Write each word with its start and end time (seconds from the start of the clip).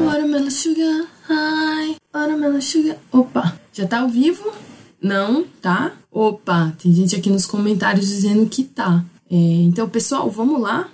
Watermelon 0.00 0.50
sugar, 0.50 1.06
hi, 1.28 1.96
watermelon 2.12 2.60
sugar. 2.60 2.96
Opa, 3.12 3.58
já 3.72 3.86
tá 3.86 4.00
ao 4.00 4.08
vivo? 4.08 4.52
Não, 5.00 5.44
tá? 5.60 5.92
Opa, 6.10 6.74
tem 6.80 6.92
gente 6.92 7.16
aqui 7.16 7.28
nos 7.30 7.46
comentários 7.46 8.06
dizendo 8.06 8.46
que 8.48 8.64
tá. 8.64 9.04
É, 9.30 9.36
então, 9.36 9.88
pessoal, 9.88 10.30
vamos 10.30 10.60
lá? 10.60 10.88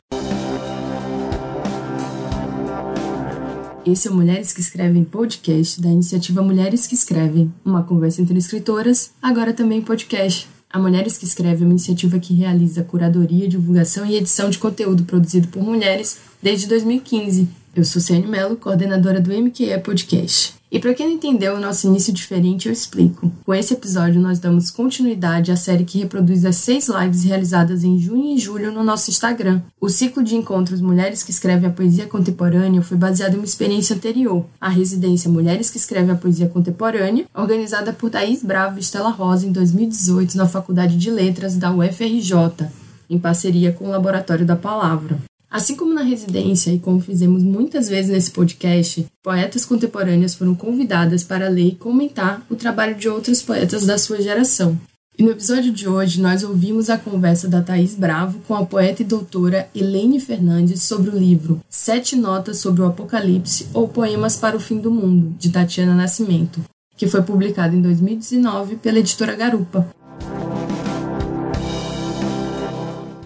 Esse 3.85 4.09
é 4.09 4.11
o 4.11 4.15
Mulheres 4.15 4.53
que 4.53 4.61
Escrevem 4.61 5.05
podcast 5.05 5.81
da 5.81 5.89
iniciativa 5.89 6.43
Mulheres 6.43 6.87
que 6.87 6.95
Escrevem, 6.95 7.53
uma 7.65 7.83
conversa 7.83 8.21
entre 8.21 8.37
escritoras, 8.37 9.13
agora 9.23 9.53
também 9.53 9.81
podcast. 9.81 10.49
A 10.71 10.79
Mulheres 10.79 11.17
que 11.17 11.25
Escrevem 11.25 11.63
é 11.63 11.65
uma 11.65 11.73
iniciativa 11.73 12.19
que 12.19 12.35
realiza 12.35 12.85
curadoria, 12.85 13.49
divulgação 13.49 14.05
e 14.05 14.17
edição 14.17 14.51
de 14.51 14.59
conteúdo 14.59 15.05
produzido 15.05 15.49
por 15.49 15.63
mulheres 15.63 16.19
desde 16.43 16.67
2015. 16.67 17.49
Eu 17.75 17.85
sou 17.85 18.01
Ciane 18.01 18.27
Mello, 18.27 18.57
coordenadora 18.57 19.21
do 19.21 19.33
MQE 19.33 19.79
Podcast. 19.85 20.55
E 20.71 20.79
para 20.79 20.93
quem 20.93 21.07
não 21.07 21.15
entendeu 21.15 21.55
o 21.55 21.61
nosso 21.61 21.87
início 21.87 22.13
diferente, 22.13 22.67
eu 22.67 22.73
explico. 22.73 23.33
Com 23.45 23.55
esse 23.55 23.73
episódio, 23.73 24.21
nós 24.21 24.39
damos 24.39 24.71
continuidade 24.71 25.51
à 25.51 25.57
série 25.57 25.85
que 25.85 25.99
reproduz 25.99 26.45
as 26.45 26.57
seis 26.57 26.89
lives 26.89 27.25
realizadas 27.25 27.85
em 27.85 27.99
junho 27.99 28.35
e 28.35 28.39
julho 28.39 28.71
no 28.71 28.85
nosso 28.85 29.11
Instagram. 29.11 29.63
O 29.81 29.89
ciclo 29.89 30.23
de 30.23 30.35
encontros 30.35 30.81
Mulheres 30.81 31.23
que 31.23 31.31
Escrevem 31.31 31.71
a 31.71 31.73
Poesia 31.73 32.07
Contemporânea 32.07 32.83
foi 32.83 32.99
baseado 32.99 33.35
em 33.35 33.39
uma 33.39 33.45
experiência 33.45 33.97
anterior, 33.97 34.45
a 34.61 34.69
residência 34.69 35.31
Mulheres 35.31 35.71
que 35.71 35.79
Escrevem 35.79 36.11
a 36.11 36.17
Poesia 36.17 36.49
Contemporânea, 36.49 37.27
organizada 37.35 37.93
por 37.93 38.11
Thaís 38.11 38.43
Bravo 38.43 38.77
e 38.77 38.81
Estela 38.81 39.11
Rosa 39.11 39.47
em 39.47 39.53
2018 39.53 40.37
na 40.37 40.47
Faculdade 40.47 40.99
de 40.99 41.11
Letras 41.11 41.57
da 41.57 41.73
UFRJ, 41.73 42.67
em 43.09 43.19
parceria 43.19 43.73
com 43.73 43.87
o 43.87 43.91
Laboratório 43.91 44.45
da 44.45 44.57
Palavra. 44.57 45.19
Assim 45.51 45.75
como 45.75 45.95
na 45.95 46.03
residência 46.03 46.71
e 46.71 46.79
como 46.79 47.01
fizemos 47.01 47.43
muitas 47.43 47.89
vezes 47.89 48.11
nesse 48.11 48.31
podcast, 48.31 49.07
poetas 49.23 49.65
contemporâneas 49.65 50.35
foram 50.35 50.55
convidadas 50.55 51.25
para 51.25 51.49
ler 51.49 51.69
e 51.69 51.75
comentar 51.75 52.45
o 52.51 52.55
trabalho 52.55 52.95
de 52.95 53.09
outros 53.09 53.41
poetas 53.41 53.87
da 53.87 53.97
sua 53.97 54.21
geração. 54.21 54.79
E 55.19 55.23
no 55.23 55.31
episódio 55.31 55.73
de 55.73 55.89
hoje 55.89 56.21
nós 56.21 56.45
ouvimos 56.45 56.91
a 56.91 56.99
conversa 56.99 57.49
da 57.49 57.63
Thaís 57.63 57.95
Bravo 57.95 58.39
com 58.47 58.55
a 58.55 58.65
poeta 58.65 59.03
e 59.03 59.07
doutora 59.07 59.69
Helene 59.75 60.21
Fernandes 60.21 60.83
sobre 60.83 61.11
o 61.11 61.19
livro 61.19 61.61
Sete 61.69 62.15
Notas 62.15 62.59
sobre 62.59 62.83
o 62.83 62.87
Apocalipse 62.87 63.67
ou 63.75 63.89
Poemas 63.89 64.37
para 64.37 64.57
o 64.57 64.61
Fim 64.61 64.79
do 64.79 64.93
Mundo, 64.93 65.35
de 65.37 65.51
Tatiana 65.51 65.95
Nascimento, 65.95 66.61
que 66.97 67.09
foi 67.09 67.23
publicado 67.23 67.75
em 67.75 67.81
2019 67.81 68.77
pela 68.77 68.99
editora 68.99 69.35
Garupa. 69.35 69.89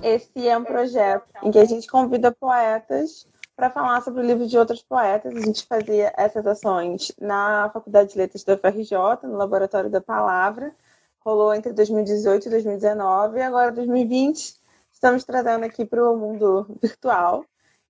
Esse 0.02 0.48
é 0.48 0.58
um 0.58 0.64
projeto 0.64 1.24
em 1.44 1.50
que 1.52 1.58
a 1.58 1.64
gente 1.64 1.86
convida 1.86 2.32
poetas 2.32 3.26
para 3.54 3.70
falar 3.70 4.02
sobre 4.02 4.20
o 4.20 4.26
livro 4.26 4.46
de 4.46 4.58
outros 4.58 4.82
poetas. 4.82 5.32
A 5.34 5.40
gente 5.40 5.64
fazia 5.64 6.12
essas 6.16 6.44
ações 6.44 7.12
na 7.20 7.70
Faculdade 7.72 8.10
de 8.10 8.18
Letras 8.18 8.42
da 8.42 8.54
UFRJ, 8.54 8.96
no 9.22 9.36
Laboratório 9.36 9.88
da 9.88 10.00
Palavra. 10.00 10.74
Rolou 11.20 11.54
entre 11.54 11.72
2018 11.72 12.46
e 12.46 12.50
2019, 12.50 13.38
e 13.38 13.42
agora 13.42 13.70
2020 13.70 14.56
estamos 14.92 15.22
trazendo 15.22 15.64
aqui 15.64 15.84
para 15.84 16.10
o 16.10 16.16
mundo 16.16 16.66
virtual. 16.82 17.44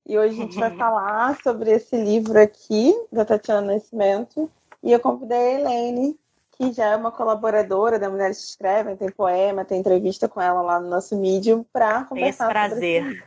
E 0.05 0.19
hoje 0.19 0.39
a 0.39 0.43
gente 0.43 0.59
vai 0.59 0.71
falar 0.77 1.41
sobre 1.43 1.71
esse 1.71 1.97
livro 1.97 2.39
aqui, 2.39 2.95
da 3.11 3.25
Tatiana 3.25 3.73
Nascimento. 3.73 4.51
E 4.83 4.93
eu 4.93 5.01
convidei 5.01 5.39
a 5.39 5.61
Helene 5.61 6.19
que 6.57 6.73
já 6.73 6.87
é 6.87 6.97
uma 6.97 7.11
colaboradora 7.11 7.99
da 7.99 8.11
Mulheres 8.11 8.39
que 8.39 8.51
Escrevem, 8.51 8.97
tem 8.97 9.11
poema, 9.11 9.65
tem 9.65 9.81
entrevista 9.81 10.29
com 10.29 10.41
ela 10.41 10.61
lá 10.63 10.81
no 10.81 10.89
nosso 10.89 11.17
Medium 11.17 11.65
para 11.73 12.05
conversar 12.05 12.45
esse 12.45 12.53
prazer. 12.53 13.25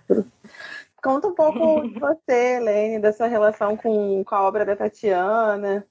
Conta 1.02 1.28
um 1.28 1.34
pouco 1.36 1.88
de 1.88 1.98
você, 2.00 2.58
Helene, 2.58 3.00
da 3.00 3.12
sua 3.12 3.28
relação 3.28 3.76
com, 3.76 4.24
com 4.24 4.36
a 4.36 4.44
obra 4.44 4.66
da 4.66 4.76
Tatiana. 4.76 5.86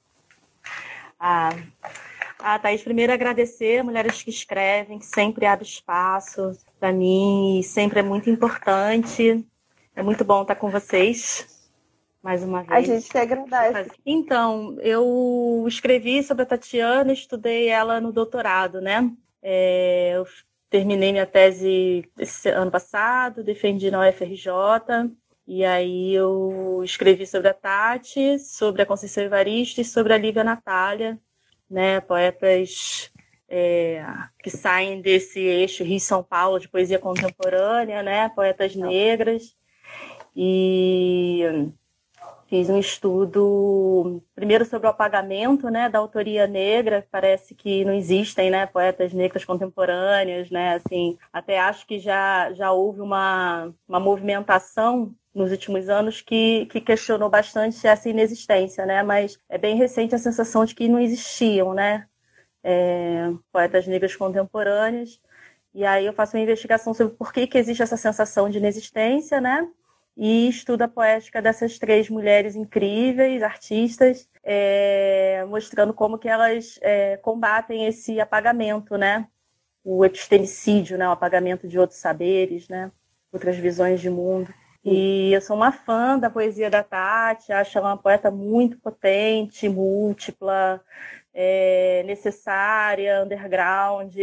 Ah, 1.18 1.50
ah, 2.38 2.58
Thaís, 2.58 2.82
primeiro 2.82 3.12
agradecer 3.12 3.78
a 3.78 3.84
Mulheres 3.84 4.22
que 4.22 4.30
Escrevem, 4.30 4.98
que 4.98 5.06
sempre 5.06 5.46
abre 5.46 5.64
espaço 5.64 6.52
para 6.78 6.92
mim, 6.92 7.60
e 7.60 7.62
sempre 7.62 8.00
é 8.00 8.02
muito 8.02 8.28
importante. 8.28 9.44
É 9.96 10.02
muito 10.02 10.24
bom 10.24 10.42
estar 10.42 10.56
com 10.56 10.70
vocês 10.70 11.53
mais 12.24 12.42
uma 12.42 12.62
vez. 12.62 12.72
A 12.72 12.80
gente 12.80 13.10
que 13.10 13.18
agradece. 13.18 13.90
Então, 14.04 14.78
eu 14.80 15.62
escrevi 15.68 16.22
sobre 16.22 16.44
a 16.44 16.46
Tatiana, 16.46 17.12
estudei 17.12 17.68
ela 17.68 18.00
no 18.00 18.10
doutorado, 18.10 18.80
né? 18.80 19.12
É, 19.42 20.12
eu 20.16 20.26
terminei 20.70 21.12
minha 21.12 21.26
tese 21.26 22.10
esse 22.18 22.48
ano 22.48 22.70
passado, 22.70 23.44
defendi 23.44 23.90
na 23.90 24.08
UFRJ, 24.08 24.48
e 25.46 25.66
aí 25.66 26.14
eu 26.14 26.80
escrevi 26.82 27.26
sobre 27.26 27.48
a 27.48 27.54
Tati, 27.54 28.38
sobre 28.38 28.80
a 28.80 28.86
Conceição 28.86 29.22
Evaristo 29.22 29.82
e 29.82 29.84
sobre 29.84 30.14
a 30.14 30.18
Lívia 30.18 30.42
Natália, 30.42 31.20
né? 31.68 32.00
Poetas 32.00 33.12
é, 33.46 34.02
que 34.42 34.48
saem 34.48 35.02
desse 35.02 35.40
eixo 35.40 35.84
Rio-São 35.84 36.24
Paulo 36.24 36.58
de 36.58 36.70
poesia 36.70 36.98
contemporânea, 36.98 38.02
né? 38.02 38.30
Poetas 38.30 38.74
negras. 38.74 39.54
E 40.34 41.42
Fiz 42.48 42.68
um 42.68 42.78
estudo 42.78 44.22
primeiro 44.34 44.64
sobre 44.64 44.86
o 44.86 44.90
apagamento, 44.90 45.68
né, 45.70 45.88
da 45.88 45.98
autoria 45.98 46.46
negra. 46.46 47.06
Parece 47.10 47.54
que 47.54 47.84
não 47.84 47.92
existem, 47.92 48.50
né, 48.50 48.66
poetas 48.66 49.12
negras 49.12 49.44
contemporâneas, 49.44 50.50
né. 50.50 50.74
Assim, 50.74 51.18
até 51.32 51.58
acho 51.58 51.86
que 51.86 51.98
já 51.98 52.52
já 52.52 52.72
houve 52.72 53.00
uma 53.00 53.72
uma 53.88 54.00
movimentação 54.00 55.14
nos 55.34 55.50
últimos 55.50 55.88
anos 55.88 56.20
que, 56.20 56.66
que 56.66 56.80
questionou 56.80 57.28
bastante 57.28 57.84
essa 57.86 58.08
inexistência, 58.08 58.86
né? 58.86 59.02
Mas 59.02 59.38
é 59.48 59.58
bem 59.58 59.76
recente 59.76 60.14
a 60.14 60.18
sensação 60.18 60.64
de 60.64 60.74
que 60.74 60.88
não 60.88 61.00
existiam, 61.00 61.74
né? 61.74 62.06
É, 62.62 63.30
poetas 63.52 63.86
negras 63.86 64.16
contemporâneas. 64.16 65.20
E 65.74 65.84
aí 65.84 66.06
eu 66.06 66.12
faço 66.12 66.36
uma 66.36 66.42
investigação 66.42 66.94
sobre 66.94 67.14
por 67.16 67.32
que, 67.32 67.46
que 67.46 67.58
existe 67.58 67.82
essa 67.82 67.96
sensação 67.96 68.48
de 68.48 68.58
inexistência, 68.58 69.40
né? 69.40 69.68
E 70.16 70.48
estuda 70.48 70.84
a 70.84 70.88
poética 70.88 71.42
dessas 71.42 71.78
três 71.78 72.08
mulheres 72.08 72.54
incríveis, 72.54 73.42
artistas, 73.42 74.28
é, 74.42 75.44
mostrando 75.48 75.92
como 75.92 76.18
que 76.18 76.28
elas 76.28 76.78
é, 76.82 77.16
combatem 77.16 77.86
esse 77.86 78.20
apagamento, 78.20 78.96
né? 78.96 79.26
O 79.84 80.04
epistemicídio, 80.04 80.96
né? 80.96 81.08
O 81.08 81.12
apagamento 81.12 81.66
de 81.66 81.78
outros 81.78 81.98
saberes, 81.98 82.68
né? 82.68 82.90
Outras 83.32 83.56
visões 83.56 84.00
de 84.00 84.08
mundo. 84.08 84.52
E 84.84 85.32
eu 85.32 85.40
sou 85.40 85.56
uma 85.56 85.72
fã 85.72 86.18
da 86.18 86.28
poesia 86.28 86.68
da 86.68 86.82
Tati, 86.82 87.52
acho 87.52 87.78
ela 87.78 87.88
uma 87.88 87.96
poeta 87.96 88.30
muito 88.30 88.78
potente, 88.78 89.68
múltipla, 89.68 90.80
é, 91.32 92.02
necessária, 92.06 93.22
underground. 93.24 94.14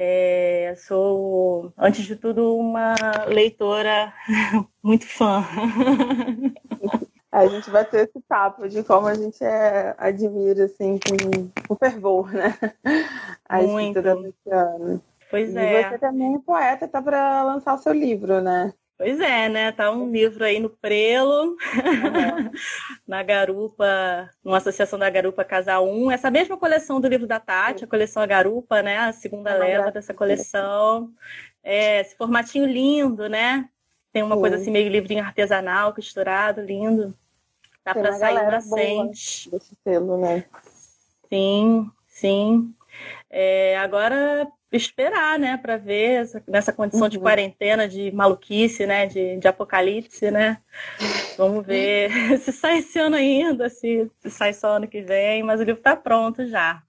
É, 0.00 0.74
sou, 0.76 1.72
antes 1.76 2.04
de 2.04 2.14
tudo, 2.14 2.56
uma 2.56 2.94
leitora 3.26 4.14
muito 4.80 5.04
fã. 5.04 5.44
A 7.32 7.44
gente 7.48 7.68
vai 7.68 7.84
ter 7.84 8.08
esse 8.08 8.20
papo 8.28 8.68
de 8.68 8.84
como 8.84 9.08
a 9.08 9.14
gente 9.14 9.42
é, 9.42 9.96
admira, 9.98 10.66
assim, 10.66 11.00
com, 11.00 11.50
com 11.66 11.74
fervor, 11.74 12.32
né? 12.32 12.54
A 13.48 13.60
muito. 13.60 13.98
escrita 13.98 14.02
da 14.14 15.00
Pois 15.28 15.52
e 15.52 15.58
é. 15.58 15.90
você 15.90 15.98
também 15.98 16.36
é 16.36 16.38
poeta, 16.38 16.86
tá 16.86 17.02
para 17.02 17.42
lançar 17.42 17.74
o 17.74 17.78
seu 17.78 17.92
livro, 17.92 18.40
né? 18.40 18.72
Pois 18.98 19.20
é, 19.20 19.48
né? 19.48 19.70
Tá 19.70 19.92
um 19.92 20.10
livro 20.10 20.44
aí 20.44 20.58
no 20.58 20.68
prelo, 20.68 21.50
uhum. 21.50 21.56
na 23.06 23.22
Garupa, 23.22 24.28
numa 24.42 24.56
associação 24.56 24.98
da 24.98 25.08
Garupa 25.08 25.44
Casa 25.44 25.80
1. 25.80 26.10
Essa 26.10 26.32
mesma 26.32 26.56
coleção 26.56 27.00
do 27.00 27.06
livro 27.06 27.24
da 27.24 27.38
Tati, 27.38 27.84
a 27.84 27.86
coleção 27.86 28.20
A 28.20 28.26
Garupa, 28.26 28.82
né? 28.82 28.98
A 28.98 29.12
segunda 29.12 29.50
é 29.50 29.58
leva 29.58 29.92
dessa 29.92 30.12
coleção. 30.12 31.12
É, 31.62 32.00
esse 32.00 32.16
formatinho 32.16 32.66
lindo, 32.66 33.28
né? 33.28 33.68
Tem 34.12 34.24
uma 34.24 34.34
Sim. 34.34 34.40
coisa 34.40 34.56
assim, 34.56 34.72
meio 34.72 34.90
livrinho 34.90 35.22
artesanal, 35.22 35.94
costurado, 35.94 36.60
lindo. 36.60 37.14
Dá 37.84 37.94
para 37.94 38.12
sair 38.14 38.50
nascente. 38.50 39.48
Desse 39.48 39.76
selo, 39.84 40.20
né? 40.20 40.44
Sim, 41.28 41.88
sim. 42.08 42.74
É, 43.30 43.78
agora 43.78 44.50
esperar, 44.70 45.38
né, 45.38 45.56
para 45.56 45.76
ver 45.76 46.22
essa, 46.22 46.42
nessa 46.46 46.72
condição 46.72 47.02
uhum. 47.02 47.08
de 47.08 47.18
quarentena, 47.18 47.88
de 47.88 48.12
maluquice, 48.12 48.86
né, 48.86 49.06
de, 49.06 49.36
de 49.38 49.48
apocalipse, 49.48 50.30
né. 50.30 50.58
Vamos 51.36 51.64
ver 51.66 52.10
se 52.40 52.52
sai 52.52 52.78
esse 52.78 52.98
ano 52.98 53.16
ainda, 53.16 53.68
se, 53.70 54.10
se 54.18 54.30
sai 54.30 54.52
só 54.52 54.76
ano 54.76 54.86
que 54.88 55.00
vem, 55.00 55.42
mas 55.42 55.60
o 55.60 55.64
livro 55.64 55.80
está 55.80 55.96
pronto 55.96 56.46
já. 56.46 56.82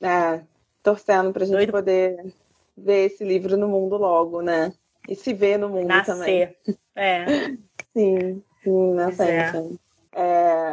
É, 0.00 0.42
torcendo 0.82 1.32
para 1.32 1.44
a 1.44 1.46
gente 1.46 1.56
Doido. 1.56 1.72
poder 1.72 2.34
ver 2.76 3.06
esse 3.06 3.24
livro 3.24 3.56
no 3.56 3.68
mundo 3.68 3.96
logo, 3.96 4.42
né? 4.42 4.72
E 5.08 5.14
se 5.14 5.32
ver 5.32 5.58
no 5.58 5.68
mundo 5.68 5.88
Nascer. 5.88 6.14
também. 6.14 6.76
É. 6.94 7.24
sim, 7.94 8.42
sim, 8.62 8.92
nascente. 8.94 9.56
É, 9.56 9.85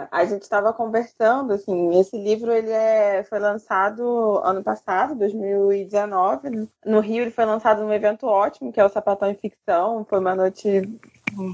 a 0.10 0.26
gente 0.26 0.44
estava 0.44 0.72
conversando, 0.72 1.54
assim, 1.54 2.00
esse 2.00 2.18
livro 2.18 2.52
ele 2.52 2.72
é, 2.72 3.24
foi 3.24 3.40
lançado 3.40 4.40
ano 4.44 4.64
passado, 4.64 5.16
2019. 5.16 6.50
Né? 6.50 6.68
No 6.86 7.00
Rio 7.00 7.24
ele 7.24 7.32
foi 7.32 7.44
lançado 7.44 7.84
num 7.84 7.92
evento 7.92 8.26
ótimo, 8.26 8.72
que 8.72 8.80
é 8.80 8.86
o 8.86 8.90
Sapatão 8.90 9.30
em 9.30 9.36
Ficção. 9.36 10.06
Foi 10.06 10.20
uma 10.20 10.34
noite 10.36 10.82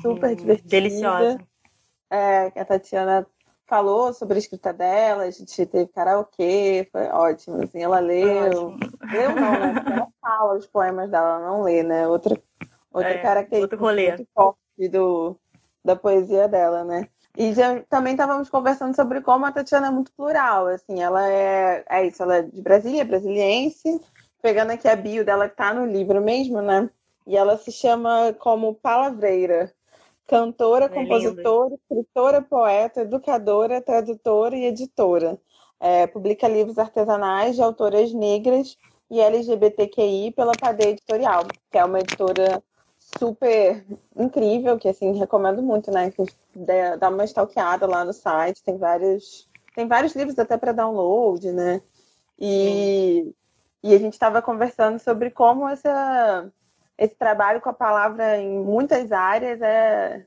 super 0.02 0.30
uhum, 0.30 0.36
divertida. 0.36 0.70
Deliciosa. 0.70 1.40
É, 2.12 2.48
a 2.60 2.66
Tatiana 2.66 3.26
falou 3.66 4.12
sobre 4.14 4.36
a 4.36 4.40
escrita 4.40 4.74
dela, 4.74 5.24
a 5.24 5.32
gente 5.32 5.66
teve 5.66 5.88
karaokê, 5.88 6.90
foi 6.92 7.08
ótimo, 7.08 7.64
assim, 7.64 7.84
ela 7.84 8.00
leu. 8.00 8.76
Leu 9.12 9.36
não, 9.36 9.52
né? 9.52 9.84
Ela 9.86 10.08
fala 10.20 10.58
os 10.58 10.66
poemas 10.66 11.10
dela, 11.10 11.36
ela 11.36 11.48
não 11.48 11.62
lê, 11.62 11.84
né? 11.84 12.08
Outra, 12.08 12.40
outra 12.92 13.12
é, 13.12 13.22
característica 13.22 13.78
muito 13.78 14.28
forte 14.34 14.90
do, 14.92 15.40
da 15.86 15.96
poesia 15.96 16.48
dela, 16.48 16.84
né? 16.84 17.08
E 17.40 17.54
já, 17.54 17.82
também 17.84 18.12
estávamos 18.12 18.50
conversando 18.50 18.94
sobre 18.94 19.22
como 19.22 19.46
a 19.46 19.52
Tatiana 19.54 19.88
é 19.88 19.92
muito 19.92 20.12
plural, 20.12 20.68
assim, 20.68 21.02
ela 21.02 21.26
é, 21.26 21.86
é 21.90 22.06
isso, 22.06 22.22
ela 22.22 22.36
é 22.36 22.42
de 22.42 22.62
Brasília, 22.62 23.06
brasiliense, 23.06 24.02
pegando 24.42 24.72
aqui 24.72 24.90
a 24.90 24.96
bio 24.98 25.24
dela 25.24 25.48
que 25.48 25.56
tá 25.56 25.74
no 25.74 25.86
livro 25.86 26.22
mesmo, 26.22 26.62
né? 26.62 26.90
E 27.26 27.38
ela 27.38 27.56
se 27.56 27.72
chama 27.72 28.36
como 28.40 28.76
palavreira. 28.76 29.74
Cantora, 30.28 30.86
é 30.86 30.90
compositora, 30.90 31.70
lindo. 31.70 31.80
escritora, 31.82 32.42
poeta, 32.42 33.02
educadora, 33.04 33.82
tradutora 33.82 34.58
e 34.58 34.66
editora. 34.66 35.40
É, 35.80 36.08
publica 36.08 36.46
livros 36.46 36.78
artesanais 36.78 37.56
de 37.56 37.62
autoras 37.62 38.12
negras 38.12 38.76
e 39.10 39.22
LGBTQI 39.22 40.32
pela 40.32 40.52
Cadeia 40.52 40.90
Editorial, 40.90 41.46
que 41.72 41.78
é 41.78 41.86
uma 41.86 42.02
editora 42.02 42.62
super 43.18 43.84
incrível, 44.16 44.78
que 44.78 44.88
assim, 44.88 45.18
recomendo 45.18 45.62
muito, 45.62 45.90
né? 45.92 46.12
Que 46.12 46.24
dá 47.00 47.10
uma 47.10 47.26
stalkeada 47.26 47.88
lá 47.88 48.06
no 48.06 48.14
site, 48.14 48.64
tem 48.64 48.78
vários, 48.78 49.50
tem 49.76 49.88
vários 49.88 50.16
livros 50.16 50.38
até 50.38 50.58
para 50.58 50.72
download, 50.72 51.52
né? 51.52 51.82
E, 52.38 53.34
e 53.84 53.94
a 53.94 53.98
gente 53.98 54.14
estava 54.14 54.42
conversando 54.42 55.00
sobre 55.00 55.32
como 55.32 55.68
essa, 55.68 56.50
esse 56.98 57.16
trabalho 57.16 57.62
com 57.62 57.70
a 57.70 57.74
palavra 57.74 58.38
em 58.38 58.60
muitas 58.60 59.12
áreas 59.12 59.62
é, 59.62 60.26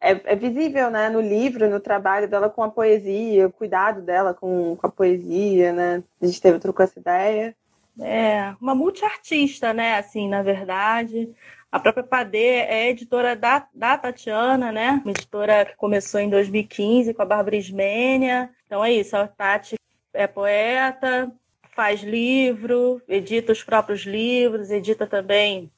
é, 0.00 0.10
é, 0.32 0.36
visível 0.36 0.90
né, 0.90 1.08
no 1.08 1.20
livro, 1.20 1.68
no 1.68 1.80
trabalho 1.80 2.28
dela 2.28 2.48
com 2.48 2.62
a 2.62 2.70
poesia, 2.70 3.48
o 3.48 3.52
cuidado 3.52 4.02
dela 4.02 4.34
com, 4.34 4.76
com 4.76 4.86
a 4.86 4.90
poesia, 4.90 5.72
né? 5.72 6.02
A 6.20 6.26
gente 6.26 6.40
teve 6.40 6.58
trocou 6.58 6.84
essa 6.84 6.98
ideia. 6.98 7.56
É, 8.00 8.54
uma 8.60 8.74
multiartista, 8.76 9.72
né? 9.72 9.98
Assim, 9.98 10.28
na 10.28 10.42
verdade. 10.42 11.34
A 11.70 11.78
própria 11.78 12.02
Padê 12.02 12.64
é 12.66 12.88
editora 12.88 13.36
da, 13.36 13.66
da 13.74 13.98
Tatiana, 13.98 14.72
né? 14.72 15.02
Uma 15.04 15.10
editora 15.10 15.66
que 15.66 15.76
começou 15.76 16.18
em 16.18 16.30
2015 16.30 17.12
com 17.12 17.22
a 17.22 17.26
Bárbara 17.26 17.56
Ismênia. 17.56 18.50
Então 18.66 18.82
é 18.82 18.92
isso, 18.92 19.14
a 19.16 19.28
Tati 19.28 19.76
é 20.14 20.26
poeta, 20.26 21.30
faz 21.74 22.02
livro, 22.02 23.02
edita 23.06 23.52
os 23.52 23.62
próprios 23.62 24.00
livros, 24.00 24.70
edita 24.70 25.06
também 25.06 25.70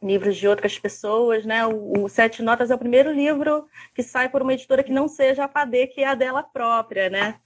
livros 0.00 0.36
de 0.36 0.46
outras 0.46 0.78
pessoas, 0.78 1.44
né? 1.44 1.66
O, 1.66 2.08
Sete 2.08 2.42
Notas 2.42 2.70
é 2.70 2.74
o 2.74 2.78
primeiro 2.78 3.10
livro 3.12 3.66
que 3.92 4.02
sai 4.02 4.28
por 4.28 4.42
uma 4.42 4.52
editora 4.52 4.84
que 4.84 4.92
não 4.92 5.08
seja 5.08 5.44
a 5.44 5.48
Padê, 5.48 5.88
que 5.88 6.02
é 6.02 6.06
a 6.06 6.14
dela 6.14 6.42
própria, 6.42 7.10
né? 7.10 7.40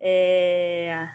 É... 0.00 1.08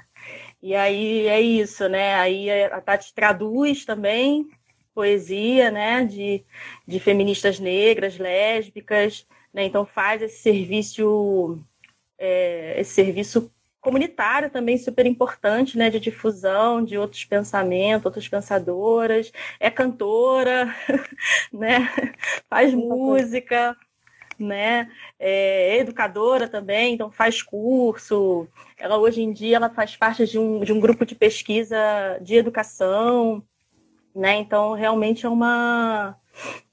E 0.64 0.74
aí 0.74 1.28
é 1.28 1.40
isso, 1.40 1.88
né? 1.88 2.16
Aí 2.16 2.50
a 2.64 2.82
Tati 2.82 3.14
traduz 3.14 3.86
também 3.86 4.50
poesia, 4.98 5.70
né, 5.70 6.04
de, 6.04 6.44
de 6.88 7.00
feministas 7.00 7.60
negras, 7.60 8.18
lésbicas, 8.18 9.28
né, 9.54 9.64
então 9.64 9.86
faz 9.86 10.24
esse 10.24 10.40
serviço, 10.40 11.60
é, 12.18 12.74
esse 12.80 12.96
serviço 12.96 13.54
comunitário 13.80 14.50
também 14.50 14.76
super 14.76 15.06
importante, 15.06 15.78
né, 15.78 15.92
de 15.92 16.00
difusão 16.00 16.84
de 16.84 16.98
outros 16.98 17.24
pensamentos, 17.26 18.08
outras 18.08 18.28
pensadoras, 18.28 19.32
é 19.60 19.70
cantora, 19.70 20.76
né, 21.54 21.88
faz 22.50 22.74
música, 22.74 23.78
né, 24.40 24.90
é 25.20 25.78
educadora 25.78 26.48
também, 26.48 26.96
então 26.96 27.12
faz 27.12 27.44
curso. 27.44 28.48
Ela 28.80 28.98
hoje 28.98 29.22
em 29.22 29.32
dia 29.32 29.58
ela 29.58 29.70
faz 29.70 29.96
parte 29.96 30.26
de 30.26 30.40
um, 30.40 30.62
de 30.62 30.74
um 30.74 30.80
grupo 30.80 31.06
de 31.06 31.14
pesquisa 31.14 31.78
de 32.20 32.36
educação, 32.36 33.44
né? 34.18 34.36
Então, 34.38 34.74
realmente 34.74 35.26
é 35.26 35.30
uma 35.30 36.18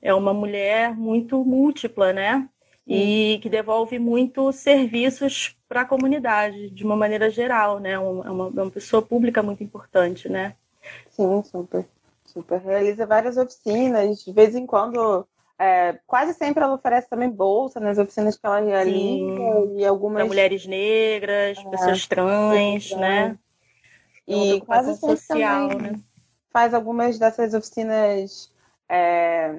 é 0.01 0.13
uma 0.13 0.35
mulher 0.35 0.95
muito 0.95 1.45
múltipla, 1.45 2.13
né? 2.13 2.49
E 2.87 3.39
que 3.43 3.49
devolve 3.49 3.99
muito 3.99 4.53
serviços 4.53 5.57
para 5.67 5.83
a 5.83 5.87
comunidade, 5.87 6.69
de 6.69 6.85
uma 6.85 6.95
maneira 6.95 7.31
geral, 7.31 7.81
né? 7.81 7.93
É 7.93 7.99
uma, 7.99 8.27
é 8.27 8.31
uma 8.63 8.71
pessoa 8.71 9.01
pública 9.01 9.43
muito 9.43 9.65
importante, 9.65 10.29
né? 10.29 10.55
Sim, 11.11 11.43
super. 11.43 11.87
Super. 12.27 12.61
Realiza 12.61 13.07
várias 13.07 13.37
oficinas, 13.37 14.23
de 14.23 14.33
vez 14.33 14.55
em 14.55 14.67
quando 14.67 15.27
é, 15.59 15.99
quase 16.07 16.35
sempre 16.35 16.63
ela 16.63 16.75
oferece 16.75 17.09
também 17.09 17.31
bolsa 17.31 17.81
nas 17.81 17.97
oficinas 17.97 18.37
que 18.37 18.45
ela 18.45 18.61
realiza 18.61 18.93
Sim, 18.93 19.79
e 19.79 19.85
algumas 19.87 20.19
para 20.19 20.27
mulheres 20.27 20.67
negras, 20.67 21.57
é, 21.59 21.71
pessoas 21.71 22.07
trans, 22.07 22.91
né? 22.97 23.39
E 24.27 24.61
quase 24.63 24.99
social, 24.99 25.69
também, 25.69 25.93
né? 25.93 26.01
Faz 26.55 26.73
algumas 26.73 27.19
dessas 27.19 27.53
oficinas 27.53 28.49
é, 28.89 29.57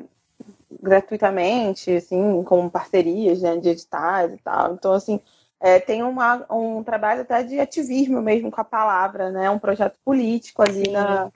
gratuitamente, 0.82 1.92
assim, 1.92 2.42
com 2.44 2.70
parcerias 2.70 3.42
né, 3.42 3.58
de 3.58 3.68
editais 3.68 4.32
e 4.34 4.38
tal. 4.38 4.74
Então, 4.74 4.94
assim, 4.94 5.20
é, 5.60 5.78
tem 5.78 6.02
uma, 6.04 6.46
um 6.50 6.82
trabalho 6.84 7.24
até 7.24 7.44
de 7.44 7.60
ativismo 7.60 8.22
mesmo 8.22 8.50
com 8.50 8.62
a 8.62 8.64
palavra, 8.64 9.30
né? 9.30 9.50
Um 9.50 9.60
projeto 9.60 10.00
político 10.06 10.62
ali 10.62 10.90
na, 10.90 11.30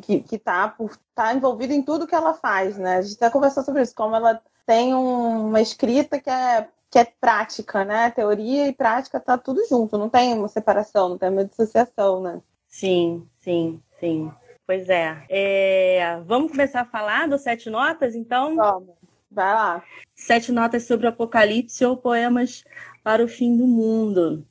que 0.00 0.24
está 0.30 0.74
tá 1.14 1.34
envolvido 1.34 1.74
em 1.74 1.82
tudo 1.82 2.06
que 2.06 2.14
ela 2.14 2.32
faz, 2.32 2.78
né? 2.78 2.96
A 2.96 3.02
gente 3.02 3.16
até 3.16 3.28
conversou 3.28 3.62
sobre 3.62 3.82
isso, 3.82 3.94
como 3.94 4.16
ela 4.16 4.40
tem 4.64 4.94
um, 4.94 5.48
uma 5.48 5.60
escrita 5.60 6.18
que 6.18 6.30
é, 6.30 6.68
que 6.90 6.98
é 6.98 7.04
prática, 7.04 7.84
né? 7.84 8.10
Teoria 8.10 8.66
e 8.66 8.72
prática 8.72 9.20
tá 9.20 9.36
tudo 9.36 9.66
junto, 9.68 9.98
não 9.98 10.08
tem 10.08 10.32
uma 10.32 10.48
separação, 10.48 11.10
não 11.10 11.18
tem 11.18 11.28
uma 11.28 11.44
dissociação, 11.44 12.22
né? 12.22 12.40
Sim, 12.66 13.26
sim, 13.40 13.82
sim. 14.00 14.32
Pois 14.66 14.88
é. 14.88 15.24
é. 15.28 16.20
Vamos 16.24 16.50
começar 16.52 16.82
a 16.82 16.86
falar 16.86 17.28
dos 17.28 17.42
Sete 17.42 17.68
Notas, 17.68 18.14
então? 18.14 18.56
Vamos. 18.56 18.94
Vai 19.30 19.54
lá. 19.54 19.84
Sete 20.14 20.52
Notas 20.52 20.84
sobre 20.84 21.06
o 21.06 21.08
Apocalipse 21.08 21.84
ou 21.84 21.96
Poemas 21.96 22.64
para 23.02 23.24
o 23.24 23.28
Fim 23.28 23.56
do 23.56 23.66
Mundo. 23.66 24.46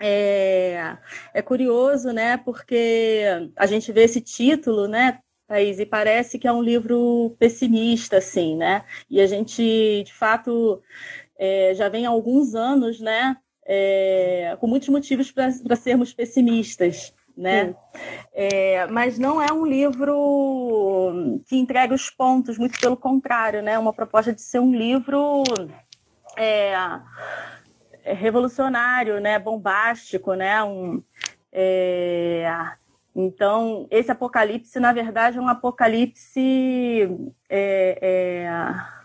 É, 0.00 0.96
é 1.34 1.42
curioso, 1.42 2.12
né? 2.12 2.36
Porque 2.36 3.24
a 3.56 3.66
gente 3.66 3.90
vê 3.92 4.04
esse 4.04 4.20
título, 4.20 4.86
né, 4.86 5.20
Thaís, 5.46 5.80
e 5.80 5.86
parece 5.86 6.38
que 6.38 6.46
é 6.46 6.52
um 6.52 6.62
livro 6.62 7.34
pessimista, 7.38 8.18
assim, 8.18 8.56
né? 8.56 8.84
E 9.10 9.20
a 9.20 9.26
gente, 9.26 10.02
de 10.04 10.12
fato, 10.12 10.82
é, 11.38 11.74
já 11.74 11.88
vem 11.88 12.06
há 12.06 12.10
alguns 12.10 12.54
anos, 12.54 13.00
né? 13.00 13.36
É, 13.64 14.56
com 14.60 14.66
muitos 14.66 14.88
motivos 14.88 15.30
para 15.30 15.76
sermos 15.76 16.14
pessimistas 16.14 17.14
né? 17.38 17.74
É, 18.34 18.86
mas 18.88 19.18
não 19.18 19.40
é 19.40 19.52
um 19.52 19.64
livro 19.64 21.40
que 21.46 21.56
entrega 21.56 21.94
os 21.94 22.10
pontos, 22.10 22.58
muito 22.58 22.78
pelo 22.80 22.96
contrário, 22.96 23.62
né? 23.62 23.72
É 23.72 23.78
uma 23.78 23.92
proposta 23.92 24.32
de 24.32 24.40
ser 24.40 24.58
um 24.58 24.74
livro 24.74 25.44
é, 26.36 26.72
é 28.02 28.12
revolucionário, 28.12 29.20
né? 29.20 29.38
Bombástico, 29.38 30.34
né? 30.34 30.62
Um, 30.64 31.02
é, 31.52 32.52
então, 33.14 33.86
esse 33.90 34.10
apocalipse, 34.10 34.80
na 34.80 34.92
verdade, 34.92 35.38
é 35.38 35.40
um 35.40 35.48
apocalipse 35.48 37.08
é, 37.48 37.98
é 38.02 38.97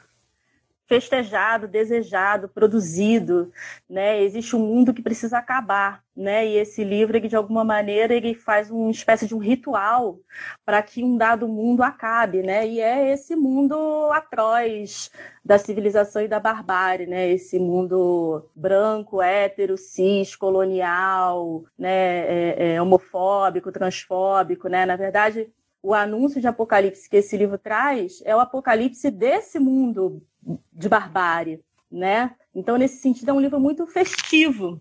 festejado, 0.88 1.68
desejado, 1.68 2.50
produzido, 2.50 3.52
né? 3.90 4.22
Existe 4.22 4.56
um 4.56 4.60
mundo 4.60 4.94
que 4.94 5.02
precisa 5.02 5.38
acabar, 5.38 6.04
né? 6.16 6.46
E 6.46 6.58
esse 6.58 6.84
livro, 6.84 7.16
ele, 7.16 7.28
de 7.28 7.36
alguma 7.36 7.64
maneira, 7.64 8.14
ele 8.14 8.34
faz 8.34 8.70
uma 8.70 8.92
espécie 8.92 9.26
de 9.28 9.34
um 9.34 9.40
ritual 9.40 10.20
para 10.66 10.82
que 10.84 11.04
um 11.04 11.18
dado 11.18 11.48
mundo 11.48 11.84
acabe, 11.84 12.42
né? 12.44 12.68
E 12.68 12.80
é 12.82 13.12
esse 13.14 13.36
mundo 13.36 13.76
atroz 14.12 15.10
da 15.44 15.58
civilização 15.58 16.22
e 16.22 16.28
da 16.28 16.40
barbárie, 16.40 17.08
né? 17.08 17.30
Esse 17.32 17.58
mundo 17.60 18.50
branco, 18.56 19.22
hétero, 19.22 19.78
cis, 19.78 20.36
colonial, 20.36 21.64
né? 21.78 21.92
É, 21.92 22.74
é, 22.76 22.82
homofóbico, 22.82 23.72
transfóbico, 23.72 24.68
né? 24.68 24.86
Na 24.86 24.96
verdade, 24.98 25.50
o 25.82 25.94
anúncio 25.94 26.42
de 26.42 26.48
apocalipse 26.48 27.10
que 27.10 27.18
esse 27.18 27.38
livro 27.38 27.58
traz 27.58 28.22
é 28.26 28.36
o 28.36 28.40
apocalipse 28.40 29.10
desse 29.12 29.60
mundo 29.60 30.22
de 30.72 30.90
barbárie, 30.90 31.64
né? 31.92 32.36
Então, 32.54 32.78
nesse 32.78 32.98
sentido, 32.98 33.30
é 33.30 33.34
um 33.34 33.40
livro 33.40 33.60
muito 33.60 33.86
festivo, 33.88 34.80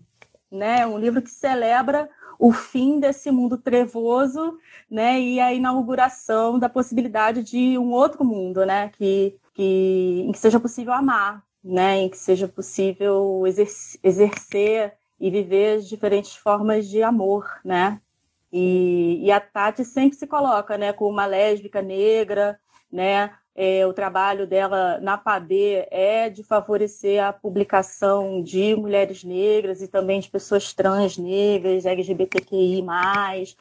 né? 0.51 0.85
Um 0.85 0.97
livro 0.97 1.21
que 1.21 1.29
celebra 1.29 2.09
o 2.39 2.51
fim 2.51 2.99
desse 2.99 3.31
mundo 3.31 3.57
trevoso, 3.57 4.57
né? 4.89 5.19
E 5.19 5.39
a 5.39 5.53
inauguração 5.53 6.59
da 6.59 6.69
possibilidade 6.69 7.43
de 7.43 7.77
um 7.77 7.91
outro 7.91 8.23
mundo, 8.23 8.65
né? 8.65 8.89
Que, 8.89 9.37
que 9.53 10.23
em 10.27 10.31
que 10.31 10.39
seja 10.39 10.59
possível 10.59 10.93
amar, 10.93 11.43
né? 11.63 11.97
Em 11.97 12.09
que 12.09 12.17
seja 12.17 12.47
possível 12.47 13.43
exercer 14.03 14.93
e 15.19 15.31
viver 15.31 15.79
diferentes 15.81 16.35
formas 16.35 16.87
de 16.87 17.01
amor, 17.01 17.47
né? 17.63 18.01
E, 18.51 19.19
e 19.23 19.31
a 19.31 19.39
Tati 19.39 19.83
sempre 19.83 20.17
se 20.17 20.27
coloca, 20.27 20.77
né? 20.77 20.93
Como 20.93 21.09
uma 21.09 21.25
lésbica 21.25 21.81
negra, 21.81 22.59
né? 22.91 23.31
É, 23.55 23.85
o 23.85 23.93
trabalho 23.93 24.47
dela 24.47 24.99
na 24.99 25.17
PAD 25.17 25.85
é 25.91 26.29
de 26.29 26.43
favorecer 26.43 27.23
a 27.23 27.31
publicação 27.31 28.41
de 28.41 28.75
mulheres 28.75 29.23
negras 29.23 29.81
e 29.81 29.87
também 29.87 30.19
de 30.19 30.29
pessoas 30.29 30.73
trans 30.73 31.17
negras, 31.17 31.85
LGBTQI+, 31.85 32.81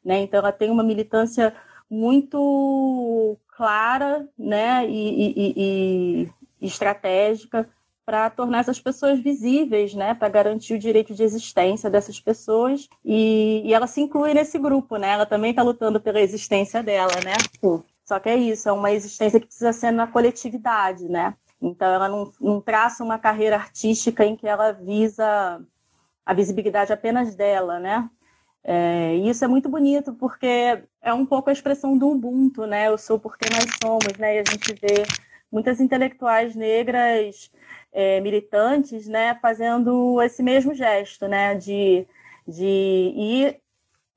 né? 0.04 0.20
Então 0.22 0.40
ela 0.40 0.52
tem 0.52 0.70
uma 0.70 0.82
militância 0.82 1.54
muito 1.90 3.36
clara, 3.54 4.26
né, 4.38 4.88
e, 4.88 5.32
e, 5.36 6.28
e 6.60 6.66
estratégica 6.66 7.68
para 8.04 8.30
tornar 8.30 8.60
essas 8.60 8.80
pessoas 8.80 9.20
visíveis, 9.20 9.94
né, 9.94 10.14
para 10.14 10.28
garantir 10.28 10.74
o 10.74 10.78
direito 10.78 11.14
de 11.14 11.22
existência 11.22 11.90
dessas 11.90 12.18
pessoas 12.18 12.88
e, 13.04 13.62
e, 13.64 13.74
ela 13.74 13.86
se 13.86 14.00
inclui 14.00 14.34
nesse 14.34 14.58
grupo, 14.58 14.96
né? 14.96 15.10
Ela 15.10 15.26
também 15.26 15.50
está 15.50 15.62
lutando 15.62 16.00
pela 16.00 16.20
existência 16.20 16.82
dela, 16.82 17.12
né? 17.24 17.34
Sim. 17.60 17.82
Só 18.04 18.18
que 18.18 18.28
é 18.28 18.36
isso, 18.36 18.68
é 18.68 18.72
uma 18.72 18.92
existência 18.92 19.40
que 19.40 19.46
precisa 19.46 19.72
ser 19.72 19.90
na 19.90 20.06
coletividade, 20.06 21.08
né? 21.08 21.34
Então, 21.60 21.88
ela 21.88 22.08
não, 22.08 22.32
não 22.40 22.60
traça 22.60 23.04
uma 23.04 23.18
carreira 23.18 23.56
artística 23.56 24.24
em 24.24 24.36
que 24.36 24.48
ela 24.48 24.72
visa 24.72 25.60
a 26.26 26.34
visibilidade 26.34 26.92
apenas 26.92 27.34
dela, 27.34 27.78
né? 27.78 28.08
É, 28.64 29.16
e 29.16 29.28
isso 29.28 29.44
é 29.44 29.48
muito 29.48 29.68
bonito, 29.68 30.14
porque 30.14 30.82
é 31.00 31.12
um 31.12 31.26
pouco 31.26 31.50
a 31.50 31.52
expressão 31.52 31.96
do 31.98 32.10
Ubuntu, 32.10 32.66
né? 32.66 32.88
Eu 32.88 32.98
sou 32.98 33.18
porque 33.18 33.46
nós 33.52 33.66
somos, 33.82 34.18
né? 34.18 34.36
E 34.36 34.38
a 34.40 34.44
gente 34.44 34.74
vê 34.74 35.04
muitas 35.50 35.80
intelectuais 35.80 36.54
negras 36.54 37.50
é, 37.92 38.20
militantes, 38.20 39.06
né? 39.08 39.34
Fazendo 39.40 40.20
esse 40.22 40.42
mesmo 40.42 40.74
gesto, 40.74 41.28
né? 41.28 41.54
De, 41.56 42.06
de 42.46 43.12
ir 43.16 43.61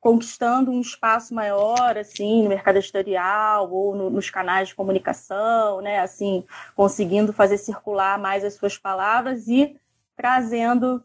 conquistando 0.06 0.70
um 0.70 0.82
espaço 0.82 1.34
maior, 1.34 1.98
assim, 1.98 2.44
no 2.44 2.50
mercado 2.50 2.76
editorial 2.76 3.72
ou 3.72 3.96
no, 3.96 4.08
nos 4.12 4.30
canais 4.30 4.68
de 4.68 4.76
comunicação, 4.76 5.82
né, 5.82 5.98
assim, 5.98 6.44
conseguindo 6.76 7.34
fazer 7.34 7.58
circular 7.58 8.20
mais 8.20 8.44
as 8.44 8.54
suas 8.54 8.78
palavras 8.78 9.48
e 9.48 9.76
trazendo 10.16 11.04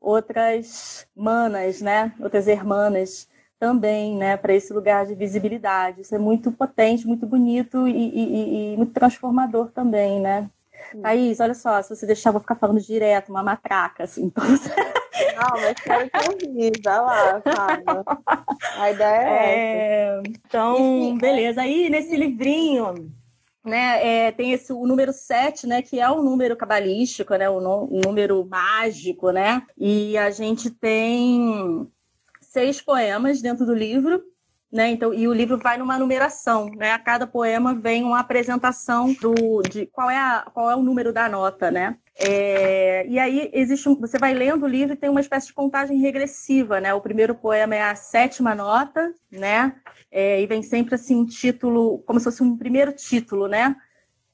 outras 0.00 1.08
manas, 1.12 1.80
né, 1.80 2.12
outras 2.20 2.46
irmãs 2.46 3.28
também, 3.58 4.16
né, 4.16 4.36
para 4.36 4.54
esse 4.54 4.72
lugar 4.72 5.06
de 5.06 5.16
visibilidade. 5.16 6.02
Isso 6.02 6.14
é 6.14 6.18
muito 6.18 6.52
potente, 6.52 7.08
muito 7.08 7.26
bonito 7.26 7.88
e, 7.88 7.92
e, 7.92 8.74
e 8.74 8.76
muito 8.76 8.92
transformador 8.92 9.72
também, 9.72 10.20
né. 10.20 10.48
Thaís, 11.02 11.40
olha 11.40 11.54
só, 11.54 11.82
se 11.82 11.96
você 11.96 12.06
deixar, 12.06 12.28
eu 12.28 12.34
vou 12.34 12.40
ficar 12.40 12.54
falando 12.54 12.80
direto, 12.80 13.30
uma 13.30 13.42
matraca, 13.42 14.04
assim. 14.04 14.30
Então... 14.30 14.44
Não, 15.36 15.60
mas 15.60 15.80
quero 15.80 16.08
te 16.08 16.46
ouvir, 16.48 16.72
vai 16.82 16.98
lá, 17.00 17.42
fala. 17.42 18.04
A 18.76 18.90
ideia 18.90 19.22
é, 19.22 19.58
é... 19.58 20.22
Então, 20.26 20.76
Enfim, 20.76 21.18
beleza. 21.18 21.62
Aí, 21.62 21.88
nesse 21.88 22.16
livrinho, 22.16 23.12
né, 23.64 24.26
é, 24.26 24.32
tem 24.32 24.52
esse, 24.52 24.72
o 24.72 24.86
número 24.86 25.12
7, 25.12 25.66
né, 25.66 25.82
que 25.82 26.00
é 26.00 26.10
o 26.10 26.22
número 26.22 26.56
cabalístico, 26.56 27.34
né, 27.34 27.48
o, 27.48 27.60
no, 27.60 27.84
o 27.84 28.00
número 28.00 28.44
mágico, 28.46 29.30
né, 29.30 29.62
e 29.76 30.16
a 30.16 30.30
gente 30.30 30.70
tem 30.70 31.86
seis 32.40 32.80
poemas 32.80 33.40
dentro 33.40 33.64
do 33.64 33.74
livro, 33.74 34.22
né? 34.72 34.90
Então, 34.90 35.12
e 35.12 35.26
o 35.26 35.32
livro 35.32 35.58
vai 35.58 35.76
numa 35.76 35.98
numeração, 35.98 36.70
né? 36.76 36.92
A 36.92 36.98
cada 36.98 37.26
poema 37.26 37.74
vem 37.74 38.04
uma 38.04 38.20
apresentação 38.20 39.12
do, 39.14 39.62
de 39.62 39.86
qual 39.86 40.08
é, 40.08 40.16
a, 40.16 40.46
qual 40.52 40.70
é 40.70 40.76
o 40.76 40.82
número 40.82 41.12
da 41.12 41.28
nota, 41.28 41.70
né? 41.70 41.96
É, 42.16 43.06
e 43.08 43.18
aí 43.18 43.50
existe 43.52 43.88
um, 43.88 43.94
você 43.96 44.18
vai 44.18 44.32
lendo 44.32 44.64
o 44.64 44.68
livro 44.68 44.94
e 44.94 44.96
tem 44.96 45.10
uma 45.10 45.20
espécie 45.20 45.48
de 45.48 45.54
contagem 45.54 45.98
regressiva, 45.98 46.80
né? 46.80 46.94
O 46.94 47.00
primeiro 47.00 47.34
poema 47.34 47.74
é 47.74 47.82
a 47.82 47.94
sétima 47.96 48.54
nota, 48.54 49.12
né? 49.30 49.74
É, 50.10 50.40
e 50.40 50.46
vem 50.46 50.62
sempre 50.62 50.94
assim 50.94 51.16
um 51.16 51.26
título, 51.26 51.98
como 52.06 52.20
se 52.20 52.24
fosse 52.24 52.42
um 52.42 52.56
primeiro 52.56 52.92
título, 52.92 53.48
né? 53.48 53.74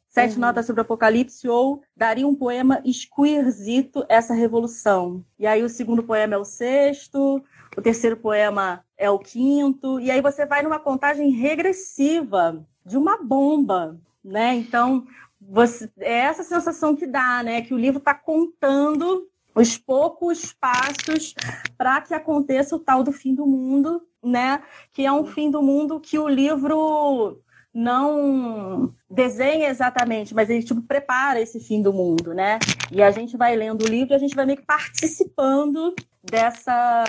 Sete 0.09 0.35
uhum. 0.35 0.40
notas 0.40 0.66
sobre 0.66 0.81
o 0.81 0.83
Apocalipse 0.83 1.49
ou 1.49 1.83
daria 1.97 2.26
um 2.26 2.35
poema 2.35 2.83
esquisito 2.85 4.05
essa 4.09 4.35
revolução. 4.35 5.25
E 5.38 5.47
aí 5.47 5.62
o 5.62 5.69
segundo 5.69 6.02
poema 6.02 6.35
é 6.35 6.38
o 6.38 6.45
sexto, 6.45 7.43
o 7.76 7.83
terceiro 7.83 8.16
poema 8.16 8.83
é 8.97 9.11
o 9.11 9.19
quinto, 9.19 10.00
e 10.00 10.11
aí 10.11 10.21
você 10.21 10.47
vai 10.47 10.62
numa 10.62 10.79
contagem 10.79 11.31
regressiva 11.31 12.65
de 12.85 12.97
uma 12.97 13.23
bomba, 13.23 13.99
né? 14.25 14.55
Então, 14.55 15.07
você, 15.41 15.91
é 15.99 16.19
essa 16.21 16.43
sensação 16.43 16.97
que 16.97 17.07
dá, 17.07 17.43
né? 17.43 17.62
Que 17.62 17.75
o 17.75 17.79
livro 17.79 17.99
está 17.99 18.15
contando 18.15 19.29
os 19.55 19.79
poucos 19.79 20.53
passos 20.53 21.35
para 21.79 22.00
que 22.00 22.15
aconteça 22.15 22.76
o 22.76 22.79
tal 22.79 23.03
do 23.03 23.12
fim 23.12 23.35
do 23.35 23.47
mundo, 23.47 24.03
né? 24.23 24.62
Que 24.93 25.05
é 25.05 25.12
um 25.12 25.25
fim 25.25 25.50
do 25.50 25.62
mundo 25.62 26.00
que 26.00 26.19
o 26.19 26.29
livro 26.29 27.41
não 27.73 28.95
desenha 29.09 29.69
exatamente, 29.69 30.35
mas 30.35 30.49
ele 30.49 30.62
tipo 30.62 30.81
prepara 30.81 31.41
esse 31.41 31.61
fim 31.61 31.83
do 31.83 31.93
mundo, 31.93 32.33
né? 32.33 32.59
E 32.91 33.03
a 33.03 33.11
gente 33.11 33.37
vai 33.37 33.55
lendo 33.55 33.83
o 33.83 33.88
livro 33.88 34.15
e 34.15 34.17
a 34.17 34.19
gente 34.19 34.35
vai 34.35 34.47
meio 34.47 34.59
que 34.59 34.65
participando 34.65 35.95
dessa 36.23 37.05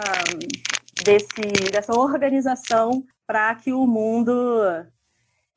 desse 1.04 1.72
dessa 1.72 1.98
organização 1.98 3.04
para 3.26 3.54
que 3.56 3.74
o 3.74 3.86
mundo 3.86 4.86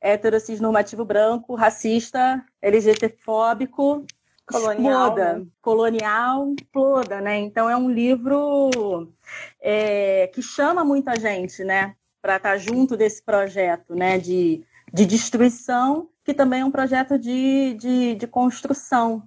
heterossexual 0.00 1.04
branco, 1.04 1.54
racista, 1.54 2.44
LGBTfóbico 2.60 4.04
colonial, 4.46 5.08
exploda, 5.08 5.32
né? 5.34 5.46
colonial, 5.60 6.54
exploda, 6.58 7.20
né? 7.20 7.38
Então 7.38 7.68
é 7.70 7.76
um 7.76 7.90
livro 7.90 9.12
é, 9.60 10.26
que 10.28 10.42
chama 10.42 10.84
muita 10.84 11.18
gente, 11.18 11.62
né, 11.62 11.94
para 12.20 12.36
estar 12.36 12.50
tá 12.50 12.58
junto 12.58 12.96
desse 12.96 13.22
projeto, 13.22 13.94
né, 13.94 14.18
de 14.18 14.64
de 14.92 15.06
destruição, 15.06 16.08
que 16.24 16.34
também 16.34 16.60
é 16.60 16.64
um 16.64 16.70
projeto 16.70 17.18
de, 17.18 17.74
de, 17.74 18.14
de 18.16 18.26
construção, 18.26 19.22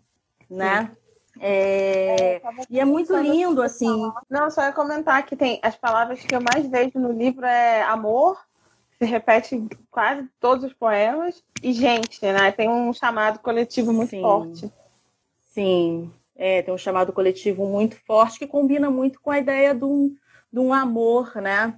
né? 0.49 0.91
É... 0.91 1.02
É, 1.45 2.41
e 2.69 2.79
é 2.79 2.85
muito 2.85 3.13
lindo, 3.17 3.61
assim. 3.61 4.11
Não, 4.29 4.49
só 4.49 4.61
ia 4.63 4.71
comentar 4.71 5.25
que 5.25 5.35
tem 5.35 5.59
as 5.61 5.75
palavras 5.75 6.21
que 6.21 6.33
eu 6.33 6.39
mais 6.41 6.65
vejo 6.67 6.97
no 6.97 7.11
livro 7.11 7.45
é 7.45 7.81
amor, 7.83 8.37
se 8.97 9.03
repete 9.03 9.61
quase 9.91 10.25
todos 10.39 10.63
os 10.63 10.73
poemas, 10.73 11.43
e 11.61 11.73
gente, 11.73 12.23
né? 12.23 12.51
Tem 12.53 12.69
um 12.69 12.93
chamado 12.93 13.39
coletivo 13.39 13.91
muito 13.91 14.11
Sim. 14.11 14.21
forte. 14.21 14.71
Sim, 15.49 16.11
é, 16.35 16.61
tem 16.61 16.73
um 16.73 16.77
chamado 16.77 17.11
coletivo 17.11 17.65
muito 17.65 17.97
forte 18.07 18.39
que 18.39 18.47
combina 18.47 18.89
muito 18.89 19.19
com 19.19 19.29
a 19.29 19.37
ideia 19.37 19.75
de 19.75 19.83
um, 19.83 20.15
de 20.51 20.59
um 20.59 20.73
amor, 20.73 21.35
né? 21.35 21.77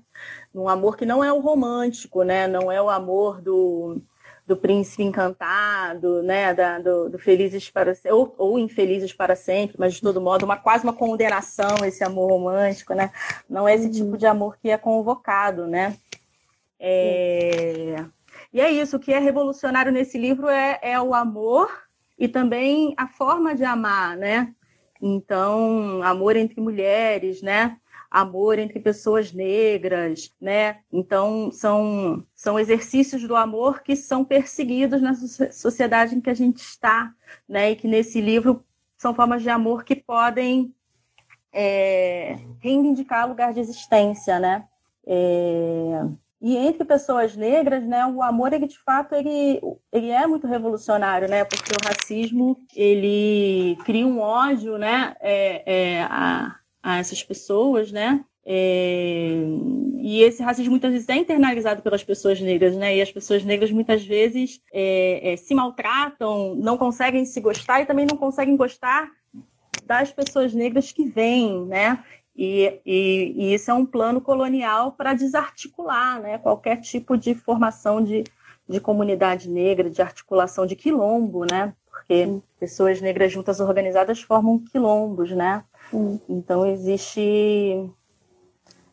um 0.53 0.69
amor 0.69 0.95
que 0.95 1.05
não 1.05 1.23
é 1.23 1.31
o 1.33 1.39
romântico, 1.39 2.23
né? 2.23 2.47
Não 2.47 2.71
é 2.71 2.81
o 2.81 2.89
amor 2.89 3.41
do, 3.41 4.01
do 4.47 4.55
príncipe 4.55 5.03
encantado, 5.03 6.21
né? 6.21 6.53
Da, 6.53 6.79
do, 6.79 7.09
do 7.09 7.17
felizes 7.17 7.69
para 7.69 7.93
ou, 8.11 8.33
ou 8.37 8.59
infelizes 8.59 9.11
para 9.11 9.35
sempre, 9.35 9.75
mas 9.79 9.95
de 9.95 10.01
todo 10.01 10.21
modo 10.21 10.43
uma 10.45 10.57
quase 10.57 10.83
uma 10.83 10.93
condenação 10.93 11.83
esse 11.83 12.03
amor 12.03 12.29
romântico, 12.29 12.93
né? 12.93 13.11
Não 13.49 13.67
é 13.67 13.73
esse 13.73 13.89
tipo 13.89 14.11
uhum. 14.11 14.17
de 14.17 14.25
amor 14.25 14.57
que 14.57 14.69
é 14.69 14.77
convocado, 14.77 15.67
né? 15.67 15.97
É... 16.79 18.05
E 18.53 18.61
é 18.61 18.71
isso, 18.71 18.97
o 18.97 18.99
que 18.99 19.11
é 19.11 19.19
revolucionário 19.19 19.91
nesse 19.91 20.17
livro 20.17 20.47
é, 20.47 20.79
é 20.81 21.01
o 21.01 21.13
amor 21.13 21.69
e 22.17 22.27
também 22.27 22.93
a 22.95 23.07
forma 23.07 23.53
de 23.53 23.63
amar, 23.63 24.15
né? 24.15 24.53
Então, 25.01 26.01
amor 26.03 26.35
entre 26.35 26.61
mulheres, 26.61 27.41
né? 27.41 27.77
Amor 28.09 28.59
entre 28.59 28.79
pessoas 28.79 29.31
negras, 29.31 30.33
né? 30.39 30.79
Então, 30.91 31.51
são, 31.51 32.25
são 32.33 32.59
exercícios 32.59 33.23
do 33.27 33.35
amor 33.35 33.81
que 33.81 33.95
são 33.95 34.23
perseguidos 34.23 35.01
na 35.01 35.13
sociedade 35.51 36.15
em 36.15 36.21
que 36.21 36.29
a 36.29 36.33
gente 36.33 36.57
está, 36.57 37.13
né? 37.47 37.71
E 37.71 37.75
que 37.75 37.87
nesse 37.87 38.21
livro 38.21 38.63
são 38.97 39.13
formas 39.13 39.41
de 39.41 39.49
amor 39.49 39.83
que 39.83 39.95
podem 39.95 40.73
é, 41.51 42.37
reivindicar 42.59 43.27
lugar 43.27 43.53
de 43.53 43.59
existência, 43.59 44.39
né? 44.39 44.65
É, 45.07 46.01
e 46.41 46.57
entre 46.57 46.83
pessoas 46.83 47.35
negras, 47.35 47.83
né, 47.85 48.05
o 48.05 48.21
amor, 48.21 48.53
ele 48.53 48.67
de 48.67 48.77
fato, 48.77 49.15
ele, 49.15 49.59
ele 49.91 50.11
é 50.11 50.27
muito 50.27 50.45
revolucionário, 50.45 51.27
né? 51.27 51.43
Porque 51.43 51.73
o 51.73 51.87
racismo, 51.87 52.59
ele 52.75 53.77
cria 53.83 54.05
um 54.05 54.19
ódio, 54.19 54.77
né? 54.77 55.15
É, 55.21 55.63
é, 55.65 56.03
a, 56.03 56.55
a 56.85 56.99
essas 56.99 57.23
pessoas, 57.23 57.91
né? 57.91 58.23
É... 58.45 59.27
E 60.01 60.21
esse 60.21 60.43
racismo 60.43 60.69
muitas 60.69 60.91
vezes 60.91 61.09
é 61.09 61.15
internalizado 61.15 61.81
pelas 61.81 62.03
pessoas 62.03 62.39
negras, 62.39 62.75
né? 62.77 62.95
E 62.95 63.01
as 63.01 63.11
pessoas 63.11 63.43
negras 63.43 63.71
muitas 63.71 64.05
vezes 64.05 64.61
é, 64.71 65.33
é, 65.33 65.35
se 65.35 65.55
maltratam, 65.55 66.53
não 66.53 66.77
conseguem 66.77 67.25
se 67.25 67.41
gostar 67.41 67.81
e 67.81 67.87
também 67.87 68.05
não 68.05 68.15
conseguem 68.15 68.55
gostar 68.55 69.09
das 69.83 70.11
pessoas 70.11 70.53
negras 70.53 70.91
que 70.91 71.05
vêm, 71.05 71.65
né? 71.65 72.03
E, 72.37 72.79
e, 72.85 73.33
e 73.35 73.53
isso 73.55 73.71
é 73.71 73.73
um 73.73 73.85
plano 73.85 74.21
colonial 74.21 74.91
para 74.91 75.15
desarticular, 75.15 76.21
né? 76.21 76.37
Qualquer 76.37 76.79
tipo 76.81 77.17
de 77.17 77.33
formação 77.33 78.03
de, 78.03 78.25
de 78.69 78.79
comunidade 78.79 79.49
negra, 79.49 79.89
de 79.89 80.03
articulação 80.03 80.67
de 80.67 80.75
quilombo, 80.75 81.45
né? 81.45 81.73
Porque 81.89 82.27
pessoas 82.59 83.01
negras 83.01 83.31
juntas 83.31 83.59
organizadas 83.59 84.21
formam 84.21 84.59
quilombos, 84.59 85.31
né? 85.31 85.63
Então 86.29 86.65
existe 86.65 87.89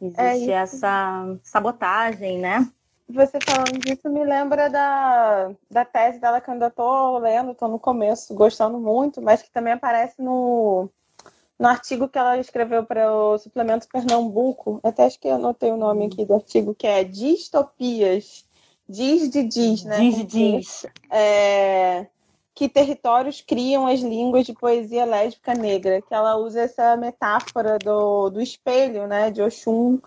existe 0.01 0.51
é 0.51 0.55
essa 0.55 1.39
sabotagem, 1.43 2.39
né? 2.39 2.69
Você 3.09 3.39
falando 3.45 3.79
disso 3.79 4.09
me 4.09 4.25
lembra 4.25 4.71
da, 4.71 5.51
da 5.71 5.85
tese 5.85 6.19
dela 6.19 6.41
que 6.41 6.49
eu 6.49 6.55
ainda 6.55 6.71
tô 6.71 7.19
lendo, 7.19 7.55
tô 7.55 7.69
no 7.69 7.79
começo, 7.79 8.35
gostando 8.35 8.79
muito, 8.79 9.21
mas 9.21 9.43
que 9.43 9.51
também 9.51 9.75
aparece 9.75 10.23
no, 10.23 10.89
no 11.59 11.69
artigo 11.69 12.09
que 12.09 12.19
ela 12.19 12.39
escreveu 12.39 12.85
para 12.85 13.13
o 13.13 13.39
Suplemento 13.39 13.87
Pernambuco. 13.89 14.81
Até 14.83 15.05
acho 15.05 15.21
que 15.21 15.29
eu 15.29 15.35
anotei 15.35 15.71
o 15.71 15.77
nome 15.77 16.07
aqui 16.07 16.25
do 16.25 16.35
artigo, 16.35 16.75
que 16.75 16.87
é 16.87 17.05
Distopias. 17.05 18.47
Diz 18.89 19.31
de 19.31 19.45
diz, 19.45 19.85
né? 19.85 19.99
Diz 19.99 20.17
de 20.17 20.25
diz. 20.25 20.87
É, 21.11 22.07
que 22.55 22.69
territórios 22.69 23.41
criam 23.41 23.87
as 23.87 24.01
línguas 24.01 24.45
de 24.45 24.53
poesia 24.53 25.05
lésbica 25.05 25.55
negra, 25.55 26.03
que 26.03 26.15
ela 26.15 26.37
usa 26.37 26.63
essa 26.63 26.97
metáfora 26.97 27.79
do, 27.79 28.29
do 28.29 28.41
espelho, 28.41 29.07
né, 29.07 29.31
de 29.31 29.41
Oxum, 29.41 29.99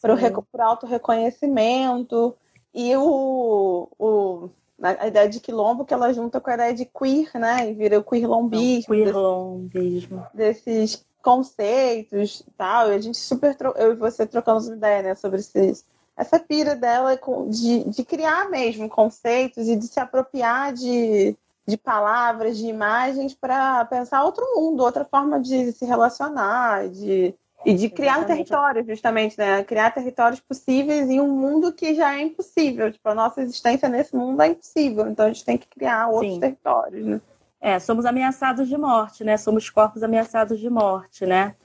para 0.00 0.14
o 0.14 0.62
auto-reconhecimento, 0.62 2.36
e 2.72 2.94
o, 2.96 3.88
o, 3.98 4.50
a 4.80 5.08
ideia 5.08 5.28
de 5.28 5.40
quilombo 5.40 5.84
que 5.84 5.92
ela 5.92 6.12
junta 6.12 6.40
com 6.40 6.50
a 6.50 6.54
ideia 6.54 6.74
de 6.74 6.84
queer, 6.84 7.30
né, 7.34 7.68
e 7.68 7.74
vira 7.74 7.98
o 7.98 8.04
queerlombismo. 8.04 8.94
Queerlombismo. 8.94 10.26
Desses 10.32 11.04
conceitos 11.20 12.44
e 12.46 12.50
tal, 12.52 12.92
e 12.92 12.94
a 12.94 13.00
gente 13.00 13.18
super, 13.18 13.56
eu 13.76 13.92
e 13.92 13.96
você 13.96 14.24
trocamos 14.24 14.68
uma 14.68 14.76
ideia, 14.76 15.02
né, 15.02 15.14
sobre 15.16 15.40
esses 15.40 15.84
essa 16.16 16.40
pira 16.40 16.74
dela 16.74 17.16
de, 17.48 17.84
de 17.84 18.04
criar 18.04 18.50
mesmo 18.50 18.88
conceitos 18.88 19.68
e 19.68 19.76
de 19.76 19.86
se 19.86 20.00
apropriar 20.00 20.72
de, 20.72 21.36
de 21.68 21.76
palavras, 21.76 22.56
de 22.56 22.66
imagens 22.66 23.34
para 23.34 23.84
pensar 23.84 24.24
outro 24.24 24.42
mundo, 24.54 24.82
outra 24.82 25.04
forma 25.04 25.38
de 25.38 25.70
se 25.72 25.84
relacionar, 25.84 26.88
de 26.88 27.34
e 27.66 27.74
de 27.74 27.90
criar 27.90 28.18
Exatamente. 28.18 28.48
territórios, 28.48 28.86
justamente, 28.86 29.36
né? 29.36 29.62
Criar 29.64 29.90
territórios 29.90 30.40
possíveis 30.40 31.10
em 31.10 31.20
um 31.20 31.28
mundo 31.28 31.72
que 31.72 31.94
já 31.94 32.14
é 32.14 32.22
impossível. 32.22 32.90
Tipo, 32.90 33.08
a 33.10 33.14
nossa 33.14 33.42
existência 33.42 33.88
nesse 33.88 34.16
mundo 34.16 34.40
é 34.40 34.46
impossível. 34.46 35.06
Então 35.08 35.26
a 35.26 35.28
gente 35.28 35.44
tem 35.44 35.58
que 35.58 35.68
criar 35.68 36.06
outros 36.08 36.34
Sim. 36.34 36.40
territórios, 36.40 37.04
né? 37.04 37.20
É, 37.60 37.78
somos 37.78 38.06
ameaçados 38.06 38.68
de 38.68 38.78
morte, 38.78 39.24
né? 39.24 39.36
Somos 39.36 39.68
corpos 39.68 40.02
ameaçados 40.02 40.58
de 40.58 40.70
morte, 40.70 41.26
né? 41.26 41.56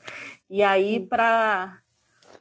E 0.50 0.62
aí, 0.64 1.00
para 1.00 1.78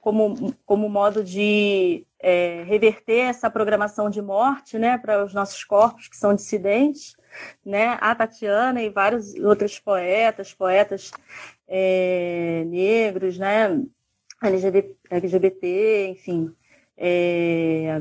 como, 0.00 0.52
como 0.64 0.88
modo 0.88 1.23
de 1.23 2.04
é, 2.19 2.64
reverter 2.64 3.26
essa 3.28 3.49
programação 3.50 4.11
de 4.11 4.21
morte, 4.21 4.78
né, 4.78 4.99
para 4.99 5.25
os 5.25 5.33
nossos 5.33 5.62
corpos 5.62 6.09
que 6.09 6.16
são 6.16 6.35
dissidentes, 6.35 7.14
né? 7.64 7.98
A 8.00 8.14
Tatiana 8.14 8.82
e 8.82 8.90
vários 8.90 9.34
outros 9.34 9.78
poetas, 9.78 10.52
poetas 10.52 11.10
é, 11.68 12.64
negros, 12.66 13.38
né? 13.38 13.82
LGBT, 14.42 14.96
LGBT 15.10 16.08
enfim, 16.08 16.54
é, 16.96 18.00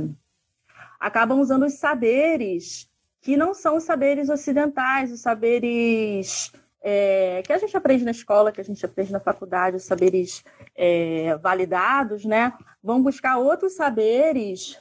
acabam 0.99 1.39
usando 1.39 1.65
os 1.65 1.73
saberes 1.73 2.89
que 3.21 3.37
não 3.37 3.53
são 3.53 3.77
os 3.77 3.83
saberes 3.83 4.29
ocidentais, 4.29 5.11
os 5.11 5.21
saberes 5.21 6.51
é, 6.81 7.43
que 7.45 7.53
a 7.53 7.57
gente 7.57 7.77
aprende 7.77 8.03
na 8.03 8.11
escola, 8.11 8.51
que 8.51 8.59
a 8.59 8.63
gente 8.63 8.83
aprende 8.83 9.11
na 9.11 9.19
faculdade, 9.19 9.77
os 9.77 9.83
saberes 9.83 10.43
é, 10.75 11.37
validados, 11.37 12.25
né? 12.25 12.51
Vão 12.83 13.01
buscar 13.01 13.37
outros 13.37 13.73
saberes 13.73 14.77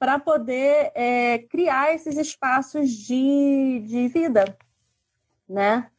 para 0.00 0.18
poder 0.18 0.90
é, 0.94 1.40
criar 1.50 1.94
esses 1.94 2.16
espaços 2.16 2.88
de, 2.88 3.84
de 3.86 4.08
vida, 4.08 4.56
né? 5.46 5.90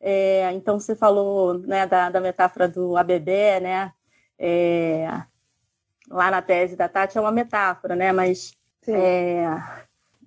É, 0.00 0.52
então 0.52 0.78
você 0.78 0.94
falou 0.94 1.58
né, 1.58 1.84
da, 1.84 2.08
da 2.08 2.20
metáfora 2.20 2.68
do 2.68 2.96
ABB, 2.96 3.58
né? 3.60 3.92
É, 4.38 5.08
lá 6.08 6.30
na 6.30 6.40
tese 6.40 6.76
da 6.76 6.88
Tati 6.88 7.18
é 7.18 7.20
uma 7.20 7.32
metáfora, 7.32 7.96
né? 7.96 8.12
Mas 8.12 8.56
é, 8.86 9.42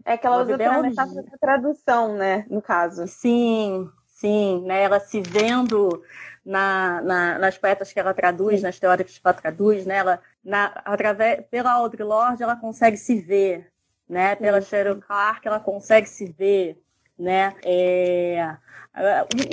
é 0.04 0.18
que 0.18 0.28
ela 0.28 0.44
usa 0.44 0.62
é 0.62 0.66
a 0.66 0.82
metáfora 0.82 1.24
da 1.24 1.38
tradução, 1.38 2.18
né? 2.18 2.46
No 2.50 2.62
caso. 2.62 3.08
Sim, 3.08 3.90
sim, 4.08 4.62
né? 4.66 4.84
Ela 4.84 5.00
se 5.00 5.22
vendo 5.22 6.04
na, 6.46 7.02
na, 7.02 7.40
nas 7.40 7.58
poetas 7.58 7.94
que 7.94 8.00
ela 8.00 8.14
traduz, 8.14 8.62
nas 8.62 8.80
teóricas 8.80 9.18
que 9.18 9.22
ela 9.24 9.34
traduz, 9.34 9.86
né? 9.86 9.98
Ela, 9.98 10.22
na, 10.44 10.66
através, 10.86 11.46
pela 11.50 11.72
Audre 11.74 12.04
Lorde, 12.04 12.44
ela 12.44 12.56
consegue 12.56 12.98
se 12.98 13.20
ver, 13.20 13.72
né? 14.10 14.36
Pela 14.36 14.62
Cheryl 14.62 15.00
Clark, 15.00 15.48
ela 15.48 15.60
consegue 15.60 16.08
se 16.08 16.26
ver, 16.32 16.82
né? 17.18 17.56
É, 17.64 18.58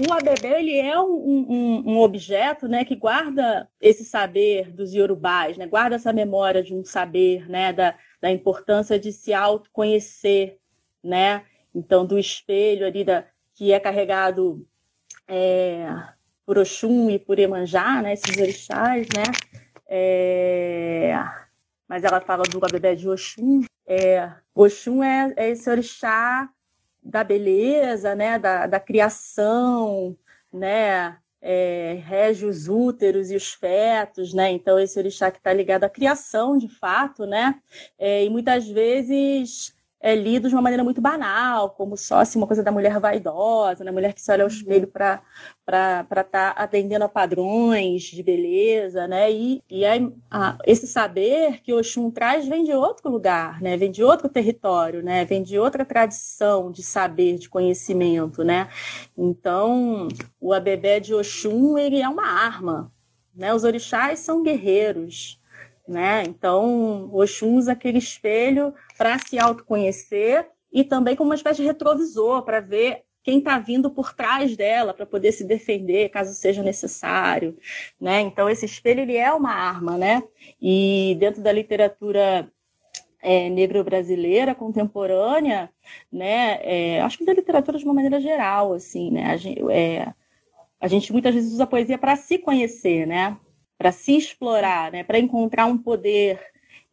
o 0.08 0.12
ABB 0.12 0.46
ele 0.46 0.78
é 0.78 0.98
um, 0.98 1.12
um, 1.12 1.92
um, 1.92 1.98
objeto 1.98 2.66
né, 2.66 2.84
que 2.84 2.96
guarda 2.96 3.68
esse 3.80 4.04
saber 4.04 4.72
dos 4.72 4.92
iorubais, 4.92 5.56
né, 5.56 5.64
guarda 5.64 5.94
essa 5.94 6.12
memória 6.12 6.60
de 6.60 6.74
um 6.74 6.82
saber, 6.82 7.48
né, 7.48 7.72
da, 7.72 7.94
da 8.20 8.32
importância 8.32 8.98
de 8.98 9.12
se 9.12 9.32
autoconhecer, 9.32 10.58
né? 11.04 11.44
Então, 11.72 12.04
do 12.04 12.18
espelho 12.18 12.86
ali 12.86 13.04
da, 13.04 13.24
que 13.54 13.72
é 13.72 13.78
carregado 13.78 14.66
é, 15.28 15.86
por 16.48 16.56
Oxum 16.56 17.10
e 17.10 17.18
por 17.18 17.38
Emanjá, 17.38 18.00
né, 18.00 18.14
esses 18.14 18.34
orixás, 18.34 19.06
né? 19.14 19.22
É, 19.86 21.14
mas 21.86 22.02
ela 22.04 22.22
fala 22.22 22.42
do 22.44 22.64
Abebé 22.64 22.94
de 22.94 23.06
Oxum. 23.06 23.66
É, 23.86 24.30
Oxum 24.54 25.04
é, 25.04 25.30
é, 25.36 25.50
esse 25.50 25.68
orixá 25.68 26.48
da 27.02 27.22
beleza, 27.22 28.14
né, 28.14 28.38
da, 28.38 28.66
da 28.66 28.80
criação, 28.80 30.16
né, 30.50 31.18
é, 31.42 32.00
rege 32.02 32.46
os 32.46 32.66
úteros 32.66 33.30
e 33.30 33.36
os 33.36 33.52
fetos, 33.52 34.32
né? 34.32 34.50
Então 34.50 34.78
esse 34.78 34.98
orixá 34.98 35.30
que 35.30 35.36
está 35.36 35.52
ligado 35.52 35.84
à 35.84 35.90
criação, 35.90 36.56
de 36.56 36.68
fato, 36.68 37.26
né? 37.26 37.60
É, 37.98 38.24
e 38.24 38.30
muitas 38.30 38.66
vezes 38.66 39.74
é 40.00 40.14
lido 40.14 40.48
de 40.48 40.54
uma 40.54 40.62
maneira 40.62 40.84
muito 40.84 41.00
banal, 41.00 41.70
como 41.70 41.96
só 41.96 42.20
assim, 42.20 42.38
uma 42.38 42.46
coisa 42.46 42.62
da 42.62 42.70
mulher 42.70 43.00
vaidosa, 43.00 43.82
né? 43.82 43.90
mulher 43.90 44.12
que 44.12 44.20
se 44.20 44.30
olha 44.30 44.44
ao 44.44 44.48
espelho 44.48 44.86
para 44.86 45.22
estar 45.66 46.24
tá 46.30 46.50
atendendo 46.50 47.04
a 47.04 47.08
padrões 47.08 48.02
de 48.02 48.22
beleza, 48.22 49.08
né? 49.08 49.30
E, 49.32 49.62
e 49.68 49.84
aí, 49.84 50.12
a, 50.30 50.56
esse 50.66 50.86
saber 50.86 51.60
que 51.62 51.72
o 51.72 51.78
Oxum 51.78 52.10
traz 52.10 52.46
vem 52.46 52.62
de 52.62 52.72
outro 52.72 53.10
lugar, 53.10 53.60
né? 53.60 53.76
Vem 53.76 53.90
de 53.90 54.04
outro 54.04 54.28
território, 54.28 55.02
né? 55.02 55.24
Vem 55.24 55.42
de 55.42 55.58
outra 55.58 55.84
tradição 55.84 56.70
de 56.70 56.82
saber, 56.82 57.38
de 57.38 57.48
conhecimento, 57.48 58.44
né? 58.44 58.68
Então, 59.16 60.06
o 60.40 60.52
abebé 60.52 61.00
de 61.00 61.12
Oxum, 61.14 61.76
ele 61.76 62.00
é 62.00 62.08
uma 62.08 62.26
arma, 62.26 62.92
né? 63.34 63.52
Os 63.52 63.64
orixás 63.64 64.20
são 64.20 64.42
guerreiros, 64.42 65.40
né? 65.88 66.22
Então, 66.26 67.08
Oxum 67.12 67.56
usa 67.56 67.72
aquele 67.72 67.98
espelho 67.98 68.74
para 68.96 69.18
se 69.18 69.38
autoconhecer 69.38 70.46
e 70.70 70.84
também 70.84 71.16
como 71.16 71.30
uma 71.30 71.34
espécie 71.34 71.62
de 71.62 71.66
retrovisor 71.66 72.42
para 72.42 72.60
ver 72.60 73.04
quem 73.22 73.38
está 73.38 73.58
vindo 73.58 73.90
por 73.90 74.14
trás 74.14 74.56
dela 74.56 74.94
para 74.94 75.06
poder 75.06 75.32
se 75.32 75.44
defender 75.44 76.10
caso 76.10 76.32
seja 76.34 76.62
necessário, 76.62 77.56
né? 78.00 78.20
Então 78.20 78.48
esse 78.48 78.66
espelho 78.66 79.00
ele 79.00 79.16
é 79.16 79.32
uma 79.32 79.52
arma, 79.52 79.96
né? 79.96 80.22
E 80.60 81.16
dentro 81.18 81.42
da 81.42 81.52
literatura 81.52 82.50
é, 83.20 83.48
negro-brasileira 83.50 84.54
contemporânea, 84.54 85.70
né? 86.12 86.58
É, 86.62 87.00
acho 87.00 87.18
que 87.18 87.24
da 87.24 87.34
literatura 87.34 87.78
de 87.78 87.84
uma 87.84 87.94
maneira 87.94 88.20
geral, 88.20 88.72
assim, 88.72 89.10
né? 89.10 89.30
A 89.30 89.36
gente, 89.36 89.62
é, 89.70 90.12
a 90.80 90.88
gente 90.88 91.12
muitas 91.12 91.34
vezes 91.34 91.52
usa 91.52 91.64
a 91.64 91.66
poesia 91.66 91.98
para 91.98 92.14
se 92.16 92.38
conhecer, 92.38 93.06
né? 93.06 93.36
Para 93.78 93.92
se 93.92 94.16
explorar, 94.16 94.92
né? 94.92 95.04
para 95.04 95.18
encontrar 95.18 95.66
um 95.66 95.78
poder 95.78 96.40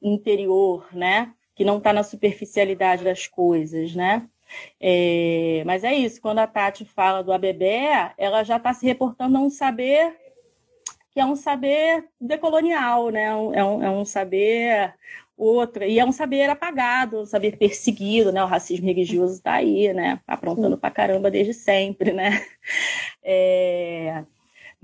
interior, 0.01 0.87
né? 0.93 1.33
que 1.55 1.65
não 1.65 1.79
está 1.79 1.91
na 1.91 2.03
superficialidade 2.03 3.03
das 3.03 3.27
coisas, 3.27 3.95
né? 3.95 4.27
É, 4.79 5.63
mas 5.65 5.83
é 5.83 5.93
isso, 5.93 6.21
quando 6.21 6.39
a 6.39 6.47
Tati 6.47 6.85
fala 6.85 7.23
do 7.23 7.33
ABB, 7.33 7.65
ela 8.17 8.43
já 8.43 8.57
está 8.57 8.73
se 8.73 8.85
reportando 8.85 9.37
a 9.37 9.41
um 9.41 9.49
saber 9.49 10.15
que 11.15 11.19
é 11.21 11.25
um 11.25 11.35
saber 11.35 12.05
decolonial, 12.19 13.09
né? 13.09 13.23
É 13.23 13.35
um, 13.35 13.53
é 13.83 13.89
um 13.89 14.01
é 14.01 14.05
saber 14.05 14.93
outro, 15.37 15.85
e 15.85 15.97
é 15.97 16.05
um 16.05 16.11
saber 16.11 16.49
apagado, 16.49 17.21
um 17.21 17.25
saber 17.25 17.57
perseguido, 17.57 18.33
né? 18.33 18.43
O 18.43 18.47
racismo 18.47 18.85
religioso 18.87 19.35
está 19.35 19.53
aí, 19.53 19.93
né? 19.93 20.19
Aprontando 20.27 20.77
pra 20.77 20.91
caramba 20.91 21.31
desde 21.31 21.53
sempre, 21.53 22.11
né? 22.11 22.45
É, 23.27 24.23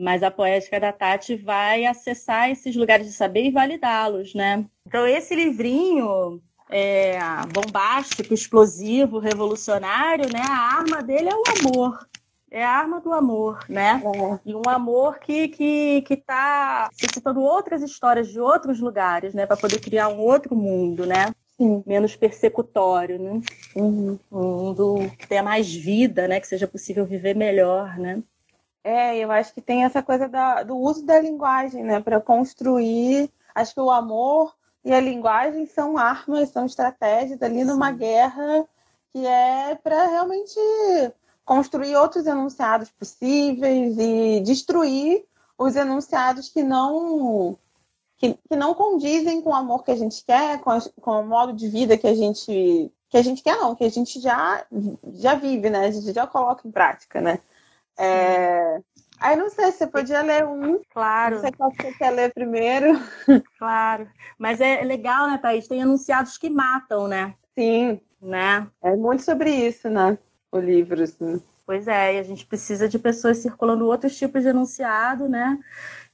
mas 0.02 0.24
a 0.24 0.32
poética 0.32 0.80
da 0.80 0.92
Tati 0.92 1.36
vai 1.36 1.86
acessar 1.86 2.50
esses 2.50 2.76
lugares 2.76 3.06
de 3.06 3.14
saber 3.14 3.46
e 3.46 3.52
validá-los, 3.52 4.34
né? 4.34 4.66
Então, 4.88 5.06
esse 5.06 5.36
livrinho 5.36 6.42
é, 6.70 7.20
bombástico, 7.54 8.34
explosivo, 8.34 9.20
revolucionário, 9.20 10.26
né? 10.34 10.42
A 10.42 10.78
arma 10.78 11.04
dele 11.04 11.30
é 11.30 11.36
o 11.36 11.44
amor. 11.60 12.08
É 12.50 12.66
a 12.66 12.70
arma 12.70 13.00
do 13.00 13.14
amor, 13.14 13.60
né? 13.70 14.02
É. 14.04 14.50
E 14.50 14.56
um 14.56 14.68
amor 14.68 15.20
que 15.20 15.48
que 15.50 16.02
que 16.02 16.16
está 16.16 16.90
citando 16.94 17.40
outras 17.40 17.82
histórias 17.84 18.28
de 18.28 18.40
outros 18.42 18.80
lugares, 18.80 19.34
né? 19.34 19.46
Para 19.46 19.56
poder 19.56 19.80
criar 19.80 20.10
um 20.10 20.20
outro 20.20 20.56
mundo, 20.56 21.06
né? 21.06 21.32
Sim. 21.58 21.84
Menos 21.86 22.16
persecutório, 22.16 23.20
né? 23.20 23.40
Uhum. 23.76 24.20
Um 24.32 24.42
mundo 24.42 25.12
que 25.18 25.28
tenha 25.28 25.44
mais 25.44 25.74
vida, 25.74 26.28
né? 26.28 26.40
Que 26.40 26.48
seja 26.48 26.68
possível 26.68 27.06
viver 27.06 27.36
melhor, 27.36 27.98
né? 28.00 28.22
É, 28.84 29.17
eu 29.17 29.32
acho 29.32 29.54
que 29.54 29.62
tem 29.62 29.84
essa 29.84 30.02
coisa 30.02 30.28
da, 30.28 30.63
do 30.63 30.76
uso 30.76 31.06
da 31.06 31.20
linguagem, 31.20 31.84
né, 31.84 32.00
para 32.00 32.20
construir. 32.20 33.32
Acho 33.54 33.74
que 33.74 33.82
o 33.82 33.91
amor 33.91 34.56
e 34.84 34.91
a 34.91 35.00
linguagem 35.00 35.67
são 35.67 35.98
armas, 35.98 36.50
são 36.50 36.65
estratégias 36.65 37.41
ali 37.41 37.63
numa 37.63 37.91
Sim. 37.91 37.98
guerra 37.98 38.67
que 39.12 39.26
é 39.26 39.76
para 39.76 40.08
realmente 40.08 40.56
construir 41.46 41.96
outros 41.96 42.26
enunciados 42.26 42.89
possíveis 42.89 43.98
e 44.00 44.39
destruir 44.41 45.26
os 45.58 45.76
enunciados 45.76 46.50
que 46.50 46.63
não 46.63 47.58
que, 48.17 48.38
que 48.48 48.56
não 48.56 48.74
condizem 48.74 49.41
com 49.41 49.50
o 49.50 49.56
amor 49.56 49.84
que 49.84 49.91
a 49.91 49.96
gente 49.96 50.24
quer, 50.24 50.60
com, 50.60 50.70
a, 50.70 50.80
com 51.02 51.22
o 51.22 51.28
modo 51.28 51.54
de 51.54 51.67
vida 51.67 51.98
que 51.98 52.08
a 52.08 52.15
gente 52.15 52.91
que 53.10 53.17
a 53.17 53.22
gente 53.22 53.44
quer 53.44 53.58
não, 53.58 53.76
que 53.76 53.84
a 53.84 53.89
gente 53.89 54.20
já 54.20 54.65
já 55.15 55.36
vive, 55.36 55.70
né? 55.70 55.88
A 55.88 55.91
gente 55.91 56.13
já 56.13 56.26
coloca 56.26 56.67
em 56.67 56.72
prática, 56.72 57.20
né? 57.20 57.39
É... 57.98 58.80
Aí 59.20 59.36
não 59.36 59.50
sei, 59.50 59.72
você 59.72 59.86
podia 59.86 60.22
ler 60.22 60.46
um. 60.46 60.82
Claro. 60.92 61.36
Não 61.36 61.42
sei 61.42 61.52
qual 61.52 61.72
você 61.72 61.94
quer 61.94 62.10
ler 62.10 62.34
primeiro. 62.34 63.00
Claro. 63.60 64.08
Mas 64.38 64.60
é 64.60 64.82
legal, 64.84 65.28
né, 65.28 65.38
Thaís? 65.38 65.68
Tem 65.68 65.82
enunciados 65.82 66.38
que 66.38 66.50
matam, 66.50 67.08
né? 67.08 67.36
Sim. 67.56 68.02
Né? 68.20 68.68
É 68.82 68.96
muito 68.96 69.24
sobre 69.24 69.52
isso, 69.52 69.90
né? 69.90 70.18
O 70.52 70.60
livro, 70.60 71.04
assim. 71.04 71.42
Pois 71.66 71.88
é, 71.88 72.16
e 72.16 72.20
a 72.20 72.24
gente 72.24 72.46
precisa 72.46 72.90
de 72.90 73.00
pessoas 73.00 73.38
circulando 73.38 73.86
outros 73.86 74.18
tipos 74.18 74.42
de 74.42 74.50
enunciado, 74.50 75.30
né? 75.30 75.58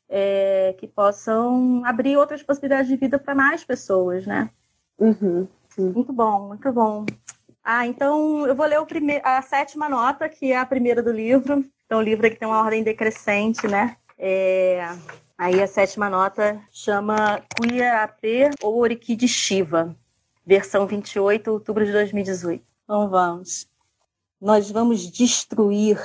É, 0.09 0.75
que 0.77 0.87
possam 0.87 1.81
abrir 1.83 2.15
outras 2.15 2.43
possibilidades 2.43 2.87
de 2.87 2.95
vida 2.95 3.17
para 3.17 3.33
mais 3.33 3.63
pessoas, 3.63 4.25
né? 4.25 4.49
Uhum, 4.99 5.47
muito 5.77 6.13
bom, 6.13 6.49
muito 6.49 6.71
bom. 6.71 7.05
Ah, 7.69 7.85
então 7.85 8.47
eu 8.47 8.55
vou 8.55 8.65
ler 8.65 8.79
o 8.79 8.85
prime... 8.85 9.19
a 9.21 9.41
sétima 9.41 9.89
nota, 9.89 10.29
que 10.29 10.53
é 10.53 10.57
a 10.57 10.65
primeira 10.65 11.03
do 11.03 11.11
livro. 11.11 11.65
Então, 11.85 11.99
o 11.99 12.01
livro 12.01 12.25
aqui 12.25 12.37
tem 12.37 12.47
uma 12.47 12.61
ordem 12.61 12.81
decrescente, 12.81 13.67
né? 13.67 13.97
É... 14.17 14.87
Aí 15.37 15.61
a 15.61 15.67
sétima 15.67 16.09
nota 16.09 16.63
chama 16.71 17.41
Queer 17.57 17.93
AP 18.03 18.55
ou 18.63 18.77
Orquídea 18.77 19.27
Shiva, 19.27 19.93
versão 20.45 20.87
28, 20.87 21.51
outubro 21.51 21.85
de 21.85 21.91
2018. 21.91 22.63
Então 22.85 23.09
vamos. 23.09 23.67
Nós 24.39 24.71
vamos 24.71 25.05
destruir 25.05 25.99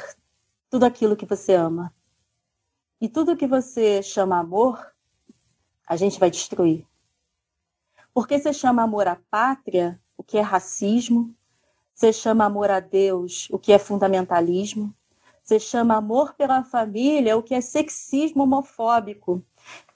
tudo 0.68 0.84
aquilo 0.84 1.14
que 1.14 1.24
você 1.24 1.54
ama. 1.54 1.94
E 3.00 3.08
tudo 3.08 3.36
que 3.36 3.46
você 3.46 4.02
chama 4.02 4.36
amor, 4.36 4.84
a 5.86 5.94
gente 5.94 6.18
vai 6.18 6.28
destruir. 6.28 6.84
Porque 8.12 8.36
você 8.36 8.52
chama 8.52 8.82
amor 8.82 9.06
à 9.06 9.16
pátria, 9.30 10.00
o 10.16 10.24
que 10.24 10.36
é 10.36 10.40
racismo, 10.40 11.32
você 12.02 12.12
chama 12.12 12.44
amor 12.44 12.68
a 12.68 12.80
Deus, 12.80 13.46
o 13.48 13.60
que 13.60 13.72
é 13.72 13.78
fundamentalismo. 13.78 14.92
Você 15.40 15.60
chama 15.60 15.94
amor 15.94 16.34
pela 16.34 16.64
família, 16.64 17.36
o 17.36 17.44
que 17.44 17.54
é 17.54 17.60
sexismo 17.60 18.42
homofóbico. 18.42 19.40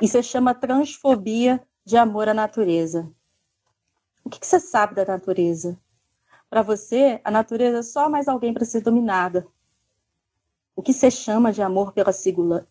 E 0.01 0.07
você 0.07 0.23
chama 0.23 0.55
transfobia 0.55 1.61
de 1.85 1.97
amor 1.97 2.29
à 2.29 2.35
natureza. 2.35 3.13
O 4.25 4.31
que, 4.31 4.47
você 4.47 4.61
sabe 4.61 4.95
da 4.95 5.05
natureza? 5.05 5.77
Para 6.49 6.63
você, 6.63 7.21
a 7.25 7.31
natureza 7.31 7.79
é 7.79 7.83
só 7.83 8.09
mais 8.09 8.29
alguém 8.29 8.55
para 8.55 8.65
ser 8.65 8.83
dominada. 8.83 9.45
O 10.77 10.83
que 10.83 10.93
você 10.93 11.11
chama 11.11 11.53
de 11.53 11.61
amor 11.61 11.93
pela 11.93 12.13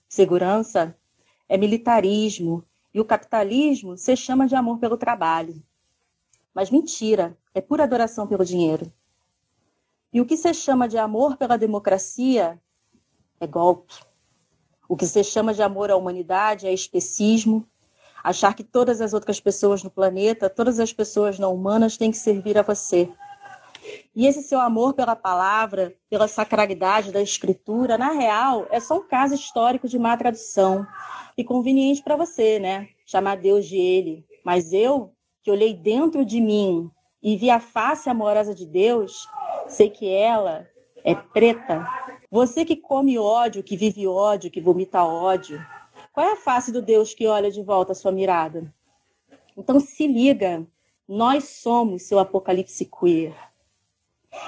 segurança 0.08 0.98
é 1.50 1.58
militarismo, 1.58 2.64
e 2.94 3.02
o 3.02 3.06
capitalismo 3.06 3.98
você 3.98 4.16
chama 4.16 4.48
de 4.48 4.56
amor 4.56 4.80
pelo 4.80 4.96
trabalho. 4.96 5.62
Mas 6.54 6.72
mentira, 6.72 7.38
é 7.54 7.60
pura 7.60 7.84
adoração 7.84 8.26
pelo 8.26 8.46
dinheiro. 8.46 8.90
E 10.16 10.22
o 10.22 10.26
que 10.26 10.38
você 10.38 10.54
chama 10.54 10.88
de 10.88 10.98
amor 10.98 11.36
pela 11.36 11.58
democracia 11.58 12.58
é 13.38 13.46
golpe. 13.46 13.96
O 14.88 14.96
que 14.96 15.06
você 15.06 15.22
chama 15.22 15.54
de 15.54 15.62
amor 15.62 15.92
à 15.92 15.98
humanidade 15.98 16.66
é 16.66 16.74
especismo. 16.74 17.68
Achar 18.24 18.54
que 18.56 18.64
todas 18.64 19.02
as 19.02 19.14
outras 19.14 19.42
pessoas 19.42 19.84
no 19.84 19.90
planeta, 19.90 20.50
todas 20.50 20.80
as 20.80 20.94
pessoas 20.94 21.38
não 21.38 21.54
humanas 21.54 21.98
têm 21.98 22.12
que 22.12 22.18
servir 22.18 22.58
a 22.58 22.62
você. 22.62 23.12
E 24.16 24.26
esse 24.26 24.42
seu 24.42 24.62
amor 24.62 24.94
pela 24.94 25.18
palavra, 25.18 25.94
pela 26.10 26.30
sacralidade 26.30 27.12
da 27.12 27.22
escritura, 27.22 27.98
na 27.98 28.14
real, 28.14 28.68
é 28.72 28.80
só 28.80 29.00
um 29.00 29.06
caso 29.06 29.36
histórico 29.36 29.86
de 29.86 30.00
má 30.00 30.16
tradução. 30.16 30.88
E 31.38 31.44
conveniente 31.44 32.02
para 32.02 32.16
você, 32.16 32.58
né? 32.58 32.88
Chamar 33.06 33.36
Deus 33.36 33.66
de 33.66 33.76
ele. 33.76 34.26
Mas 34.46 34.72
eu, 34.72 35.12
que 35.44 35.52
olhei 35.52 35.74
dentro 35.74 36.24
de 36.24 36.40
mim 36.40 36.90
e 37.22 37.36
vi 37.36 37.50
a 37.50 37.60
face 37.60 38.10
amorosa 38.10 38.56
de 38.56 38.66
Deus, 38.66 39.28
sei 39.68 39.90
que 39.90 40.10
ela 40.10 40.68
é 41.04 41.14
preta. 41.14 41.88
Você 42.32 42.66
que 42.66 42.76
come 42.76 43.18
ódio, 43.18 43.64
que 43.64 43.78
vive 43.78 44.08
ódio, 44.08 44.52
que 44.52 44.62
vomita 44.62 45.04
ódio, 45.04 45.64
qual 46.12 46.26
é 46.26 46.34
a 46.34 46.38
face 46.38 46.72
do 46.72 46.82
Deus 46.82 47.14
que 47.14 47.28
olha 47.28 47.52
de 47.52 47.62
volta 47.62 47.92
a 47.92 47.96
sua 47.96 48.12
mirada? 48.12 48.74
Então 49.58 49.80
se 49.80 50.08
liga, 50.08 50.66
nós 51.08 51.46
somos 51.46 52.04
seu 52.04 52.20
apocalipse 52.20 52.86
queer. 52.86 53.36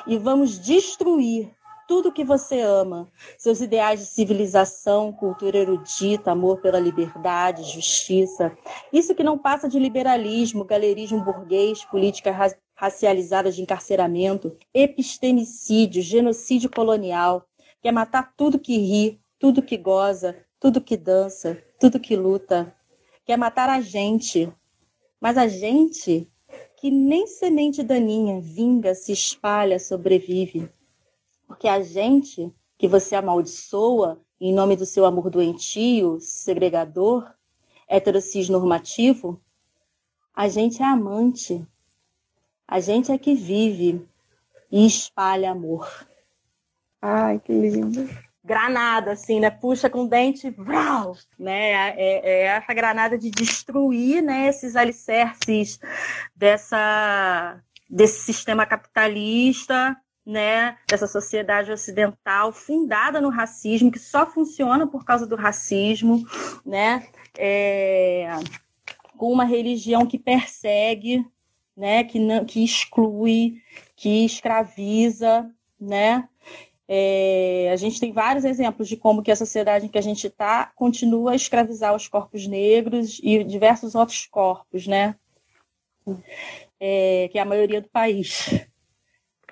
E 0.06 0.18
vamos 0.18 0.60
destruir 0.60 1.50
tudo 1.88 2.12
que 2.12 2.24
você 2.24 2.60
ama, 2.60 3.08
seus 3.38 3.62
ideais 3.62 4.02
de 4.02 4.06
civilização, 4.08 5.14
cultura 5.14 5.58
erudita, 5.58 6.32
amor 6.32 6.60
pela 6.60 6.80
liberdade, 6.80 7.64
justiça. 7.64 8.56
Isso 8.92 9.16
que 9.16 9.24
não 9.24 9.38
passa 9.38 9.70
de 9.70 9.80
liberalismo, 9.80 10.66
galerismo 10.66 11.24
burguês, 11.24 11.86
política 11.86 12.32
racializada 12.78 13.52
de 13.52 13.60
encarceramento, 13.60 14.56
epistemicídio, 14.72 16.04
genocídio 16.04 16.70
colonial, 16.70 17.44
que 17.82 17.88
é 17.88 17.92
matar 17.92 18.36
tudo 18.38 18.60
que 18.60 18.78
ri, 18.78 19.20
tudo 19.40 19.64
que 19.64 19.76
goza, 19.78 20.38
tudo 20.60 20.80
que 20.80 20.96
dança, 20.96 21.58
tudo 21.80 22.00
que 22.00 22.16
luta, 22.16 22.72
quer 23.26 23.34
é 23.34 23.38
matar 23.38 23.68
a 23.68 23.82
gente. 23.82 24.48
Mas 25.20 25.40
a 25.40 25.48
gente 25.48 26.32
que 26.80 26.92
nem 26.92 27.26
semente 27.26 27.82
daninha 27.82 28.40
vinga, 28.40 28.94
se 28.94 29.12
espalha, 29.12 29.80
sobrevive. 29.80 30.70
Porque 31.48 31.68
a 31.68 31.82
gente 31.82 32.54
que 32.78 32.88
você 32.88 33.16
amaldiçoa 33.16 34.22
em 34.40 34.54
nome 34.54 34.76
do 34.76 34.86
seu 34.86 35.04
amor 35.04 35.32
doentio, 35.32 36.20
segregador, 36.20 37.34
heterocis 37.90 38.50
normativo, 38.50 39.42
a 40.36 40.48
gente 40.48 40.84
é 40.84 40.86
amante, 40.86 41.66
a 42.68 42.80
gente 42.80 43.12
é 43.12 43.18
que 43.18 43.34
vive 43.34 44.06
e 44.72 44.86
espalha 44.86 45.52
amor. 45.52 45.88
Ai, 47.02 47.40
que 47.40 47.54
lindo. 47.54 48.10
Granada, 48.44 49.12
assim, 49.12 49.40
né? 49.40 49.50
Puxa 49.50 49.90
com 49.90 50.06
o 50.06 50.10
dente, 50.10 50.50
vrau, 50.50 51.16
né? 51.38 51.72
É, 51.72 51.96
é, 51.98 52.30
é 52.30 52.42
essa 52.48 52.74
granada 52.74 53.18
de 53.18 53.30
destruir, 53.30 54.22
né? 54.22 54.48
Esses 54.48 54.76
alicerces 54.76 55.80
dessa, 56.36 57.62
desse 57.90 58.22
sistema 58.22 58.66
capitalista, 58.66 59.96
né? 60.26 60.78
Dessa 60.88 61.08
sociedade 61.08 61.72
ocidental 61.72 62.52
fundada 62.52 63.22
no 63.22 63.30
racismo, 63.30 63.92
que 63.92 64.00
só 64.00 64.26
funciona 64.26 64.88
por 64.88 65.06
causa 65.06 65.26
do 65.26 65.36
racismo, 65.36 66.26
né? 66.66 67.08
É, 67.38 68.30
com 69.18 69.32
uma 69.32 69.46
religião 69.46 70.06
que 70.06 70.18
persegue, 70.18 71.26
né, 71.78 72.04
que, 72.04 72.20
não, 72.20 72.44
que 72.44 72.64
exclui, 72.64 73.62
que 73.96 74.26
escraviza, 74.26 75.50
né? 75.80 76.28
É, 76.90 77.70
a 77.72 77.76
gente 77.76 78.00
tem 78.00 78.12
vários 78.12 78.46
exemplos 78.46 78.88
de 78.88 78.96
como 78.96 79.22
que 79.22 79.30
a 79.30 79.36
sociedade 79.36 79.86
em 79.86 79.90
que 79.90 79.98
a 79.98 80.02
gente 80.02 80.26
está 80.26 80.72
continua 80.76 81.34
a 81.34 81.36
escravizar 81.36 81.94
os 81.94 82.08
corpos 82.08 82.48
negros 82.48 83.20
e 83.22 83.44
diversos 83.44 83.94
outros 83.94 84.26
corpos, 84.26 84.88
né? 84.88 85.16
É, 86.80 87.28
que 87.32 87.38
é 87.38 87.42
a 87.42 87.46
maioria 87.46 87.82
do 87.82 87.90
país. 87.90 88.50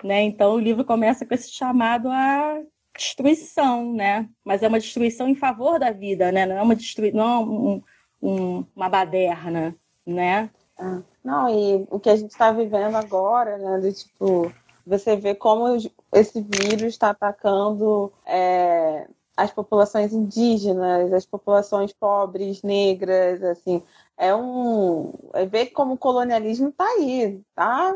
Né? 0.04 0.22
Então 0.22 0.54
o 0.54 0.60
livro 0.60 0.84
começa 0.84 1.24
com 1.24 1.34
esse 1.34 1.50
chamado 1.50 2.08
à 2.10 2.60
destruição, 2.96 3.94
né? 3.94 4.28
Mas 4.44 4.62
é 4.62 4.68
uma 4.68 4.78
destruição 4.78 5.26
em 5.26 5.34
favor 5.34 5.78
da 5.78 5.90
vida, 5.90 6.30
né? 6.30 6.44
Não 6.44 6.56
é 6.56 6.62
uma 6.62 6.76
destruição, 6.76 7.18
não 7.18 7.26
é 7.26 7.38
um, 7.38 7.82
um, 8.22 8.66
uma 8.76 8.88
baderna, 8.88 9.74
né? 10.06 10.50
Ah. 10.78 11.02
Não, 11.26 11.48
e 11.48 11.84
o 11.90 11.98
que 11.98 12.08
a 12.08 12.14
gente 12.14 12.30
está 12.30 12.52
vivendo 12.52 12.94
agora, 12.94 13.58
né? 13.58 13.80
De, 13.80 13.92
tipo, 13.92 14.52
você 14.86 15.16
vê 15.16 15.34
como 15.34 15.76
esse 16.12 16.40
vírus 16.40 16.84
está 16.84 17.10
atacando 17.10 18.12
é, 18.24 19.08
as 19.36 19.50
populações 19.50 20.12
indígenas, 20.12 21.12
as 21.12 21.26
populações 21.26 21.92
pobres, 21.92 22.62
negras, 22.62 23.42
assim. 23.42 23.82
É 24.16 24.32
um. 24.36 25.12
É 25.34 25.44
ver 25.44 25.66
como 25.70 25.94
o 25.94 25.98
colonialismo 25.98 26.68
está 26.68 26.84
aí, 26.84 27.42
tá? 27.56 27.92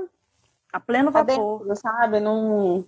A 0.72 0.80
pleno 0.80 1.12
tá 1.12 1.22
vapor. 1.22 1.60
Dentro, 1.60 1.76
sabe? 1.76 2.18
Não 2.18 2.84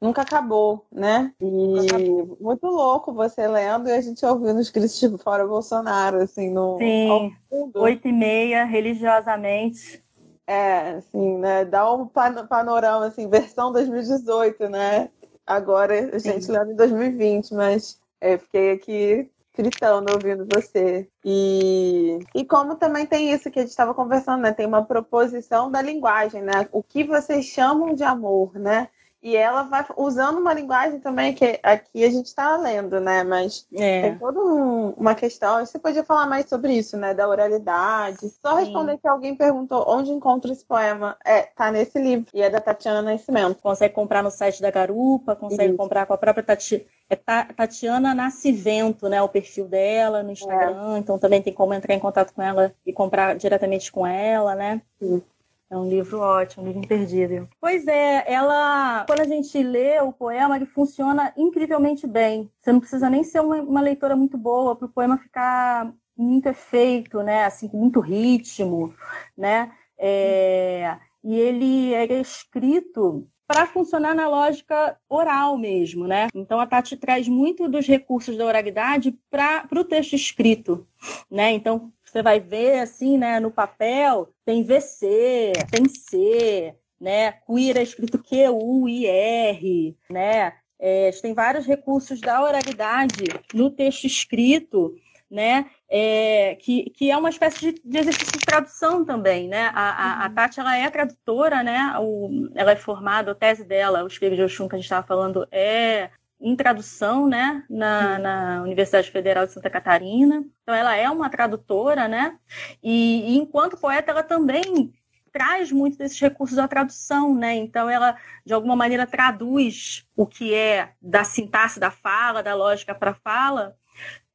nunca 0.00 0.22
acabou, 0.22 0.86
né? 0.92 1.32
E 1.40 1.86
acabou. 1.86 2.36
muito 2.40 2.66
louco 2.66 3.12
você 3.12 3.46
lendo 3.46 3.88
e 3.88 3.92
a 3.92 4.00
gente 4.00 4.24
ouvindo 4.24 4.58
os 4.58 4.70
de 4.70 5.18
fora 5.18 5.46
Bolsonaro, 5.46 6.22
assim, 6.22 6.50
no 6.50 6.78
Sim, 6.78 7.34
oito 7.74 8.08
e 8.08 8.12
meia, 8.12 8.64
religiosamente. 8.64 10.02
É, 10.46 10.90
assim, 10.90 11.38
né? 11.38 11.64
Dá 11.64 11.92
um 11.92 12.06
panorama, 12.06 13.06
assim, 13.06 13.28
versão 13.28 13.72
2018, 13.72 14.68
né? 14.68 15.10
Agora 15.46 16.14
a 16.14 16.18
gente 16.18 16.44
Sim. 16.44 16.52
lendo 16.52 16.72
em 16.72 16.76
2020, 16.76 17.54
mas 17.54 18.00
é, 18.20 18.38
fiquei 18.38 18.72
aqui 18.72 19.30
gritando 19.56 20.12
ouvindo 20.12 20.46
você. 20.46 21.08
E, 21.24 22.18
e 22.34 22.44
como 22.44 22.76
também 22.76 23.06
tem 23.06 23.32
isso 23.32 23.50
que 23.50 23.58
a 23.58 23.62
gente 23.62 23.70
estava 23.70 23.94
conversando, 23.94 24.42
né? 24.42 24.52
Tem 24.52 24.66
uma 24.66 24.84
proposição 24.84 25.70
da 25.70 25.80
linguagem, 25.80 26.42
né? 26.42 26.68
O 26.70 26.82
que 26.82 27.02
vocês 27.02 27.46
chamam 27.46 27.94
de 27.94 28.04
amor, 28.04 28.58
né? 28.58 28.88
E 29.22 29.34
ela 29.34 29.62
vai 29.62 29.84
usando 29.96 30.38
uma 30.38 30.52
linguagem 30.52 31.00
também 31.00 31.34
que 31.34 31.58
aqui 31.62 32.04
a 32.04 32.10
gente 32.10 32.26
está 32.26 32.56
lendo, 32.56 33.00
né? 33.00 33.24
Mas 33.24 33.66
é. 33.74 34.02
tem 34.02 34.18
toda 34.18 34.38
um, 34.38 34.90
uma 34.90 35.14
questão. 35.14 35.64
Você 35.64 35.78
podia 35.78 36.04
falar 36.04 36.26
mais 36.26 36.48
sobre 36.48 36.74
isso, 36.74 36.96
né? 36.96 37.12
Da 37.12 37.28
oralidade. 37.28 38.28
Só 38.40 38.56
Sim. 38.56 38.64
responder 38.64 38.98
que 38.98 39.08
alguém 39.08 39.34
perguntou 39.34 39.84
onde 39.88 40.10
encontra 40.10 40.52
esse 40.52 40.64
poema. 40.64 41.16
É, 41.24 41.42
tá 41.42 41.72
nesse 41.72 41.98
livro. 41.98 42.26
E 42.32 42.40
é 42.40 42.50
da 42.50 42.60
Tatiana 42.60 43.02
Nascimento. 43.02 43.60
Consegue 43.60 43.94
comprar 43.94 44.22
no 44.22 44.30
site 44.30 44.62
da 44.62 44.70
Garupa, 44.70 45.34
consegue 45.34 45.70
isso. 45.70 45.76
comprar 45.76 46.06
com 46.06 46.12
a 46.12 46.18
própria 46.18 46.44
Tati... 46.44 46.86
é 47.10 47.16
Tatiana 47.16 48.14
Nascimento, 48.14 49.08
né? 49.08 49.20
O 49.22 49.28
perfil 49.28 49.66
dela 49.66 50.22
no 50.22 50.30
Instagram. 50.30 50.94
É. 50.94 50.98
Então 50.98 51.18
também 51.18 51.42
tem 51.42 51.52
como 51.52 51.74
entrar 51.74 51.94
em 51.94 52.00
contato 52.00 52.32
com 52.32 52.42
ela 52.42 52.72
e 52.84 52.92
comprar 52.92 53.34
diretamente 53.36 53.90
com 53.90 54.06
ela, 54.06 54.54
né? 54.54 54.82
Sim. 55.00 55.22
É 55.68 55.76
um 55.76 55.88
livro 55.88 56.20
ótimo, 56.20 56.62
um 56.62 56.66
livro 56.66 56.84
imperdível. 56.84 57.48
Pois 57.60 57.86
é, 57.88 58.24
ela, 58.32 59.04
quando 59.06 59.20
a 59.20 59.24
gente 59.24 59.60
lê 59.62 60.00
o 60.00 60.12
poema, 60.12 60.56
ele 60.56 60.66
funciona 60.66 61.32
incrivelmente 61.36 62.06
bem. 62.06 62.50
Você 62.60 62.72
não 62.72 62.80
precisa 62.80 63.10
nem 63.10 63.24
ser 63.24 63.40
uma, 63.40 63.56
uma 63.56 63.80
leitora 63.80 64.14
muito 64.14 64.38
boa 64.38 64.76
para 64.76 64.86
o 64.86 64.92
poema 64.92 65.18
ficar 65.18 65.92
muito 66.16 66.48
efeito, 66.48 67.20
né? 67.22 67.44
Assim, 67.44 67.68
com 67.68 67.78
muito 67.78 68.00
ritmo, 68.00 68.94
né? 69.36 69.72
É, 69.98 70.98
e 71.24 71.34
ele 71.34 71.94
é 71.94 72.20
escrito 72.20 73.26
para 73.46 73.66
funcionar 73.66 74.14
na 74.14 74.28
lógica 74.28 74.96
oral 75.08 75.56
mesmo, 75.56 76.06
né? 76.06 76.28
Então 76.34 76.58
a 76.58 76.66
Tati 76.66 76.96
traz 76.96 77.28
muito 77.28 77.68
dos 77.68 77.86
recursos 77.86 78.36
da 78.36 78.44
oralidade 78.44 79.16
para 79.30 79.68
o 79.72 79.84
texto 79.84 80.14
escrito, 80.14 80.86
né? 81.30 81.52
Então 81.52 81.92
você 82.16 82.22
vai 82.22 82.40
ver 82.40 82.78
assim, 82.78 83.18
né, 83.18 83.38
no 83.38 83.50
papel, 83.50 84.32
tem 84.42 84.62
VC, 84.62 85.52
tem 85.70 85.86
C, 85.86 86.74
né? 86.98 87.32
Queer 87.46 87.76
é 87.76 87.82
escrito 87.82 88.22
Q-U-I-R, 88.22 89.94
né? 90.10 90.54
É, 90.78 91.10
tem 91.20 91.34
vários 91.34 91.66
recursos 91.66 92.18
da 92.18 92.42
oralidade 92.42 93.24
no 93.52 93.70
texto 93.70 94.04
escrito, 94.04 94.94
né? 95.30 95.66
É, 95.90 96.56
que, 96.58 96.88
que 96.90 97.10
é 97.10 97.16
uma 97.18 97.28
espécie 97.28 97.72
de, 97.72 97.82
de, 97.84 97.98
exercício 97.98 98.38
de 98.38 98.46
tradução 98.46 99.04
também, 99.04 99.46
né? 99.46 99.70
A, 99.74 99.90
a, 99.90 100.24
a, 100.24 100.28
uhum. 100.28 100.34
Tati, 100.34 100.58
ela 100.58 100.74
é 100.74 100.88
tradutora, 100.88 101.62
né? 101.62 101.96
O, 102.00 102.48
ela 102.54 102.72
é 102.72 102.76
formada, 102.76 103.32
a 103.32 103.34
tese 103.34 103.62
dela, 103.62 104.02
o 104.02 104.06
Espelho 104.06 104.36
de 104.36 104.42
Oxum 104.42 104.68
que 104.68 104.74
a 104.74 104.78
gente 104.78 104.86
estava 104.86 105.06
falando, 105.06 105.46
é 105.52 106.08
em 106.40 106.54
tradução, 106.54 107.26
né, 107.26 107.64
na, 107.68 108.18
na, 108.18 108.62
Universidade 108.62 109.10
Federal 109.10 109.46
de 109.46 109.52
Santa 109.52 109.70
Catarina. 109.70 110.44
Então, 110.62 110.74
ela 110.74 110.94
é 110.94 111.08
uma 111.10 111.30
tradutora, 111.30 112.06
né, 112.08 112.38
e, 112.82 113.34
e, 113.34 113.38
enquanto 113.38 113.78
poeta, 113.78 114.10
ela 114.10 114.22
também 114.22 114.92
traz 115.32 115.70
muito 115.70 115.98
desses 115.98 116.18
recursos 116.18 116.56
da 116.56 116.68
tradução, 116.68 117.34
né, 117.34 117.54
então 117.54 117.88
ela, 117.88 118.16
de 118.44 118.52
alguma 118.52 118.76
maneira, 118.76 119.06
traduz 119.06 120.06
o 120.14 120.26
que 120.26 120.54
é 120.54 120.92
da 121.00 121.24
sintaxe 121.24 121.80
da 121.80 121.90
fala, 121.90 122.42
da 122.42 122.54
lógica 122.54 122.94
para 122.94 123.10
a 123.12 123.14
fala, 123.14 123.74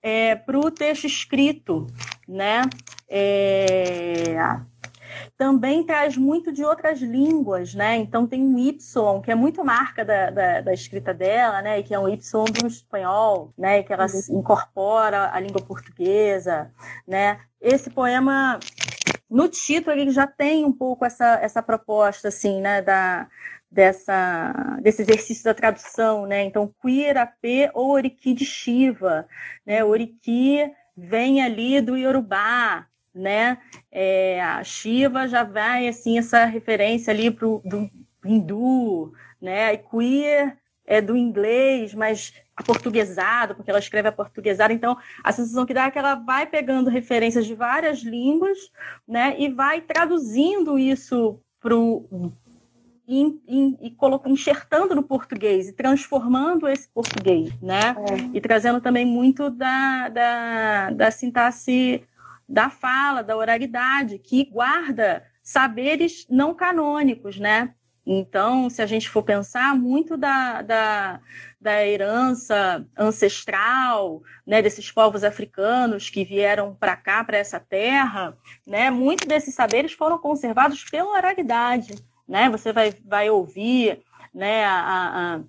é, 0.02 0.36
para 0.36 0.58
o 0.58 0.72
texto 0.72 1.06
escrito, 1.06 1.88
né, 2.28 2.64
é, 3.08 4.36
também 5.38 5.84
traz 5.86 6.18
muito 6.18 6.52
de 6.52 6.64
outras 6.64 7.00
línguas, 7.00 7.74
né? 7.74 7.98
Então 7.98 8.28
tem 8.28 8.42
um 8.42 8.58
Y, 8.58 9.22
que 9.24 9.32
é 9.32 9.36
muito 9.36 9.64
marca 9.64 10.04
da, 10.06 10.30
da, 10.30 10.62
da 10.62 10.74
escrita 10.74 11.14
dela, 11.14 11.62
né? 11.62 11.80
E 11.80 11.84
que 11.84 11.94
é 11.94 12.00
um 12.00 12.08
Y 12.08 12.20
do 12.60 12.68
espanhol, 12.68 13.54
né? 13.58 13.84
Que 13.84 13.94
ela 13.94 14.06
uhum. 14.06 14.40
incorpora 14.40 15.32
a 15.34 15.40
língua 15.40 15.62
portuguesa, 15.62 16.72
né? 17.08 17.40
Esse 17.60 17.90
poema, 17.90 18.60
no 19.30 19.48
título, 19.48 19.96
ele 19.96 20.12
já 20.12 20.28
tem 20.28 20.66
um 20.66 20.74
pouco 20.74 21.06
essa, 21.06 21.40
essa 21.42 21.62
proposta, 21.62 22.28
assim, 22.28 22.62
né? 22.62 22.82
Da, 22.82 23.28
dessa, 23.72 24.78
desse 24.82 25.02
exercício 25.02 25.46
da 25.46 25.54
tradução, 25.54 26.26
né? 26.26 26.44
Então, 26.44 26.74
Quirapê 26.82 27.72
ou 27.74 27.92
Oriki 27.92 28.34
de 28.34 28.46
Shiva, 28.46 29.26
né? 29.66 29.84
Oriki 29.84 30.70
vem 30.96 31.42
ali 31.42 31.80
do 31.80 31.96
Yorubá, 31.96 32.86
né? 33.14 33.58
É, 33.92 34.42
a 34.42 34.64
Shiva 34.64 35.28
já 35.28 35.44
vai 35.44 35.88
assim 35.88 36.18
essa 36.18 36.46
referência 36.46 37.12
ali 37.12 37.30
para 37.30 37.48
o 37.48 37.62
hindu, 38.26 39.14
né? 39.42 39.74
E 39.74 39.78
queer 39.78 40.58
é 40.86 41.02
do 41.02 41.16
inglês, 41.16 41.94
mas 41.94 42.34
aportuguesado, 42.56 43.56
porque 43.56 43.70
ela 43.70 43.80
escreve 43.80 44.10
aportuguesado. 44.10 44.74
Então, 44.74 44.98
a 45.24 45.32
sensação 45.32 45.66
que 45.66 45.74
dá 45.74 45.86
é 45.86 45.92
que 45.92 46.00
ela 46.00 46.16
vai 46.16 46.46
pegando 46.46 46.90
referências 46.90 47.46
de 47.46 47.56
várias 47.56 48.00
línguas, 48.00 48.58
né? 49.08 49.36
E 49.40 49.50
vai 49.50 49.82
traduzindo 49.82 50.78
isso 50.78 51.40
para 51.60 51.76
o 51.76 52.34
e, 53.08 53.94
colocando, 53.98 54.34
enxertando 54.34 54.96
no 54.96 55.04
português 55.04 55.68
e 55.68 55.74
transformando 55.74 56.68
esse 56.68 56.88
português, 56.88 57.52
né? 57.62 57.96
É. 58.10 58.38
E 58.38 58.40
trazendo 58.40 58.80
também 58.80 59.06
muito 59.06 59.50
da, 59.50 60.08
da, 60.10 60.90
da 60.92 61.12
sintaxe 61.12 62.04
da 62.52 62.70
fala, 62.70 63.24
da 63.24 63.38
oralidade, 63.38 64.20
que 64.20 64.46
guarda 64.46 65.26
saberes 65.42 66.28
não 66.30 66.54
canônicos, 66.54 67.40
né? 67.40 67.74
Então, 68.06 68.70
se 68.70 68.82
a 68.82 68.86
gente 68.86 69.08
for 69.10 69.24
pensar 69.24 69.76
muito 69.76 70.18
da, 70.18 70.62
da, 70.62 71.20
da 71.60 71.86
herança 71.86 72.86
ancestral, 72.98 74.22
né, 74.46 74.62
desses 74.62 74.92
povos 74.92 75.24
africanos 75.24 76.10
que 76.10 76.26
vieram 76.26 76.76
para 76.76 76.96
cá, 76.98 77.24
para 77.24 77.38
essa 77.38 77.60
terra, 77.60 78.36
né, 78.66 78.90
muitos 78.90 79.28
desses 79.28 79.54
saberes 79.54 79.94
foram 79.94 80.18
conservados 80.18 80.84
pela 80.84 81.12
oralidade. 81.12 81.94
Né? 82.28 82.50
Você 82.50 82.74
vai, 82.74 82.92
vai 83.06 83.30
ouvir 83.30 84.02
né, 84.34 84.66
a, 84.66 85.36
a 85.38 85.42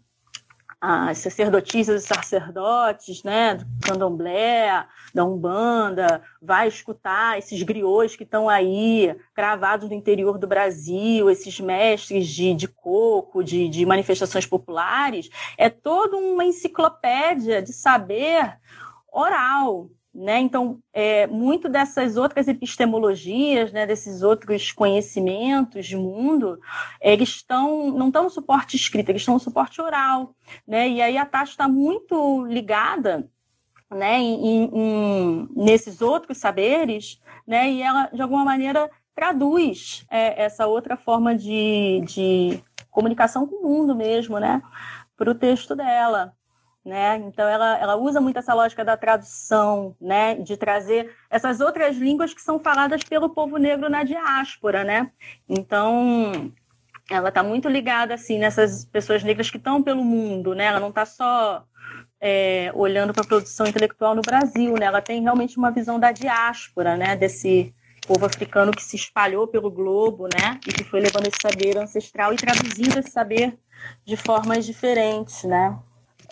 as 0.84 1.18
sacerdotisas 1.18 2.02
e 2.02 2.06
sacerdotes, 2.08 3.22
né, 3.22 3.54
do 3.54 3.64
candomblé, 3.86 4.84
da 5.14 5.24
Umbanda, 5.24 6.20
vai 6.40 6.66
escutar 6.66 7.38
esses 7.38 7.62
griots 7.62 8.16
que 8.16 8.24
estão 8.24 8.48
aí, 8.48 9.16
cravados 9.32 9.88
no 9.88 9.94
interior 9.94 10.38
do 10.38 10.48
Brasil, 10.48 11.30
esses 11.30 11.60
mestres 11.60 12.26
de, 12.26 12.52
de 12.52 12.66
coco, 12.66 13.44
de, 13.44 13.68
de 13.68 13.86
manifestações 13.86 14.44
populares, 14.44 15.30
é 15.56 15.70
toda 15.70 16.16
uma 16.16 16.44
enciclopédia 16.44 17.62
de 17.62 17.72
saber 17.72 18.58
oral, 19.12 19.88
né? 20.14 20.40
Então, 20.40 20.78
é, 20.92 21.26
muito 21.26 21.68
dessas 21.68 22.16
outras 22.16 22.46
epistemologias, 22.46 23.72
né, 23.72 23.86
desses 23.86 24.22
outros 24.22 24.70
conhecimentos 24.70 25.86
de 25.86 25.96
mundo, 25.96 26.60
eles 27.00 27.30
estão 27.30 27.90
não 27.90 28.08
estão 28.08 28.24
no 28.24 28.30
suporte 28.30 28.76
escrito, 28.76 29.08
eles 29.08 29.22
estão 29.22 29.34
no 29.34 29.40
suporte 29.40 29.80
oral. 29.80 30.34
Né? 30.66 30.88
E 30.90 31.02
aí 31.02 31.16
a 31.16 31.24
taxa 31.24 31.52
está 31.52 31.66
muito 31.66 32.44
ligada 32.46 33.28
né, 33.90 34.18
em, 34.18 34.64
em, 34.72 35.48
nesses 35.56 36.02
outros 36.02 36.38
saberes, 36.38 37.20
né, 37.46 37.70
e 37.70 37.82
ela, 37.82 38.06
de 38.06 38.22
alguma 38.22 38.44
maneira, 38.44 38.90
traduz 39.14 40.04
é, 40.10 40.44
essa 40.44 40.66
outra 40.66 40.96
forma 40.96 41.34
de, 41.36 42.02
de 42.06 42.62
comunicação 42.90 43.46
com 43.46 43.56
o 43.56 43.62
mundo 43.62 43.94
mesmo, 43.94 44.38
né, 44.38 44.62
para 45.16 45.30
o 45.30 45.34
texto 45.34 45.76
dela 45.76 46.34
né? 46.84 47.16
Então 47.16 47.48
ela, 47.48 47.78
ela 47.78 47.96
usa 47.96 48.20
muito 48.20 48.38
essa 48.38 48.54
lógica 48.54 48.84
da 48.84 48.96
tradução, 48.96 49.94
né? 50.00 50.34
De 50.34 50.56
trazer 50.56 51.14
essas 51.30 51.60
outras 51.60 51.96
línguas 51.96 52.34
que 52.34 52.42
são 52.42 52.58
faladas 52.58 53.04
pelo 53.04 53.30
povo 53.30 53.56
negro 53.56 53.88
na 53.88 54.02
diáspora, 54.02 54.82
né? 54.82 55.10
Então 55.48 56.52
ela 57.10 57.28
está 57.28 57.42
muito 57.42 57.68
ligada 57.68 58.14
assim 58.14 58.38
nessas 58.38 58.84
pessoas 58.84 59.22
negras 59.22 59.50
que 59.50 59.58
estão 59.58 59.82
pelo 59.82 60.04
mundo, 60.04 60.54
né? 60.54 60.64
Ela 60.64 60.80
não 60.80 60.88
está 60.88 61.06
só 61.06 61.64
é, 62.20 62.72
olhando 62.74 63.12
para 63.12 63.22
a 63.22 63.26
produção 63.26 63.66
intelectual 63.66 64.14
no 64.14 64.22
Brasil, 64.22 64.74
né? 64.74 64.86
Ela 64.86 65.02
tem 65.02 65.22
realmente 65.22 65.58
uma 65.58 65.70
visão 65.70 66.00
da 66.00 66.10
diáspora, 66.10 66.96
né? 66.96 67.16
Desse 67.16 67.74
povo 68.06 68.26
africano 68.26 68.72
que 68.72 68.82
se 68.82 68.96
espalhou 68.96 69.46
pelo 69.46 69.70
globo, 69.70 70.24
né? 70.24 70.58
E 70.66 70.72
que 70.72 70.82
foi 70.82 71.00
levando 71.00 71.26
esse 71.26 71.38
saber 71.40 71.78
ancestral 71.78 72.32
e 72.32 72.36
traduzindo 72.36 72.98
esse 72.98 73.10
saber 73.10 73.56
de 74.04 74.16
formas 74.16 74.64
diferentes, 74.64 75.44
né? 75.44 75.78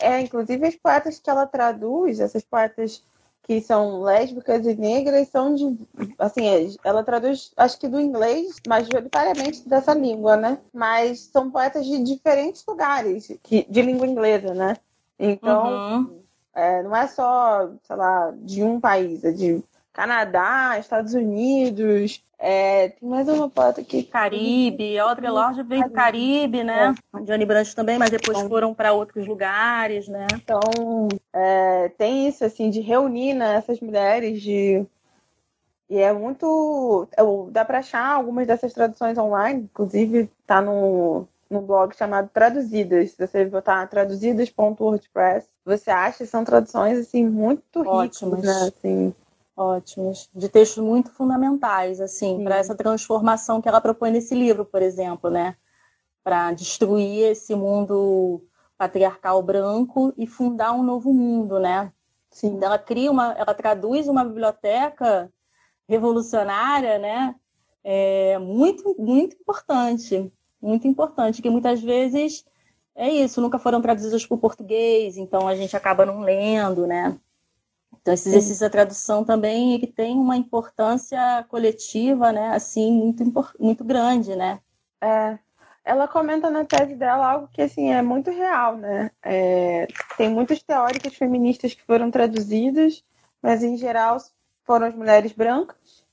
É, 0.00 0.20
inclusive 0.20 0.66
as 0.66 0.76
poetas 0.76 1.18
que 1.18 1.28
ela 1.28 1.46
traduz, 1.46 2.20
essas 2.20 2.42
poetas 2.42 3.02
que 3.42 3.60
são 3.60 4.02
lésbicas 4.02 4.64
e 4.64 4.74
negras, 4.74 5.28
são 5.28 5.54
de. 5.54 5.76
Assim, 6.18 6.46
é, 6.46 6.68
ela 6.84 7.02
traduz, 7.02 7.52
acho 7.56 7.78
que 7.78 7.88
do 7.88 8.00
inglês, 8.00 8.56
majoritariamente 8.68 9.68
dessa 9.68 9.92
língua, 9.92 10.36
né? 10.36 10.58
Mas 10.72 11.20
são 11.20 11.50
poetas 11.50 11.84
de 11.84 12.02
diferentes 12.02 12.64
lugares, 12.66 13.32
que, 13.42 13.66
de 13.68 13.82
língua 13.82 14.06
inglesa, 14.06 14.54
né? 14.54 14.76
Então, 15.18 15.66
uhum. 15.66 16.22
é, 16.54 16.82
não 16.82 16.94
é 16.94 17.06
só, 17.08 17.70
sei 17.82 17.96
lá, 17.96 18.32
de 18.36 18.62
um 18.62 18.80
país, 18.80 19.24
é 19.24 19.32
de 19.32 19.62
Canadá, 19.92 20.78
Estados 20.78 21.14
Unidos, 21.14 22.22
É, 22.42 22.88
tem 22.88 23.06
mais 23.06 23.28
uma 23.28 23.50
foto 23.50 23.82
aqui. 23.82 24.02
Caribe, 24.04 24.98
Audre 24.98 25.28
Lorde 25.28 25.62
veio 25.62 25.84
do 25.84 25.90
Caribe, 25.90 26.64
né? 26.64 26.94
É. 27.14 27.20
Johnny 27.20 27.44
Branch 27.44 27.74
também, 27.74 27.98
mas 27.98 28.08
depois 28.08 28.38
então, 28.38 28.48
foram 28.48 28.72
para 28.72 28.94
outros 28.94 29.26
lugares, 29.26 30.08
né? 30.08 30.26
Então, 30.32 30.58
é, 31.34 31.90
tem 31.98 32.26
isso, 32.26 32.42
assim, 32.42 32.70
de 32.70 32.80
reunir 32.80 33.34
né, 33.34 33.56
essas 33.56 33.78
mulheres, 33.78 34.40
de... 34.40 34.86
E 35.90 35.98
é 35.98 36.14
muito... 36.14 37.06
Dá 37.50 37.62
para 37.62 37.80
achar 37.80 38.06
algumas 38.06 38.46
dessas 38.46 38.72
traduções 38.72 39.18
online, 39.18 39.64
inclusive 39.64 40.30
tá 40.46 40.62
no, 40.62 41.28
no 41.50 41.60
blog 41.60 41.94
chamado 41.94 42.30
Traduzidas. 42.32 43.10
Se 43.10 43.26
você 43.26 43.44
botar 43.44 43.86
traduzidas.wordpress, 43.88 45.46
você 45.62 45.90
acha 45.90 46.24
são 46.24 46.42
traduções, 46.42 46.98
assim, 46.98 47.26
muito 47.26 47.80
Ótimas. 47.86 48.40
ricas, 48.40 48.42
né? 48.42 48.68
Assim, 48.68 49.14
Ótimos, 49.60 50.30
de 50.34 50.48
textos 50.48 50.82
muito 50.82 51.10
fundamentais, 51.10 52.00
assim, 52.00 52.42
para 52.42 52.56
essa 52.56 52.74
transformação 52.74 53.60
que 53.60 53.68
ela 53.68 53.78
propõe 53.78 54.10
nesse 54.10 54.34
livro, 54.34 54.64
por 54.64 54.80
exemplo, 54.80 55.28
né? 55.28 55.54
Para 56.24 56.50
destruir 56.52 57.24
esse 57.32 57.54
mundo 57.54 58.42
patriarcal 58.78 59.42
branco 59.42 60.14
e 60.16 60.26
fundar 60.26 60.72
um 60.72 60.82
novo 60.82 61.12
mundo, 61.12 61.58
né? 61.60 61.92
Sim. 62.30 62.58
Ela 62.62 62.78
cria 62.78 63.10
uma, 63.10 63.34
ela 63.34 63.52
traduz 63.52 64.08
uma 64.08 64.24
biblioteca 64.24 65.30
revolucionária, 65.86 66.98
né? 66.98 67.34
É 67.84 68.38
muito, 68.38 68.96
muito 68.98 69.36
importante, 69.36 70.32
muito 70.58 70.88
importante, 70.88 71.42
que 71.42 71.50
muitas 71.50 71.82
vezes 71.82 72.46
é 72.94 73.10
isso, 73.10 73.42
nunca 73.42 73.58
foram 73.58 73.82
traduzidas 73.82 74.24
para 74.24 74.34
o 74.36 74.40
português, 74.40 75.18
então 75.18 75.46
a 75.46 75.54
gente 75.54 75.76
acaba 75.76 76.06
não 76.06 76.20
lendo, 76.20 76.86
né? 76.86 77.20
Então, 78.10 78.14
esse 78.14 78.28
exercício 78.28 78.60
da 78.60 78.70
tradução 78.70 79.24
também 79.24 79.74
ele 79.74 79.86
tem 79.86 80.16
uma 80.16 80.36
importância 80.36 81.44
coletiva, 81.48 82.32
né, 82.32 82.48
assim, 82.48 82.92
muito, 82.92 83.54
muito 83.58 83.84
grande, 83.84 84.34
né? 84.34 84.58
É, 85.00 85.38
ela 85.84 86.08
comenta 86.08 86.50
na 86.50 86.64
tese 86.64 86.96
dela 86.96 87.30
algo 87.30 87.48
que, 87.52 87.62
assim, 87.62 87.92
é 87.92 88.02
muito 88.02 88.30
real, 88.30 88.76
né? 88.76 89.10
É, 89.22 89.86
tem 90.16 90.28
muitas 90.28 90.60
teóricas 90.62 91.14
feministas 91.14 91.72
que 91.72 91.82
foram 91.84 92.10
traduzidas, 92.10 93.04
mas, 93.40 93.62
em 93.62 93.76
geral, 93.76 94.18
foram 94.64 94.86
as 94.88 94.94
mulheres 94.94 95.32
brancas 95.32 96.04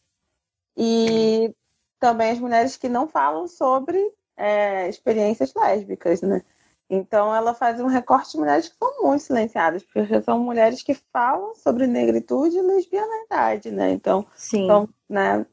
e 0.76 1.54
também 2.00 2.30
as 2.32 2.40
mulheres 2.40 2.78
que 2.78 2.88
não 2.88 3.08
falam 3.08 3.48
sobre 3.48 4.00
é, 4.36 4.88
experiências 4.88 5.52
lésbicas, 5.56 6.22
né? 6.22 6.44
Então, 6.90 7.36
ela 7.36 7.54
faz 7.54 7.82
um 7.82 7.88
recorte 7.88 8.32
de 8.32 8.38
mulheres 8.38 8.70
que 8.70 8.76
são 8.78 9.04
muito 9.04 9.22
silenciadas, 9.22 9.84
porque 9.84 10.22
são 10.22 10.40
mulheres 10.40 10.82
que 10.82 10.94
falam 10.94 11.54
sobre 11.56 11.86
negritude 11.86 12.58
e 12.58 12.62
lesbianidade, 12.62 13.72
né? 13.72 13.92
Então, 13.92 14.26
Sim. 14.34 14.64
Então, 14.64 14.90
né? 15.10 15.46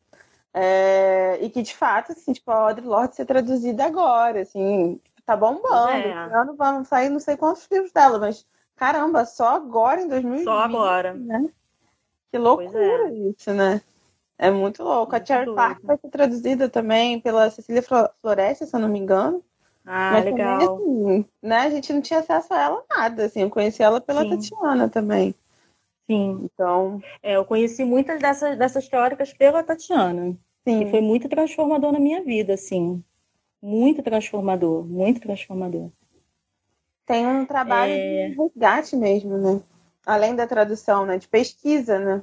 É, 0.53 1.39
e 1.43 1.51
que, 1.51 1.63
de 1.63 1.75
fato, 1.75 2.13
assim, 2.13 2.33
tipo, 2.33 2.51
a 2.53 2.69
Audre 2.69 2.87
Lorde 2.87 3.17
ser 3.17 3.25
traduzida 3.25 3.85
agora, 3.85 4.43
assim, 4.43 5.01
tá 5.27 5.37
bombando. 5.37 5.91
É. 5.91 6.13
ano 6.13 6.55
vamos 6.55 6.87
sair 6.87 7.09
não 7.09 7.19
sei 7.19 7.37
quantos 7.37 7.67
livros 7.69 7.91
dela, 7.91 8.21
mas, 8.21 8.47
caramba, 8.77 9.25
só 9.25 9.57
agora, 9.57 10.01
em 10.01 10.09
2020. 10.09 10.45
Só 10.45 10.61
agora. 10.61 11.15
Né? 11.15 11.49
Que 12.31 12.39
loucura 12.39 13.09
é. 13.09 13.15
isso, 13.15 13.53
né? 13.53 13.83
É 14.39 14.51
muito 14.51 14.85
louco. 14.85 15.13
Muito 15.13 15.23
a 15.23 15.27
Cherry 15.27 15.55
Park 15.55 15.81
vai 15.83 15.97
ser 15.97 16.09
traduzida 16.09 16.69
também 16.69 17.21
pela 17.21 17.51
Cecília 17.51 17.83
Floresta, 18.21 18.67
se 18.67 18.75
eu 18.75 18.81
não 18.81 18.89
me 18.89 18.99
engano. 18.99 19.43
Ah, 19.87 20.13
Mas 20.13 20.25
legal. 20.25 20.59
Também, 20.59 21.21
assim, 21.21 21.27
né, 21.43 21.57
a 21.59 21.71
gente 21.71 21.93
não 21.93 22.01
tinha 22.01 22.21
acesso 22.21 22.53
a 22.55 22.61
ela 22.61 22.85
nada, 22.89 23.27
assim, 23.27 23.43
eu 23.43 23.51
conheci 23.51 23.83
ela 23.83 24.01
pela 24.01 24.23
Sim. 24.23 24.31
Tatiana 24.31 24.89
também. 24.89 25.35
Sim. 26.11 26.41
Então. 26.43 27.03
É, 27.23 27.37
eu 27.37 27.45
conheci 27.45 27.85
muitas 27.85 28.21
dessas, 28.21 28.57
dessas 28.59 28.89
teóricas 28.89 29.33
pela 29.33 29.63
Tatiana. 29.63 30.37
Sim. 30.67 30.83
E 30.83 30.91
foi 30.91 31.01
muito 31.01 31.29
transformador 31.29 31.93
na 31.93 32.01
minha 32.01 32.23
vida, 32.23 32.55
assim. 32.55 33.03
Muito 33.63 34.03
transformador, 34.03 34.85
muito 34.85 35.21
transformador. 35.21 35.91
Tem 37.07 37.27
um 37.27 37.45
trabalho 37.45 37.93
é... 37.93 38.29
de 38.29 38.37
resgate 38.37 38.97
mesmo, 38.97 39.37
né? 39.37 39.63
Além 40.07 40.35
da 40.35 40.47
tradução, 40.47 41.05
né? 41.05 41.19
De 41.19 41.29
pesquisa, 41.29 41.99
né? 41.99 42.23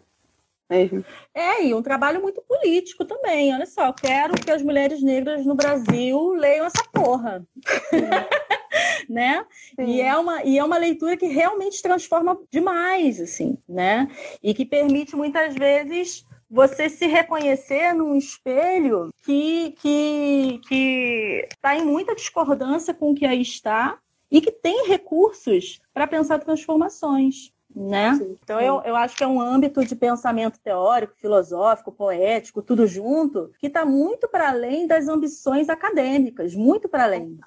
Mesmo. 0.71 1.03
É, 1.33 1.65
e 1.65 1.73
um 1.73 1.81
trabalho 1.81 2.21
muito 2.21 2.41
político 2.41 3.03
também. 3.03 3.53
Olha 3.53 3.65
só, 3.65 3.91
quero 3.91 4.33
que 4.33 4.49
as 4.49 4.63
mulheres 4.63 5.03
negras 5.03 5.45
no 5.45 5.53
Brasil 5.53 6.29
leiam 6.31 6.65
essa 6.65 6.83
porra. 6.91 7.45
né? 9.09 9.45
E 9.77 10.01
é, 10.01 10.15
uma, 10.15 10.43
e 10.43 10.57
é 10.57 10.63
uma 10.63 10.77
leitura 10.77 11.17
que 11.17 11.27
realmente 11.27 11.81
transforma 11.81 12.39
demais, 12.49 13.19
assim, 13.19 13.57
né? 13.67 14.07
E 14.41 14.53
que 14.53 14.65
permite 14.65 15.15
muitas 15.15 15.53
vezes 15.53 16.25
você 16.49 16.89
se 16.89 17.05
reconhecer 17.07 17.93
num 17.93 18.15
espelho 18.15 19.09
que 19.23 19.73
que 19.81 20.59
que 20.67 21.47
está 21.49 21.77
em 21.77 21.85
muita 21.85 22.13
discordância 22.13 22.93
com 22.93 23.11
o 23.11 23.15
que 23.15 23.25
aí 23.25 23.41
está 23.41 23.97
e 24.29 24.41
que 24.41 24.51
tem 24.51 24.87
recursos 24.87 25.79
para 25.93 26.07
pensar 26.07 26.39
transformações 26.39 27.53
né? 27.75 28.15
Sim, 28.15 28.37
então 28.41 28.59
Eu, 28.59 28.81
eu 28.83 28.95
acho 28.95 29.15
que 29.15 29.23
é 29.23 29.27
um 29.27 29.41
âmbito 29.41 29.83
de 29.85 29.95
pensamento 29.95 30.59
teórico, 30.59 31.13
filosófico, 31.17 31.91
poético, 31.91 32.61
tudo 32.61 32.85
junto, 32.87 33.51
que 33.59 33.67
está 33.67 33.85
muito 33.85 34.27
para 34.27 34.49
além 34.49 34.87
das 34.87 35.07
ambições 35.07 35.69
acadêmicas, 35.69 36.55
muito 36.55 36.89
para 36.89 37.03
além. 37.03 37.39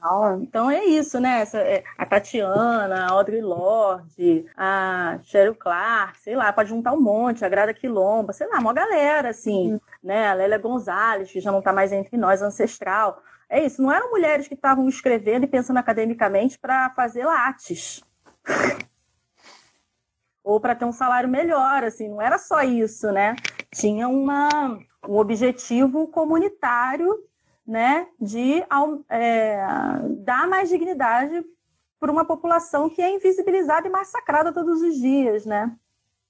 Então 0.43 0.71
é 0.71 0.85
isso, 0.85 1.21
né? 1.21 1.41
Essa, 1.41 1.59
é, 1.59 1.85
a 1.97 2.07
Tatiana, 2.07 3.07
a 3.07 3.13
Audre 3.13 3.41
Lorde, 3.41 4.47
a 4.57 5.19
Cheryl 5.23 5.55
Clark, 5.55 6.21
sei 6.21 6.37
lá, 6.37 6.53
pode 6.53 6.69
juntar 6.69 6.93
um 6.93 7.01
monte, 7.01 7.45
a 7.45 7.49
Grada 7.49 7.75
Quilomba, 7.75 8.33
sei 8.33 8.47
lá, 8.49 8.59
uma 8.59 8.73
galera, 8.73 9.31
assim, 9.31 9.79
né? 10.03 10.29
A 10.29 10.35
Lélia 10.35 10.59
Gonzalez, 10.59 11.31
que 11.31 11.41
já 11.41 11.53
não 11.53 11.59
está 11.61 11.73
mais 11.73 11.93
entre 11.93 12.17
nós, 12.17 12.43
ancestral. 12.43 13.23
É 13.49 13.65
isso, 13.65 13.83
não 13.83 13.93
eram 13.93 14.11
mulheres 14.11 14.49
que 14.49 14.55
estavam 14.55 14.89
escrevendo 14.89 15.45
e 15.45 15.49
pensando 15.49 15.77
academicamente 15.77 16.59
para 16.59 16.91
fazer 16.91 17.25
lattes 17.25 18.03
ou 20.45 20.61
para 20.61 20.75
ter 20.75 20.85
um 20.85 20.93
salário 20.93 21.29
melhor, 21.29 21.83
assim, 21.83 22.07
não 22.07 22.21
era 22.21 22.39
só 22.39 22.63
isso, 22.63 23.11
né? 23.11 23.35
Tinha 23.75 24.07
uma, 24.07 24.79
um 25.09 25.17
objetivo 25.17 26.07
comunitário, 26.09 27.19
né, 27.67 28.07
de 28.21 28.63
é, 29.09 29.67
dar 30.19 30.47
mais 30.47 30.69
dignidade 30.69 31.43
para 31.99 32.13
uma 32.13 32.27
população 32.27 32.91
que 32.91 33.01
é 33.01 33.11
invisibilizada 33.11 33.89
e 33.89 33.91
massacrada 33.91 34.53
todos 34.53 34.83
os 34.83 34.97
dias, 34.97 35.47
né? 35.47 35.75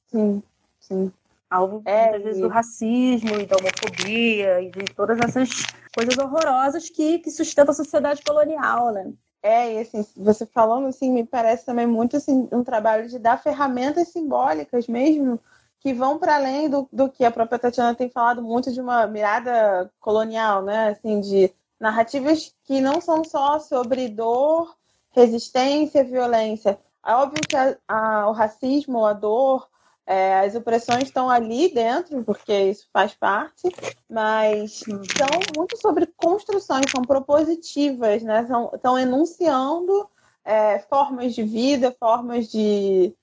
Sim, 0.07 0.41
sim. 0.79 1.13
Alvo, 1.51 1.83
é, 1.85 2.05
muitas 2.05 2.23
vezes, 2.23 2.41
do 2.41 2.49
racismo 2.49 3.41
e 3.41 3.47
da 3.47 3.57
homofobia 3.57 4.63
e 4.63 4.71
de 4.71 4.85
todas 4.95 5.19
essas 5.19 5.51
coisas 5.93 6.17
horrorosas 6.17 6.89
que, 6.89 7.19
que 7.19 7.31
sustentam 7.31 7.73
a 7.73 7.75
sociedade 7.75 8.23
colonial, 8.23 8.93
né? 8.93 9.13
É, 9.45 9.75
e 9.75 9.79
assim, 9.81 10.03
você 10.17 10.47
falando 10.47 10.87
assim, 10.87 11.13
me 11.13 11.23
parece 11.23 11.67
também 11.67 11.87
muito 11.87 12.17
assim, 12.17 12.49
um 12.51 12.65
trabalho 12.65 13.07
de 13.11 13.19
dar 13.19 13.37
ferramentas 13.43 14.09
simbólicas 14.09 14.89
mesmo, 14.89 15.39
que 15.81 15.93
vão 15.93 16.19
para 16.19 16.37
além 16.37 16.71
do, 16.71 16.89
do 16.91 17.11
que 17.11 17.23
a 17.27 17.31
própria 17.31 17.59
Tatiana 17.59 17.95
tem 17.95 18.09
falado 18.09 18.43
muito 18.43 18.73
de 18.73 18.81
uma 18.81 19.07
mirada 19.07 19.93
colonial, 20.01 20.63
né? 20.63 20.89
Assim, 20.89 21.21
de 21.21 21.53
narrativas 21.79 22.55
que 22.65 22.81
não 22.81 23.03
são 23.03 23.23
só 23.23 23.59
sobre 23.59 24.09
dor, 24.09 24.75
resistência, 25.11 26.03
violência. 26.03 26.79
É 27.07 27.15
óbvio 27.15 27.47
que 27.47 27.55
a, 27.55 27.77
a, 27.87 28.31
o 28.31 28.33
racismo, 28.33 29.05
a 29.05 29.13
dor, 29.13 29.69
é, 30.07 30.41
as 30.41 30.55
opressões 30.55 31.05
estão 31.05 31.31
ali 31.31 31.73
dentro, 31.73 32.23
porque 32.25 32.53
isso 32.53 32.87
faz 32.93 33.15
parte, 33.15 33.69
mas 34.09 34.81
são 34.81 35.31
muito 35.57 35.77
sobre 35.79 36.07
construções, 36.07 36.91
são 36.91 37.03
propositivas, 37.03 38.23
né? 38.23 38.47
São, 38.47 38.71
estão 38.75 38.99
enunciando 38.99 40.09
é, 40.45 40.79
formas 40.81 41.35
de 41.35 41.43
vida, 41.43 41.97
formas 41.99 42.49
de, 42.49 43.15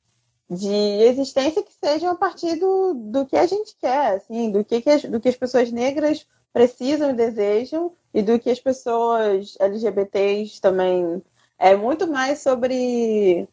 de 0.50 0.74
existência 1.04 1.62
que 1.62 1.74
sejam 1.74 2.10
a 2.12 2.16
partir 2.16 2.56
do, 2.56 2.94
do 2.96 3.26
que 3.28 3.38
a 3.38 3.46
gente 3.46 3.76
quer, 3.80 4.16
assim, 4.16 4.52
do 4.52 4.66
que, 4.66 4.82
que 4.82 4.90
as, 4.90 5.04
do 5.04 5.20
que 5.20 5.30
as 5.30 5.36
pessoas 5.36 5.72
negras 5.72 6.26
precisam 6.52 7.12
e 7.12 7.14
desejam, 7.14 7.94
e 8.14 8.22
do 8.22 8.40
que 8.40 8.50
as 8.50 8.60
pessoas 8.60 9.56
LGBTs 9.60 10.60
também. 10.60 11.22
É 11.60 11.76
muito 11.76 12.08
mais 12.08 12.42
sobre 12.42 13.48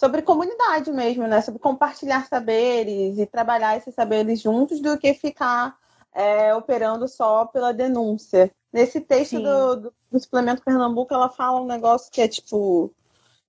sobre 0.00 0.22
comunidade 0.22 0.90
mesmo, 0.90 1.26
né? 1.26 1.42
Sobre 1.42 1.60
compartilhar 1.60 2.26
saberes 2.26 3.18
e 3.18 3.26
trabalhar 3.26 3.76
esses 3.76 3.94
saberes 3.94 4.40
juntos 4.40 4.80
do 4.80 4.96
que 4.96 5.12
ficar 5.12 5.76
é, 6.14 6.54
operando 6.54 7.06
só 7.06 7.44
pela 7.44 7.70
denúncia. 7.70 8.50
Nesse 8.72 8.98
texto 8.98 9.38
do, 9.38 9.76
do, 9.76 9.94
do, 10.10 10.18
suplemento 10.18 10.62
Pernambuco, 10.64 11.12
ela 11.12 11.28
fala 11.28 11.60
um 11.60 11.66
negócio 11.66 12.10
que 12.10 12.22
é 12.22 12.26
tipo, 12.26 12.90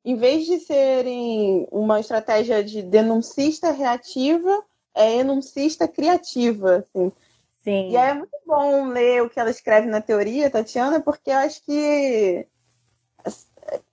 em 0.03 0.17
vez 0.17 0.45
de 0.45 0.59
serem 0.59 1.65
uma 1.71 2.01
estratégia 2.01 2.61
de 2.61 2.81
denuncista 2.81 3.71
reativa, 3.71 4.61
é 4.93 5.19
enuncista 5.19 5.87
criativa, 5.87 6.85
assim. 6.85 7.13
Sim. 7.63 7.91
E 7.91 7.95
é 7.95 8.13
muito 8.13 8.35
bom 8.45 8.87
ler 8.87 9.21
o 9.21 9.29
que 9.29 9.39
ela 9.39 9.51
escreve 9.51 9.87
na 9.87 10.01
teoria, 10.01 10.49
Tatiana, 10.49 10.99
porque 10.99 11.29
eu 11.29 11.37
acho 11.37 11.63
que 11.63 12.45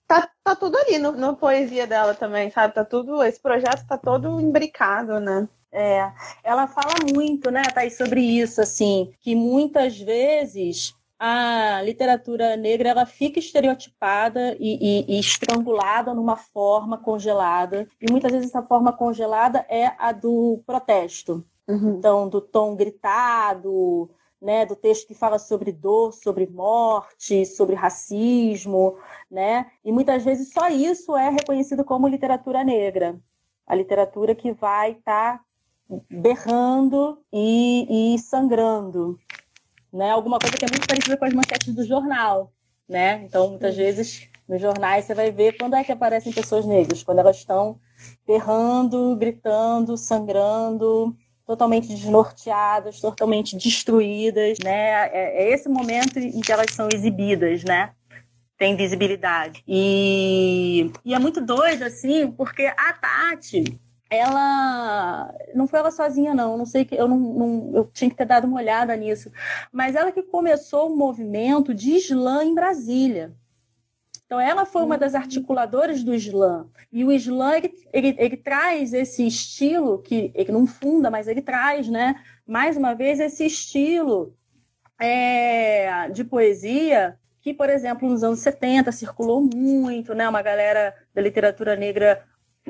tá, 0.09 0.29
tá 0.43 0.57
tudo 0.57 0.77
ali 0.79 0.99
no, 0.99 1.13
no 1.13 1.37
poesia 1.37 1.87
dela 1.87 2.15
também, 2.15 2.51
sabe? 2.51 2.75
Tá 2.75 2.85
tudo, 2.85 3.23
esse 3.23 3.39
projeto 3.41 3.87
tá 3.87 3.99
todo 3.99 4.41
imbricado, 4.41 5.21
né? 5.21 5.47
É, 5.71 6.11
ela 6.43 6.67
fala 6.67 6.95
muito, 7.15 7.51
né, 7.51 7.63
Thaís, 7.75 7.97
sobre 7.97 8.23
isso, 8.23 8.63
assim, 8.63 9.13
que 9.21 9.35
muitas 9.37 9.99
vezes 10.01 10.95
a 11.19 11.83
literatura 11.83 12.57
negra 12.57 12.89
ela 12.89 13.05
fica 13.05 13.39
estereotipada 13.39 14.57
e, 14.59 15.05
e, 15.09 15.17
e, 15.17 15.21
estrangulada 15.21 16.15
numa 16.15 16.37
forma 16.37 16.97
congelada. 16.97 17.87
E 18.01 18.11
muitas 18.11 18.33
vezes 18.33 18.49
essa 18.49 18.63
forma 18.63 18.93
congelada 18.93 19.67
é 19.69 19.93
a 19.99 20.13
do 20.13 20.63
protesto. 20.65 21.45
Uhum. 21.67 21.97
Então, 21.99 22.29
do 22.29 22.41
tom 22.41 22.75
gritado, 22.75 24.09
né, 24.41 24.65
do 24.65 24.77
texto 24.77 25.07
que 25.07 25.15
fala 25.15 25.39
sobre 25.39 25.73
dor, 25.73 26.13
sobre 26.13 26.47
morte, 26.47 27.45
sobre 27.45 27.75
racismo, 27.75 28.97
né? 29.31 29.67
E 29.85 29.91
muitas 29.91 30.25
vezes 30.25 30.53
só 30.53 30.69
isso 30.69 31.17
é 31.17 31.29
reconhecido 31.29 31.85
como 31.85 32.09
literatura 32.09 32.63
negra. 32.63 33.19
A 33.67 33.75
literatura 33.75 34.35
que 34.35 34.53
vai 34.53 34.93
estar 34.93 35.39
tá 35.39 35.45
berrando 36.09 37.19
e, 37.33 38.15
e 38.15 38.19
sangrando, 38.19 39.19
né? 39.93 40.11
Alguma 40.11 40.39
coisa 40.39 40.57
que 40.57 40.65
é 40.65 40.69
muito 40.71 40.87
parecida 40.87 41.17
com 41.17 41.25
as 41.25 41.33
manchetes 41.33 41.75
do 41.75 41.85
jornal, 41.85 42.53
né? 42.89 43.25
Então, 43.25 43.49
muitas 43.49 43.77
vezes 43.77 44.29
nos 44.49 44.61
jornais 44.61 45.05
você 45.05 45.15
vai 45.15 45.31
ver 45.31 45.59
quando 45.59 45.75
é 45.75 45.85
que 45.85 45.93
aparecem 45.93 46.33
pessoas 46.33 46.65
negras, 46.65 47.03
quando 47.03 47.19
elas 47.19 47.37
estão 47.37 47.79
berrando, 48.27 49.17
gritando, 49.17 49.97
sangrando, 49.97 51.15
totalmente 51.49 51.89
desnorteadas, 51.89 53.01
totalmente 53.01 53.57
destruídas, 53.57 54.59
né? 54.63 55.09
É, 55.09 55.45
é 55.45 55.51
esse 55.51 55.67
momento 55.67 56.19
em 56.19 56.43
que 56.43 56.53
elas 56.53 56.71
são 56.75 56.89
exibidas, 56.93 57.65
né? 57.65 57.93
Tem 58.59 58.77
visibilidade. 58.77 59.65
E, 59.67 60.93
e 61.03 61.15
é 61.15 61.19
muito 61.19 61.41
doido, 61.41 61.85
assim, 61.85 62.31
porque 62.33 62.67
a 62.67 62.93
Tati, 62.93 63.81
ela 64.11 65.35
não 65.55 65.67
foi 65.67 65.79
ela 65.79 65.91
sozinha 65.91 66.35
não, 66.35 66.59
não 66.59 66.67
sei 66.67 66.85
que 66.85 66.95
eu 66.95 67.09
não, 67.09 67.19
não, 67.19 67.73
eu 67.77 67.91
tinha 67.95 68.11
que 68.11 68.17
ter 68.17 68.27
dado 68.27 68.47
uma 68.47 68.59
olhada 68.59 68.95
nisso, 68.95 69.33
mas 69.73 69.97
ela 69.97 70.13
que 70.13 70.23
começou 70.23 70.93
o 70.93 70.97
movimento 70.97 71.73
de 71.73 71.93
Islã 71.93 72.45
em 72.45 72.55
Brasília. 72.55 73.33
Então 74.29 74.39
ela 74.39 74.67
foi 74.67 74.83
uma 74.83 74.99
das 74.99 75.15
articuladoras 75.15 76.05
do 76.05 76.15
Islã 76.15 76.69
e 76.93 77.03
o 77.03 77.11
Islã 77.11 77.57
ele, 77.57 77.73
ele, 77.91 78.15
ele 78.19 78.37
traz 78.37 78.93
esse 78.93 79.27
estilo 79.27 80.03
que 80.03 80.31
ele 80.35 80.53
não 80.53 80.67
funda, 80.67 81.11
mas 81.11 81.27
ele 81.27 81.41
traz, 81.41 81.89
né? 81.89 82.15
Mais 82.47 82.77
uma 82.77 82.93
vez 82.95 83.21
esse 83.21 83.47
estilo 83.47 84.37
é, 85.01 86.11
de 86.11 86.25
poesia 86.25 87.19
que, 87.41 87.55
por 87.55 87.71
exemplo, 87.71 88.07
nos 88.07 88.23
anos 88.23 88.41
70 88.41 88.93
circulou 88.93 89.41
muito, 89.41 90.13
né? 90.15 90.29
Uma 90.29 90.43
galera 90.43 90.95
da 91.15 91.23
literatura 91.23 91.75
negra 91.75 92.23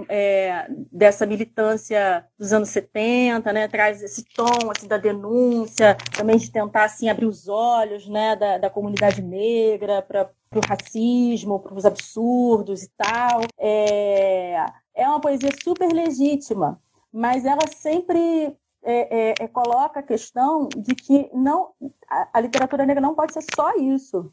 é, 0.08 0.66
dessa 0.92 1.26
militância 1.26 2.24
dos 2.38 2.52
anos 2.52 2.68
70, 2.70 3.52
né, 3.52 3.68
traz 3.68 4.02
esse 4.02 4.24
tom 4.24 4.70
assim, 4.70 4.86
da 4.86 4.96
denúncia, 4.96 5.96
também 6.16 6.36
de 6.36 6.50
tentar 6.50 6.84
assim, 6.84 7.08
abrir 7.08 7.26
os 7.26 7.48
olhos 7.48 8.08
né, 8.08 8.36
da, 8.36 8.58
da 8.58 8.70
comunidade 8.70 9.22
negra 9.22 10.02
para 10.02 10.30
o 10.54 10.60
racismo, 10.66 11.60
para 11.60 11.74
os 11.74 11.84
absurdos 11.84 12.82
e 12.82 12.90
tal. 12.96 13.40
É, 13.58 14.56
é 14.94 15.08
uma 15.08 15.20
poesia 15.20 15.50
super 15.62 15.90
legítima, 15.92 16.80
mas 17.12 17.44
ela 17.44 17.66
sempre 17.68 18.56
é, 18.82 19.30
é, 19.30 19.34
é 19.40 19.48
coloca 19.48 20.00
a 20.00 20.02
questão 20.02 20.68
de 20.76 20.94
que 20.94 21.30
não 21.32 21.72
a, 22.08 22.28
a 22.34 22.40
literatura 22.40 22.86
negra 22.86 23.00
não 23.00 23.14
pode 23.14 23.32
ser 23.32 23.44
só 23.54 23.76
isso. 23.76 24.32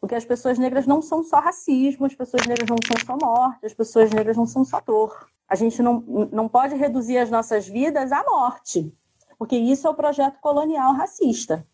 Porque 0.00 0.14
as 0.14 0.24
pessoas 0.24 0.58
negras 0.58 0.86
não 0.86 1.00
são 1.00 1.22
só 1.22 1.40
racismo, 1.40 2.06
as 2.06 2.14
pessoas 2.14 2.46
negras 2.46 2.68
não 2.68 2.76
são 2.86 2.96
só 3.04 3.26
morte, 3.26 3.66
as 3.66 3.74
pessoas 3.74 4.10
negras 4.10 4.36
não 4.36 4.46
são 4.46 4.64
só 4.64 4.80
dor. 4.80 5.28
A 5.48 5.54
gente 5.54 5.82
não, 5.82 6.00
não 6.32 6.48
pode 6.48 6.74
reduzir 6.74 7.18
as 7.18 7.30
nossas 7.30 7.66
vidas 7.66 8.12
à 8.12 8.22
morte, 8.24 8.92
porque 9.38 9.56
isso 9.56 9.86
é 9.86 9.90
o 9.90 9.94
projeto 9.94 10.38
colonial 10.40 10.92
racista, 10.92 11.66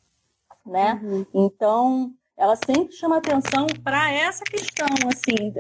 né? 0.65 1.01
Uhum. 1.03 1.27
Então, 1.33 2.15
ela 2.37 2.57
sempre 2.57 2.93
chama 2.95 3.19
atenção 3.19 3.67
para 3.85 4.11
essa 4.11 4.45
questão, 4.45 4.89
assim, 5.13 5.53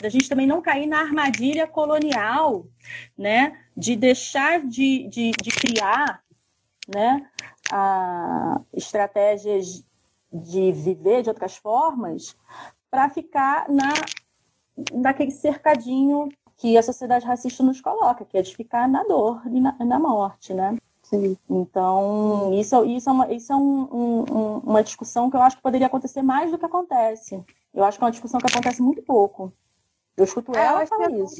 da 0.00 0.08
gente 0.08 0.28
também 0.28 0.46
não 0.46 0.62
cair 0.62 0.86
na 0.86 1.00
armadilha 1.00 1.66
colonial, 1.66 2.64
né? 3.16 3.58
De 3.76 3.96
deixar 3.96 4.60
de, 4.60 5.08
de, 5.08 5.30
de 5.32 5.50
criar, 5.50 6.22
né? 6.88 7.26
A, 7.72 8.60
estratégias 8.72 9.84
de 10.34 10.72
viver 10.72 11.22
de 11.22 11.28
outras 11.28 11.56
formas 11.56 12.36
para 12.90 13.08
ficar 13.08 13.68
na 13.70 13.92
naquele 14.92 15.30
cercadinho 15.30 16.28
que 16.56 16.76
a 16.76 16.82
sociedade 16.82 17.24
racista 17.24 17.62
nos 17.62 17.80
coloca, 17.80 18.24
que 18.24 18.36
é 18.36 18.42
de 18.42 18.54
ficar 18.54 18.88
na 18.88 19.04
dor 19.04 19.42
e 19.46 19.60
na, 19.60 19.76
na 19.84 19.98
morte, 19.98 20.52
né? 20.52 20.76
Sim. 21.02 21.36
Então, 21.48 22.50
isso, 22.54 22.84
isso 22.84 23.08
é, 23.08 23.12
uma, 23.12 23.32
isso 23.32 23.52
é 23.52 23.56
um, 23.56 23.88
um, 23.92 24.58
uma 24.64 24.82
discussão 24.82 25.30
que 25.30 25.36
eu 25.36 25.42
acho 25.42 25.56
que 25.56 25.62
poderia 25.62 25.86
acontecer 25.86 26.22
mais 26.22 26.50
do 26.50 26.58
que 26.58 26.64
acontece. 26.64 27.44
Eu 27.72 27.84
acho 27.84 27.98
que 27.98 28.04
é 28.04 28.06
uma 28.06 28.10
discussão 28.10 28.40
que 28.40 28.46
acontece 28.46 28.80
muito 28.80 29.02
pouco. 29.02 29.52
Eu 30.16 30.24
escuto 30.24 30.56
é, 30.56 30.64
ela 30.64 30.82
eu 30.82 30.86
falar 30.86 31.10
isso. 31.10 31.36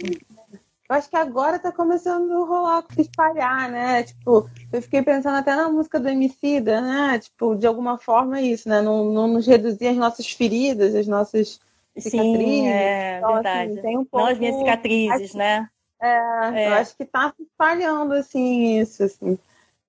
Eu 0.94 0.98
acho 0.98 1.10
que 1.10 1.16
agora 1.16 1.58
tá 1.58 1.72
começando 1.72 2.30
a 2.30 2.46
rolar, 2.46 2.84
se 2.94 3.00
espalhar, 3.00 3.68
né? 3.68 4.04
Tipo, 4.04 4.48
eu 4.72 4.80
fiquei 4.80 5.02
pensando 5.02 5.34
até 5.34 5.56
na 5.56 5.68
música 5.68 5.98
do 5.98 6.08
Emicida, 6.08 6.80
né? 6.80 7.18
Tipo, 7.18 7.56
de 7.56 7.66
alguma 7.66 7.98
forma 7.98 8.38
é 8.38 8.42
isso, 8.42 8.68
né? 8.68 8.80
Não, 8.80 9.04
não 9.06 9.26
nos 9.26 9.44
reduzir 9.44 9.88
as 9.88 9.96
nossas 9.96 10.30
feridas, 10.30 10.94
as 10.94 11.08
nossas 11.08 11.60
cicatrizes. 11.98 12.46
Sim, 12.46 12.68
é 12.68 13.18
então, 13.18 13.30
assim, 13.30 13.42
verdade. 13.42 13.72
Assim, 13.72 13.82
tem 13.82 13.98
um 13.98 14.04
pouco... 14.04 14.24
Não 14.24 14.32
as 14.32 14.38
minhas 14.38 14.56
cicatrizes, 14.56 15.30
acho... 15.30 15.36
né? 15.36 15.68
É, 16.00 16.62
é, 16.62 16.68
eu 16.68 16.74
acho 16.74 16.96
que 16.96 17.04
tá 17.04 17.34
se 17.36 17.42
espalhando, 17.42 18.14
assim, 18.14 18.78
isso, 18.78 19.02
assim. 19.02 19.36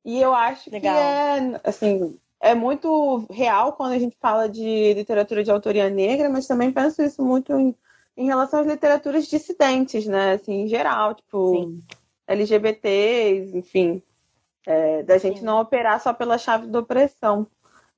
E 0.03 0.19
eu 0.19 0.33
acho 0.33 0.71
Legal. 0.71 0.91
que 0.91 0.99
é, 0.99 1.61
assim, 1.63 2.17
é 2.41 2.55
muito 2.55 3.27
real 3.29 3.73
quando 3.73 3.91
a 3.91 3.99
gente 3.99 4.17
fala 4.19 4.49
de 4.49 4.93
literatura 4.95 5.43
de 5.43 5.51
autoria 5.51 5.87
negra, 5.87 6.31
mas 6.31 6.47
também 6.47 6.71
penso 6.71 7.03
isso 7.03 7.23
muito 7.23 7.53
em 7.53 7.75
em 8.17 8.25
relação 8.25 8.61
às 8.61 8.67
literaturas 8.67 9.27
dissidentes, 9.27 10.05
né? 10.05 10.33
Assim, 10.33 10.61
em 10.61 10.67
geral, 10.67 11.13
tipo, 11.13 11.51
Sim. 11.51 11.83
LGBTs, 12.27 13.57
enfim. 13.57 14.01
É, 14.65 15.03
da 15.03 15.17
gente 15.17 15.39
Sim. 15.39 15.45
não 15.45 15.61
operar 15.61 16.01
só 16.01 16.13
pela 16.13 16.37
chave 16.37 16.67
da 16.67 16.79
opressão. 16.79 17.45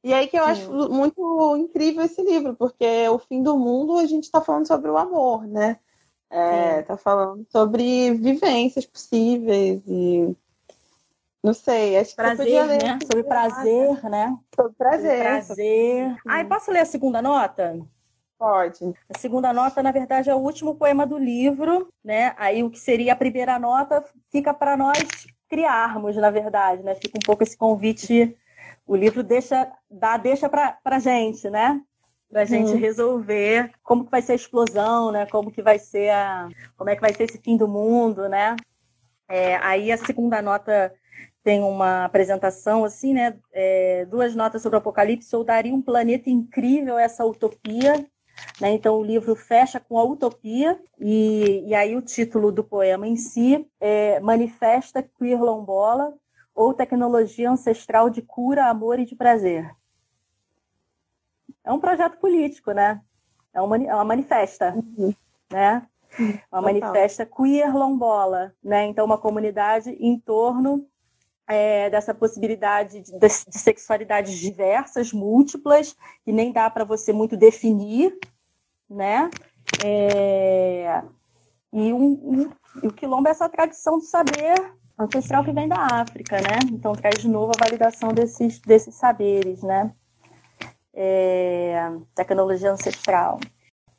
E 0.03 0.13
aí 0.13 0.27
que 0.27 0.37
eu 0.37 0.43
Sim. 0.45 0.49
acho 0.49 0.89
muito 0.89 1.57
incrível 1.57 2.03
esse 2.03 2.21
livro, 2.21 2.55
porque 2.55 3.07
o 3.09 3.19
fim 3.19 3.41
do 3.41 3.57
mundo 3.57 3.97
a 3.97 4.05
gente 4.05 4.23
está 4.23 4.41
falando 4.41 4.67
sobre 4.67 4.89
o 4.89 4.97
amor, 4.97 5.45
né? 5.47 5.77
É, 6.29 6.81
tá 6.81 6.97
falando 6.97 7.45
sobre 7.49 8.11
vivências 8.11 8.85
possíveis 8.85 9.81
e 9.87 10.35
não 11.41 11.53
sei, 11.53 11.97
acho 11.97 12.09
que 12.09 12.15
prazer, 12.17 12.67
né? 12.67 12.99
Sobre 13.01 13.23
prazer, 13.23 14.09
né? 14.09 14.37
Sobre 14.53 14.73
prazer. 14.73 15.11
Sobre 15.11 15.23
prazer. 15.23 16.15
Ai, 16.27 16.45
posso 16.45 16.71
ler 16.71 16.79
a 16.79 16.85
segunda 16.85 17.21
nota? 17.21 17.79
Pode. 18.37 18.93
A 19.09 19.17
segunda 19.17 19.51
nota, 19.51 19.81
na 19.81 19.91
verdade, 19.91 20.29
é 20.29 20.35
o 20.35 20.39
último 20.39 20.75
poema 20.75 21.07
do 21.07 21.17
livro, 21.17 21.91
né? 22.03 22.35
Aí 22.37 22.63
o 22.63 22.69
que 22.69 22.79
seria 22.79 23.13
a 23.13 23.15
primeira 23.15 23.57
nota 23.57 24.03
fica 24.31 24.53
para 24.53 24.77
nós 24.77 24.99
criarmos, 25.49 26.15
na 26.15 26.29
verdade, 26.29 26.83
né? 26.83 26.93
Fica 26.95 27.17
um 27.17 27.25
pouco 27.25 27.41
esse 27.41 27.57
convite. 27.57 28.37
O 28.85 28.95
livro 28.95 29.23
deixa, 29.23 29.71
dá, 29.89 30.17
deixa 30.17 30.47
para 30.47 30.77
a 30.85 30.99
gente, 30.99 31.49
né? 31.49 31.81
Para 32.29 32.41
a 32.41 32.45
gente 32.45 32.71
uhum. 32.71 32.77
resolver 32.77 33.71
como 33.81 34.05
que 34.05 34.11
vai 34.11 34.21
ser 34.21 34.33
a 34.33 34.35
explosão, 34.35 35.11
né? 35.11 35.25
Como 35.25 35.51
que 35.51 35.63
vai 35.63 35.79
ser 35.79 36.11
a, 36.11 36.47
como 36.77 36.91
é 36.91 36.95
que 36.95 37.01
vai 37.01 37.13
ser 37.13 37.23
esse 37.23 37.39
fim 37.39 37.57
do 37.57 37.67
mundo, 37.67 38.29
né? 38.29 38.55
É, 39.27 39.55
aí 39.57 39.91
a 39.91 39.97
segunda 39.97 40.41
nota 40.43 40.93
tem 41.43 41.63
uma 41.63 42.05
apresentação 42.05 42.85
assim, 42.85 43.13
né? 43.13 43.35
É, 43.51 44.05
duas 44.05 44.35
notas 44.35 44.61
sobre 44.61 44.75
o 44.75 44.79
Apocalipse. 44.79 45.33
Eu 45.33 45.43
daria 45.43 45.73
um 45.73 45.81
planeta 45.81 46.29
incrível 46.29 46.99
essa 46.99 47.25
utopia 47.25 48.05
né? 48.59 48.71
Então, 48.71 48.95
o 48.95 49.03
livro 49.03 49.35
fecha 49.35 49.79
com 49.79 49.97
a 49.97 50.03
utopia, 50.03 50.79
e, 50.99 51.63
e 51.67 51.75
aí 51.75 51.95
o 51.95 52.01
título 52.01 52.51
do 52.51 52.63
poema 52.63 53.07
em 53.07 53.15
si 53.15 53.67
é 53.79 54.19
Manifesta 54.19 55.03
Queer 55.03 55.41
Lombola, 55.41 56.13
ou 56.53 56.73
Tecnologia 56.73 57.51
Ancestral 57.51 58.09
de 58.09 58.21
Cura, 58.21 58.65
Amor 58.65 58.99
e 58.99 59.05
de 59.05 59.15
Prazer. 59.15 59.69
É 61.63 61.71
um 61.71 61.79
projeto 61.79 62.17
político, 62.17 62.71
né? 62.71 63.01
É 63.53 63.61
uma, 63.61 63.77
é 63.77 63.93
uma 63.93 64.05
manifesta, 64.05 64.73
uhum. 64.73 65.13
né? 65.51 65.85
Uma 66.19 66.37
Total. 66.39 66.61
manifesta 66.61 67.25
queer 67.25 67.75
lombola, 67.75 68.53
né? 68.63 68.85
Então, 68.85 69.05
uma 69.05 69.17
comunidade 69.17 69.91
em 69.99 70.17
torno 70.19 70.87
é, 71.47 71.89
dessa 71.89 72.13
possibilidade 72.13 73.01
de, 73.01 73.17
de, 73.17 73.29
sexualidades 73.29 74.37
diversas, 74.37 75.13
múltiplas, 75.13 75.95
e 76.25 76.31
nem 76.31 76.51
dá 76.51 76.69
para 76.69 76.83
você 76.83 77.13
muito 77.13 77.37
definir, 77.37 78.17
né? 78.89 79.29
É, 79.83 81.01
e, 81.71 81.93
um, 81.93 82.03
um, 82.03 82.51
o 82.83 82.91
quilombo 82.91 83.27
é 83.27 83.31
essa 83.31 83.47
tradição 83.47 83.97
do 83.97 84.03
saber 84.03 84.73
ancestral 84.99 85.43
que 85.43 85.51
vem 85.51 85.67
da 85.67 85.87
África, 85.91 86.37
né? 86.37 86.59
Então 86.71 86.93
traz 86.93 87.21
de 87.21 87.29
novo 87.29 87.51
a 87.55 87.63
validação 87.63 88.09
desses, 88.09 88.59
desses 88.59 88.95
saberes, 88.95 89.61
né? 89.61 89.93
É, 90.93 91.91
tecnologia 92.15 92.71
ancestral. 92.71 93.39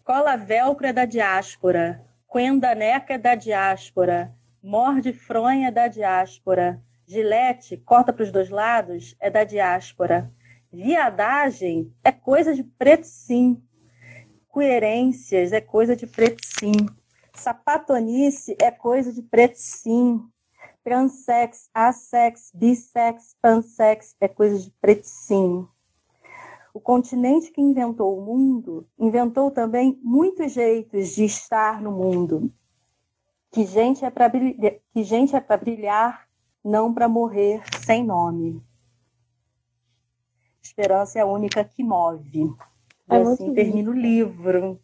Cola 0.05 0.36
velcro 0.36 0.86
é 0.86 0.92
da 0.92 1.05
diáspora. 1.05 2.05
Quendaneca 2.30 3.14
é 3.14 3.18
da 3.18 3.34
diáspora. 3.34 4.34
Morde 4.62 5.12
fronha 5.12 5.68
é 5.68 5.70
da 5.70 5.86
diáspora. 5.86 6.82
Gilete, 7.09 7.79
corta 7.79 8.13
para 8.13 8.23
os 8.23 8.31
dois 8.31 8.51
lados, 8.51 9.17
é 9.19 9.31
da 9.31 9.43
diáspora. 9.43 10.31
Viadagem 10.71 11.91
é 12.05 12.13
coisa 12.13 12.55
de 12.55 12.63
preto 12.63 13.05
sim. 13.05 13.63
Coerências 14.47 15.55
é 15.55 15.61
coisa 15.63 15.97
de 15.97 16.07
preto 16.07 16.45
sim. 16.45 16.75
Sapatonice 17.33 18.55
é 18.61 18.71
coisa 18.71 19.11
de 19.11 19.23
preto 19.23 19.57
sim. 19.57 20.23
Transex, 20.85 21.71
assex, 21.73 22.53
bissex, 22.55 23.35
pansex 23.41 24.15
é 24.21 24.29
coisa 24.29 24.59
de 24.59 24.71
preto 24.79 25.05
sim. 25.05 25.67
O 26.75 26.81
continente 26.81 27.51
que 27.51 27.63
inventou 27.63 28.19
o 28.19 28.21
mundo 28.23 28.87
inventou 28.99 29.51
também 29.51 29.99
muitos 30.03 30.53
jeitos 30.53 31.15
de 31.15 31.25
estar 31.25 31.81
no 31.81 31.91
mundo. 31.91 32.53
Que 33.51 33.65
gente 33.65 34.05
é 34.05 34.11
para 34.11 34.29
brilhar, 34.29 34.75
que 34.93 35.03
gente 35.03 35.35
é 35.35 35.41
para 35.41 35.57
brilhar, 35.57 36.28
não 36.65 36.93
para 36.93 37.09
morrer 37.09 37.63
sem 37.81 38.05
nome. 38.05 38.63
Esperança 40.63 41.19
é 41.19 41.23
a 41.23 41.27
única 41.27 41.65
que 41.65 41.83
move. 41.83 42.45
É 43.09 43.17
e 43.17 43.23
assim 43.23 43.55
termina 43.55 43.91
o 43.91 43.95
livro. 43.95 44.81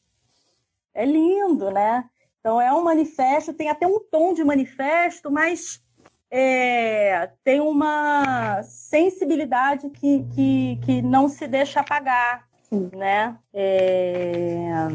É 0.94 1.04
lindo, 1.04 1.70
né? 1.70 2.08
Então 2.40 2.60
é 2.60 2.72
um 2.72 2.82
manifesto, 2.82 3.52
tem 3.52 3.68
até 3.68 3.86
um 3.86 4.00
tom 4.00 4.32
de 4.32 4.44
manifesto, 4.44 5.30
mas 5.30 5.82
é, 6.30 7.30
tem 7.42 7.60
uma 7.60 8.62
sensibilidade 8.62 9.88
que, 9.90 10.24
que, 10.34 10.80
que 10.84 11.02
não 11.02 11.28
se 11.28 11.46
deixa 11.46 11.80
apagar, 11.80 12.46
Sim. 12.68 12.90
né? 12.92 13.38
É, 13.52 14.88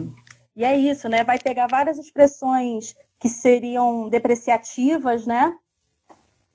e 0.55 0.65
é 0.65 0.77
isso, 0.77 1.07
né? 1.07 1.23
Vai 1.23 1.39
pegar 1.39 1.67
várias 1.67 1.97
expressões 1.97 2.95
que 3.17 3.29
seriam 3.29 4.09
depreciativas, 4.09 5.25
né? 5.25 5.55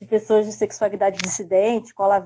De 0.05 0.11
pessoas 0.11 0.45
de 0.45 0.53
sexualidade 0.53 1.17
dissidente, 1.17 1.95
cola, 1.95 2.21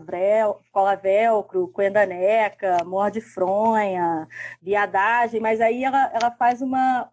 velcro, 1.00 1.68
coendaneca, 1.68 2.82
morde 2.84 3.20
fronha, 3.20 4.26
viadagem, 4.60 5.40
mas 5.40 5.60
aí 5.60 5.84
ela, 5.84 6.10
ela 6.12 6.32
faz 6.32 6.60
uma, 6.60 7.08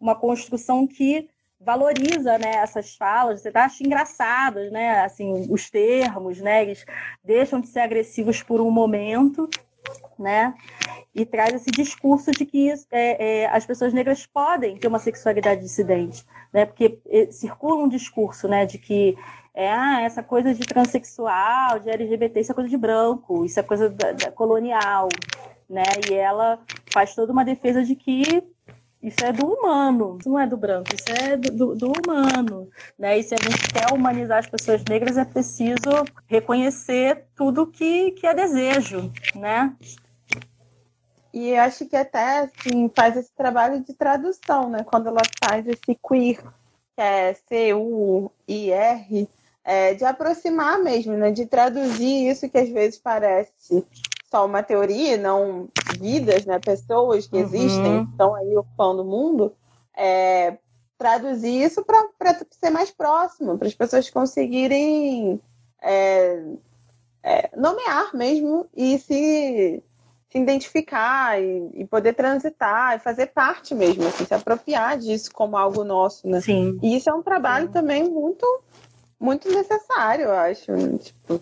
uma 0.00 0.14
construção 0.14 0.86
que 0.86 1.28
valoriza 1.60 2.38
né, 2.38 2.52
essas 2.54 2.94
falas, 2.94 3.40
você 3.40 3.50
acha 3.52 3.82
engraçadas, 3.82 4.70
né? 4.70 5.00
Assim, 5.00 5.48
os 5.50 5.68
termos, 5.68 6.40
né? 6.40 6.62
Eles 6.62 6.86
deixam 7.24 7.60
de 7.60 7.66
ser 7.66 7.80
agressivos 7.80 8.44
por 8.44 8.60
um 8.60 8.70
momento, 8.70 9.50
né? 10.18 10.54
E 11.14 11.24
traz 11.24 11.54
esse 11.54 11.70
discurso 11.70 12.30
de 12.30 12.44
que 12.44 12.72
é, 12.90 13.42
é, 13.42 13.46
as 13.48 13.66
pessoas 13.66 13.92
negras 13.92 14.26
podem 14.26 14.76
ter 14.76 14.86
uma 14.86 14.98
sexualidade 14.98 15.62
dissidente, 15.62 16.24
né? 16.52 16.66
Porque 16.66 17.00
é, 17.08 17.26
circula 17.30 17.82
um 17.82 17.88
discurso, 17.88 18.46
né? 18.46 18.66
De 18.66 18.78
que 18.78 19.16
é 19.54 19.70
ah, 19.70 20.02
essa 20.02 20.22
coisa 20.22 20.54
de 20.54 20.60
transexual, 20.60 21.78
de 21.80 21.90
LGBT, 21.90 22.40
isso 22.40 22.52
é 22.52 22.54
coisa 22.54 22.70
de 22.70 22.76
branco, 22.76 23.44
isso 23.44 23.58
é 23.58 23.62
coisa 23.62 23.88
da, 23.90 24.12
da 24.12 24.30
colonial, 24.30 25.08
né? 25.68 25.82
E 26.10 26.14
ela 26.14 26.58
faz 26.92 27.14
toda 27.14 27.32
uma 27.32 27.44
defesa 27.44 27.82
de 27.82 27.94
que 27.96 28.42
isso 29.02 29.24
é 29.24 29.32
do 29.32 29.46
humano, 29.46 30.18
isso 30.20 30.28
não 30.28 30.38
é 30.38 30.46
do 30.46 30.58
branco, 30.58 30.90
isso 30.94 31.10
é 31.10 31.36
do, 31.36 31.74
do, 31.74 31.92
humano. 31.92 32.68
Né? 32.98 33.18
E 33.18 33.22
se 33.22 33.34
a 33.34 33.38
gente 33.38 33.72
quer 33.72 33.92
humanizar 33.92 34.38
as 34.38 34.46
pessoas 34.46 34.84
negras, 34.84 35.16
é 35.16 35.24
preciso 35.24 36.04
reconhecer 36.26 37.24
tudo 37.34 37.66
que, 37.66 38.10
que 38.12 38.26
é 38.26 38.34
desejo, 38.34 39.10
né? 39.34 39.74
E 41.32 41.50
eu 41.50 41.62
acho 41.62 41.86
que 41.86 41.96
até 41.96 42.40
assim, 42.40 42.90
faz 42.94 43.16
esse 43.16 43.32
trabalho 43.34 43.80
de 43.80 43.94
tradução, 43.94 44.68
né? 44.68 44.84
Quando 44.84 45.08
ela 45.08 45.22
faz 45.42 45.66
esse 45.66 45.98
queer, 46.06 46.42
que 46.94 47.00
é 47.00 47.34
C-U-I-R, 47.48 49.28
é, 49.64 49.94
de 49.94 50.04
aproximar 50.04 50.78
mesmo, 50.78 51.16
né? 51.16 51.30
De 51.30 51.46
traduzir 51.46 52.28
isso 52.28 52.48
que 52.50 52.58
às 52.58 52.68
vezes 52.68 52.98
parece 52.98 53.86
só 54.30 54.46
uma 54.46 54.62
teoria, 54.62 55.16
não 55.16 55.68
vidas, 55.98 56.46
né, 56.46 56.58
pessoas 56.58 57.26
que 57.26 57.36
uhum. 57.36 57.42
existem, 57.42 58.02
estão 58.04 58.34
aí 58.34 58.56
ocupando 58.56 59.02
o 59.02 59.04
mundo, 59.04 59.52
é, 59.96 60.56
traduzir 60.96 61.62
isso 61.62 61.84
para 61.84 62.38
ser 62.50 62.70
mais 62.70 62.90
próximo, 62.90 63.58
para 63.58 63.66
as 63.66 63.74
pessoas 63.74 64.08
conseguirem 64.08 65.40
é, 65.82 66.42
é, 67.22 67.50
nomear 67.56 68.14
mesmo 68.14 68.66
e 68.76 68.98
se, 68.98 69.82
se 70.30 70.38
identificar 70.38 71.40
e, 71.40 71.70
e, 71.74 71.84
poder 71.86 72.14
transitar 72.14 72.96
e 72.96 73.00
fazer 73.00 73.28
parte 73.28 73.74
mesmo, 73.74 74.06
assim, 74.06 74.24
se 74.24 74.34
apropriar 74.34 74.98
disso 74.98 75.32
como 75.32 75.56
algo 75.56 75.82
nosso, 75.82 76.28
né? 76.28 76.40
Sim. 76.40 76.78
E 76.82 76.96
isso 76.96 77.10
é 77.10 77.14
um 77.14 77.22
trabalho 77.22 77.66
Sim. 77.66 77.72
também 77.72 78.08
muito 78.08 78.46
muito 79.18 79.50
necessário, 79.50 80.24
eu 80.24 80.32
acho. 80.32 80.72
Né? 80.72 80.98
Tipo, 80.98 81.40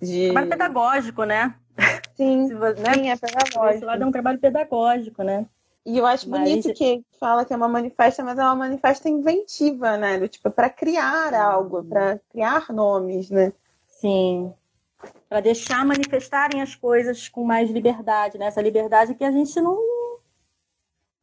de... 0.00 0.26
Trabalho 0.26 0.48
pedagógico, 0.48 1.24
né? 1.24 1.52
Sim, 2.18 2.48
né? 2.48 2.94
sim, 2.94 3.10
é 3.10 3.16
pedagógico. 3.16 3.66
Esse 3.68 3.84
lado 3.84 4.02
é 4.02 4.06
um 4.06 4.10
trabalho 4.10 4.40
pedagógico, 4.40 5.22
né? 5.22 5.46
E 5.86 5.96
eu 5.96 6.04
acho 6.04 6.28
mas... 6.28 6.40
bonito 6.40 6.74
que 6.74 7.04
fala 7.20 7.44
que 7.44 7.52
é 7.52 7.56
uma 7.56 7.68
manifesta, 7.68 8.24
mas 8.24 8.36
é 8.36 8.42
uma 8.42 8.56
manifesta 8.56 9.08
inventiva, 9.08 9.96
né? 9.96 10.18
Do, 10.18 10.26
tipo, 10.26 10.50
para 10.50 10.68
criar 10.68 11.32
algo, 11.32 11.84
para 11.84 12.18
criar 12.32 12.72
nomes, 12.72 13.30
né? 13.30 13.52
Sim. 13.86 14.52
Para 15.28 15.40
deixar 15.40 15.86
manifestarem 15.86 16.60
as 16.60 16.74
coisas 16.74 17.28
com 17.28 17.44
mais 17.44 17.70
liberdade, 17.70 18.36
né? 18.36 18.46
Essa 18.46 18.60
liberdade 18.60 19.14
que 19.14 19.22
a 19.22 19.30
gente 19.30 19.60
não 19.60 19.78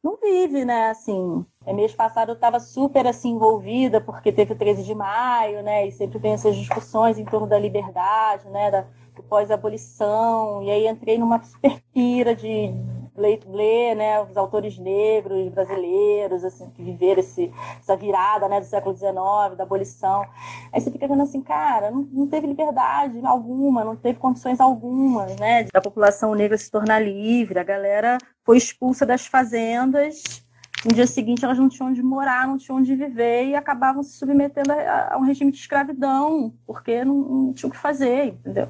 não 0.06 0.16
vive, 0.22 0.64
né? 0.64 0.90
Assim, 0.90 1.44
é 1.66 1.72
mês 1.72 1.94
passado 1.94 2.30
eu 2.30 2.34
estava 2.34 2.60
super 2.60 3.06
assim 3.06 3.30
envolvida 3.30 4.00
porque 4.00 4.32
teve 4.32 4.52
o 4.52 4.56
13 4.56 4.82
de 4.84 4.94
maio, 4.94 5.62
né? 5.62 5.86
E 5.86 5.92
sempre 5.92 6.20
tem 6.20 6.32
essas 6.32 6.56
discussões 6.56 7.18
em 7.18 7.24
torno 7.24 7.46
da 7.46 7.58
liberdade, 7.58 8.48
né? 8.48 8.70
Da, 8.70 8.86
pós-abolição, 9.22 10.62
e 10.62 10.70
aí 10.70 10.86
entrei 10.86 11.18
numa 11.18 11.42
super 11.42 11.80
pira 11.92 12.34
de 12.34 12.70
ler, 13.16 13.40
ler 13.46 13.94
né, 13.94 14.20
os 14.20 14.36
autores 14.36 14.78
negros 14.78 15.48
brasileiros, 15.48 16.44
assim, 16.44 16.68
que 16.70 16.82
viveram 16.82 17.20
esse, 17.20 17.52
essa 17.80 17.96
virada 17.96 18.48
né, 18.48 18.60
do 18.60 18.66
século 18.66 18.94
XIX, 18.94 19.56
da 19.56 19.64
abolição. 19.64 20.24
Aí 20.72 20.80
você 20.80 20.90
fica 20.90 21.08
vendo 21.08 21.22
assim, 21.22 21.42
cara, 21.42 21.90
não, 21.90 22.02
não 22.12 22.26
teve 22.26 22.46
liberdade 22.46 23.18
alguma, 23.24 23.84
não 23.84 23.96
teve 23.96 24.18
condições 24.18 24.60
algumas, 24.60 25.36
né, 25.36 25.64
da 25.72 25.80
população 25.80 26.34
negra 26.34 26.56
se 26.58 26.70
tornar 26.70 27.00
livre, 27.00 27.58
a 27.58 27.64
galera 27.64 28.18
foi 28.46 28.56
expulsa 28.56 29.04
das 29.04 29.26
fazendas 29.26 30.46
no 30.86 30.94
dia 30.94 31.06
seguinte 31.06 31.44
elas 31.44 31.58
não 31.58 31.68
tinham 31.68 31.90
onde 31.90 32.02
morar, 32.02 32.46
não 32.46 32.56
tinham 32.56 32.78
onde 32.78 32.94
viver 32.94 33.46
e 33.46 33.54
acabavam 33.54 34.02
se 34.02 34.16
submetendo 34.18 34.72
a, 34.72 35.14
a 35.14 35.18
um 35.18 35.22
regime 35.22 35.50
de 35.50 35.58
escravidão, 35.58 36.54
porque 36.66 37.04
não, 37.04 37.14
não 37.14 37.52
tinham 37.52 37.70
o 37.70 37.72
que 37.72 37.78
fazer, 37.78 38.26
entendeu? 38.26 38.68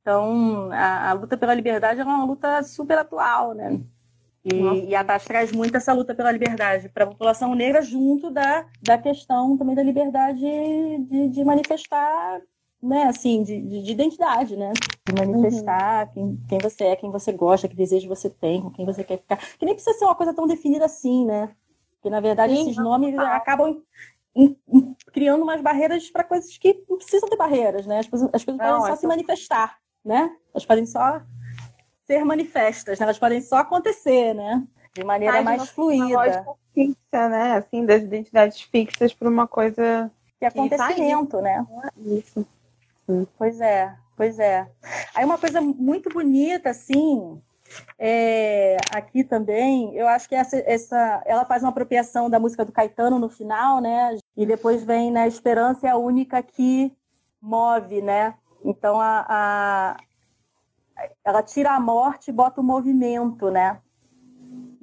Então, 0.00 0.70
a, 0.70 1.10
a, 1.10 1.12
luta 1.14 1.36
pela 1.36 1.54
liberdade 1.54 2.00
é 2.00 2.04
uma 2.04 2.24
luta 2.24 2.62
super 2.62 2.98
atual, 2.98 3.54
né? 3.54 3.80
E, 4.44 4.90
e 4.90 4.94
a 4.94 5.02
TAS 5.02 5.24
traz 5.24 5.50
muito 5.50 5.74
essa 5.74 5.94
luta 5.94 6.14
pela 6.14 6.30
liberdade 6.30 6.90
para 6.90 7.04
a 7.04 7.06
população 7.06 7.54
negra, 7.54 7.80
junto 7.80 8.30
da, 8.30 8.66
da 8.82 8.98
questão 8.98 9.56
também 9.56 9.74
da 9.74 9.82
liberdade 9.82 10.40
de, 10.40 11.28
de 11.30 11.44
manifestar 11.44 12.42
né, 12.84 13.04
assim, 13.04 13.42
de, 13.42 13.60
de, 13.62 13.82
de, 13.82 13.92
identidade, 13.92 14.56
né? 14.56 14.72
De 15.06 15.14
manifestar 15.14 16.06
uhum. 16.08 16.12
quem, 16.12 16.40
quem 16.48 16.58
você 16.58 16.84
é, 16.84 16.96
quem 16.96 17.10
você 17.10 17.32
gosta, 17.32 17.66
que 17.66 17.74
desejo 17.74 18.06
você 18.06 18.28
tem, 18.28 18.60
com 18.60 18.70
quem 18.70 18.84
você 18.84 19.02
quer 19.02 19.16
ficar. 19.16 19.38
Que 19.58 19.64
nem 19.64 19.74
precisa 19.74 19.98
ser 19.98 20.04
uma 20.04 20.14
coisa 20.14 20.34
tão 20.34 20.46
definida 20.46 20.84
assim, 20.84 21.24
né? 21.24 21.50
Porque, 21.94 22.10
na 22.10 22.20
verdade, 22.20 22.54
Sim, 22.54 22.62
esses 22.62 22.76
nomes 22.76 23.16
tá. 23.16 23.36
acabam 23.36 23.80
criando 25.12 25.42
umas 25.42 25.62
barreiras 25.62 26.10
para 26.10 26.24
coisas 26.24 26.58
que 26.58 26.84
não 26.88 26.98
precisam 26.98 27.28
ter 27.28 27.36
barreiras, 27.36 27.86
né? 27.86 28.00
As, 28.00 28.06
coisas, 28.06 28.28
as 28.32 28.44
coisas 28.44 28.62
não, 28.62 28.78
podem 28.78 28.94
só 28.94 29.00
se 29.00 29.06
manifestar, 29.06 29.78
né? 30.04 30.30
Elas 30.52 30.66
podem 30.66 30.84
só 30.84 31.22
ser 32.06 32.22
manifestas, 32.22 32.98
né? 32.98 33.04
Elas 33.04 33.18
podem 33.18 33.40
só 33.40 33.56
acontecer, 33.56 34.34
né? 34.34 34.62
De 34.92 35.02
maneira 35.02 35.40
mais, 35.42 35.58
mais 35.58 35.70
fluida. 35.70 36.04
Uma 36.06 36.56
fixa, 36.74 37.28
né? 37.30 37.52
Assim, 37.56 37.86
das 37.86 38.02
identidades 38.02 38.60
fixas 38.60 39.14
para 39.14 39.28
uma 39.28 39.48
coisa... 39.48 40.10
Que 40.38 40.44
acontecimento, 40.44 41.40
né? 41.40 41.64
Isso. 41.96 42.46
Pois 43.36 43.60
é, 43.60 43.94
pois 44.16 44.38
é. 44.38 44.68
Aí 45.14 45.24
uma 45.24 45.38
coisa 45.38 45.60
muito 45.60 46.08
bonita, 46.08 46.70
assim, 46.70 47.40
é, 47.98 48.76
aqui 48.94 49.24
também, 49.24 49.94
eu 49.94 50.06
acho 50.06 50.28
que 50.28 50.34
essa, 50.34 50.56
essa, 50.58 51.22
ela 51.26 51.44
faz 51.44 51.62
uma 51.62 51.70
apropriação 51.70 52.30
da 52.30 52.38
música 52.40 52.64
do 52.64 52.72
Caetano 52.72 53.18
no 53.18 53.28
final, 53.28 53.80
né? 53.80 54.16
E 54.36 54.46
depois 54.46 54.84
vem, 54.84 55.10
né? 55.10 55.26
Esperança 55.26 55.86
é 55.86 55.90
a 55.90 55.96
única 55.96 56.42
que 56.42 56.92
move, 57.40 58.00
né? 58.02 58.34
Então 58.64 59.00
a, 59.00 59.26
a 59.28 59.96
ela 61.24 61.42
tira 61.42 61.72
a 61.72 61.80
morte 61.80 62.28
e 62.28 62.32
bota 62.32 62.60
o 62.60 62.64
movimento, 62.64 63.50
né? 63.50 63.80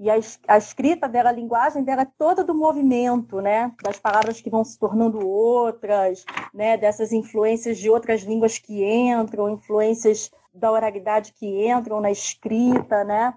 E 0.01 0.09
a, 0.09 0.15
a, 0.47 0.57
escrita 0.57 1.07
dela, 1.07 1.29
a 1.29 1.31
linguagem 1.31 1.83
dela 1.83 2.01
é 2.01 2.07
toda 2.17 2.43
do 2.43 2.55
movimento, 2.55 3.39
né? 3.39 3.71
Das 3.83 3.99
palavras 3.99 4.41
que 4.41 4.49
vão 4.49 4.63
se 4.63 4.79
tornando 4.79 5.23
outras, 5.23 6.25
né? 6.51 6.75
Dessas 6.75 7.11
influências 7.11 7.77
de 7.77 7.87
outras 7.87 8.21
línguas 8.23 8.57
que 8.57 8.83
entram, 8.83 9.47
influências 9.47 10.31
da 10.51 10.71
oralidade 10.71 11.31
que 11.33 11.67
entram 11.69 12.01
na 12.01 12.09
escrita, 12.09 13.03
né? 13.03 13.35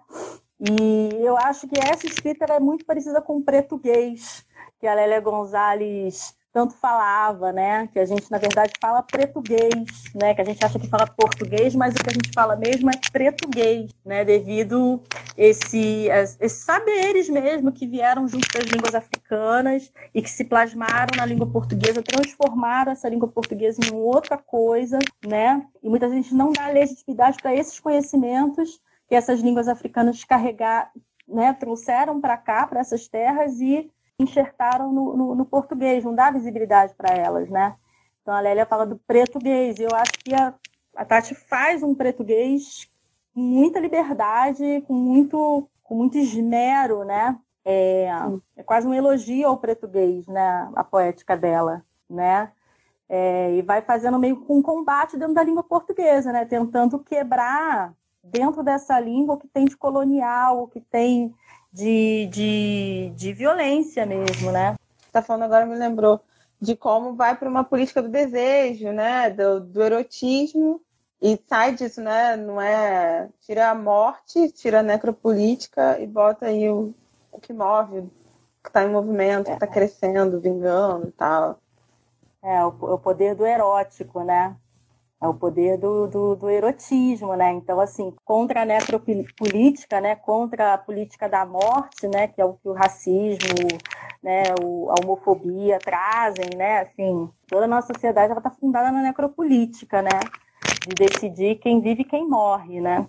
E 0.59 1.11
eu 1.21 1.37
acho 1.37 1.69
que 1.69 1.79
essa 1.79 2.07
escrita 2.07 2.47
é 2.47 2.59
muito 2.59 2.87
parecida 2.87 3.21
com 3.21 3.37
o 3.37 3.43
português, 3.43 4.47
que 4.81 4.87
a 4.87 4.95
Lélia 4.95 5.21
Gonzalez 5.21 6.35
tanto 6.55 6.73
falava, 6.75 7.53
né? 7.53 7.89
Que 7.89 7.99
a 7.99 8.07
gente, 8.07 8.31
na 8.31 8.39
verdade, 8.39 8.73
fala 8.81 9.03
português, 9.03 9.75
né? 10.15 10.33
Que 10.37 10.41
a 10.41 10.45
gente 10.45 10.65
acha 10.65 10.79
que 10.79 10.87
fala 10.87 11.05
português, 11.05 11.75
mas 11.75 11.95
o 11.95 11.99
que 11.99 12.11
a 12.11 12.13
gente 12.13 12.31
fala 12.33 12.55
mesmo 12.55 12.89
é 12.89 12.95
português, 13.13 13.91
né? 14.07 14.25
Devido 14.25 15.03
esse, 15.37 16.07
esses 16.41 16.65
saberes 16.65 17.29
mesmo 17.29 17.73
que 17.73 17.89
vieram 17.89 18.29
junto 18.29 18.47
das 18.57 18.69
línguas 18.69 18.95
africanas 18.95 19.93
e 20.15 20.23
que 20.23 20.31
se 20.31 20.45
plasmaram 20.45 21.17
na 21.17 21.27
língua 21.27 21.51
portuguesa, 21.51 22.01
transformaram 22.05 22.93
essa 22.93 23.09
língua 23.09 23.27
portuguesa 23.27 23.81
em 23.85 23.93
outra 23.93 24.39
coisa, 24.39 25.01
né? 25.27 25.67
E 25.83 25.89
muita 25.89 26.09
gente 26.09 26.33
não 26.33 26.53
dá 26.53 26.69
legitimidade 26.69 27.37
para 27.43 27.53
esses 27.53 27.81
conhecimentos 27.81 28.81
que 29.09 29.17
essas 29.17 29.41
línguas 29.41 29.67
africanas 29.67 30.23
carregar, 30.23 30.93
né? 31.27 31.53
Trouxeram 31.53 32.21
para 32.21 32.37
cá, 32.37 32.65
para 32.65 32.79
essas 32.79 33.09
terras 33.09 33.61
e 33.61 33.91
enxertaram 34.19 34.93
no, 34.93 35.17
no, 35.17 35.35
no 35.35 35.45
português, 35.45 36.05
não 36.05 36.15
dá 36.15 36.31
visibilidade 36.31 36.95
para 36.95 37.15
elas, 37.15 37.49
né? 37.49 37.77
Então 38.23 38.35
a 38.35 38.41
Lélia 38.41 38.67
fala 38.67 38.87
do 38.87 38.97
português, 38.97 39.79
eu 39.79 39.91
acho 39.95 40.13
que 40.25 40.35
a, 40.35 40.55
a 40.97 41.05
Tati 41.05 41.35
faz 41.35 41.83
um 41.83 41.95
português 41.95 42.91
com 43.35 43.41
muita 43.41 43.81
liberdade, 43.81 44.83
com 44.87 44.95
muito, 44.95 45.69
com 45.83 45.95
muito 45.97 46.17
esmero, 46.17 47.05
né? 47.05 47.39
É, 47.65 48.09
é 48.57 48.63
quase 48.63 48.87
um 48.87 48.95
elogio 48.95 49.49
ao 49.49 49.59
português, 49.59 50.27
né? 50.27 50.71
A 50.75 50.85
poética 50.85 51.37
dela, 51.37 51.85
né? 52.09 52.53
É, 53.09 53.53
e 53.55 53.63
vai 53.63 53.83
fazendo 53.83 54.19
meio 54.19 54.37
com 54.45 54.59
um 54.59 54.63
combate 54.63 55.19
dentro 55.19 55.35
da 55.35 55.43
língua 55.43 55.63
portuguesa, 55.63 56.33
né? 56.33 56.45
Tentando 56.45 56.99
quebrar 57.01 57.93
dentro 58.23 58.63
dessa 58.63 58.99
língua 58.99 59.35
o 59.35 59.39
que 59.39 59.49
tem 59.49 59.67
de 59.67 59.77
colonial, 59.77 60.63
o 60.63 60.69
que 60.69 60.81
tem 60.81 61.35
de, 61.75 62.29
de, 62.29 63.13
de 63.17 63.33
violência 63.33 64.07
mesmo, 64.07 64.53
né? 64.53 64.77
Está 65.07 65.21
falando 65.21 65.43
agora 65.43 65.67
me 65.67 65.75
lembrou 65.75 66.21
de 66.61 66.77
como 66.77 67.17
vai 67.17 67.37
para 67.37 67.49
uma 67.49 67.65
política 67.65 68.01
do 68.01 68.09
desejo, 68.09 68.93
né? 68.93 69.29
Do, 69.31 69.61
do 69.61 69.83
erotismo 69.83 70.81
e 71.21 71.37
sai 71.49 71.75
disso, 71.75 72.01
né? 72.01 72.37
Não 72.37 72.61
é 72.61 73.29
tira 73.41 73.71
a 73.71 73.75
morte, 73.75 74.53
tira 74.53 74.81
a 74.81 74.83
necropolítica 74.85 75.99
e 76.01 76.07
bota 76.07 76.47
aí 76.47 76.71
o, 76.71 76.95
o 77.33 77.41
que 77.41 77.53
move, 77.53 78.03
que 78.63 78.69
está 78.69 78.85
em 78.85 78.91
movimento, 78.91 79.47
que 79.47 79.53
está 79.53 79.67
crescendo, 79.67 80.41
vingando 80.41 81.09
e 81.09 81.13
tal. 81.13 81.59
É, 82.41 82.65
o, 82.65 82.69
o 82.69 82.99
poder 82.99 83.35
do 83.35 83.45
erótico, 83.45 84.23
né? 84.23 84.55
É 85.25 85.29
o 85.29 85.33
poder 85.33 85.79
do, 85.79 86.07
do, 86.07 86.37
do, 86.37 86.51
erotismo, 86.51 87.35
né? 87.35 87.51
Então, 87.53 87.81
assim, 87.81 88.15
contra 88.25 88.61
a 88.61 88.65
necropolítica, 88.67 89.99
né? 89.99 90.15
Contra 90.15 90.75
a 90.75 90.79
política 90.79 91.27
da 91.29 91.47
morte, 91.47 92.07
né? 92.07 92.29
Que 92.29 92.43
é 92.43 92.45
o 92.45 92.55
que 92.55 92.69
o 92.69 92.75
racismo, 92.75 93.67
né? 94.23 94.43
O, 94.63 94.91
a 94.91 94.97
homofobia 95.03 95.79
trazem, 95.79 96.51
né? 96.57 96.81
Assim, 96.81 97.31
toda 97.49 97.65
a 97.65 97.69
nossa 97.69 97.95
sociedade 97.95 98.31
ela 98.31 98.39
está 98.39 98.51
fundada 98.51 98.93
na 98.93 99.01
necropolítica, 99.01 100.03
né? 100.03 100.21
De 100.87 100.95
decidir 100.95 101.57
quem 101.57 101.81
vive 101.81 102.03
e 102.03 102.07
quem 102.07 102.29
morre, 102.29 102.81
né? 102.81 103.07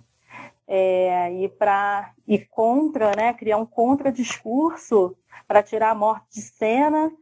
É, 0.66 1.32
e 1.34 1.48
para 1.50 2.12
e 2.26 2.38
contra, 2.38 3.14
né? 3.14 3.34
Criar 3.34 3.58
um 3.58 3.66
contradiscurso 3.66 5.14
para 5.46 5.62
tirar 5.62 5.90
a 5.90 5.94
morte 5.94 6.24
de 6.32 6.40
cena 6.40 7.12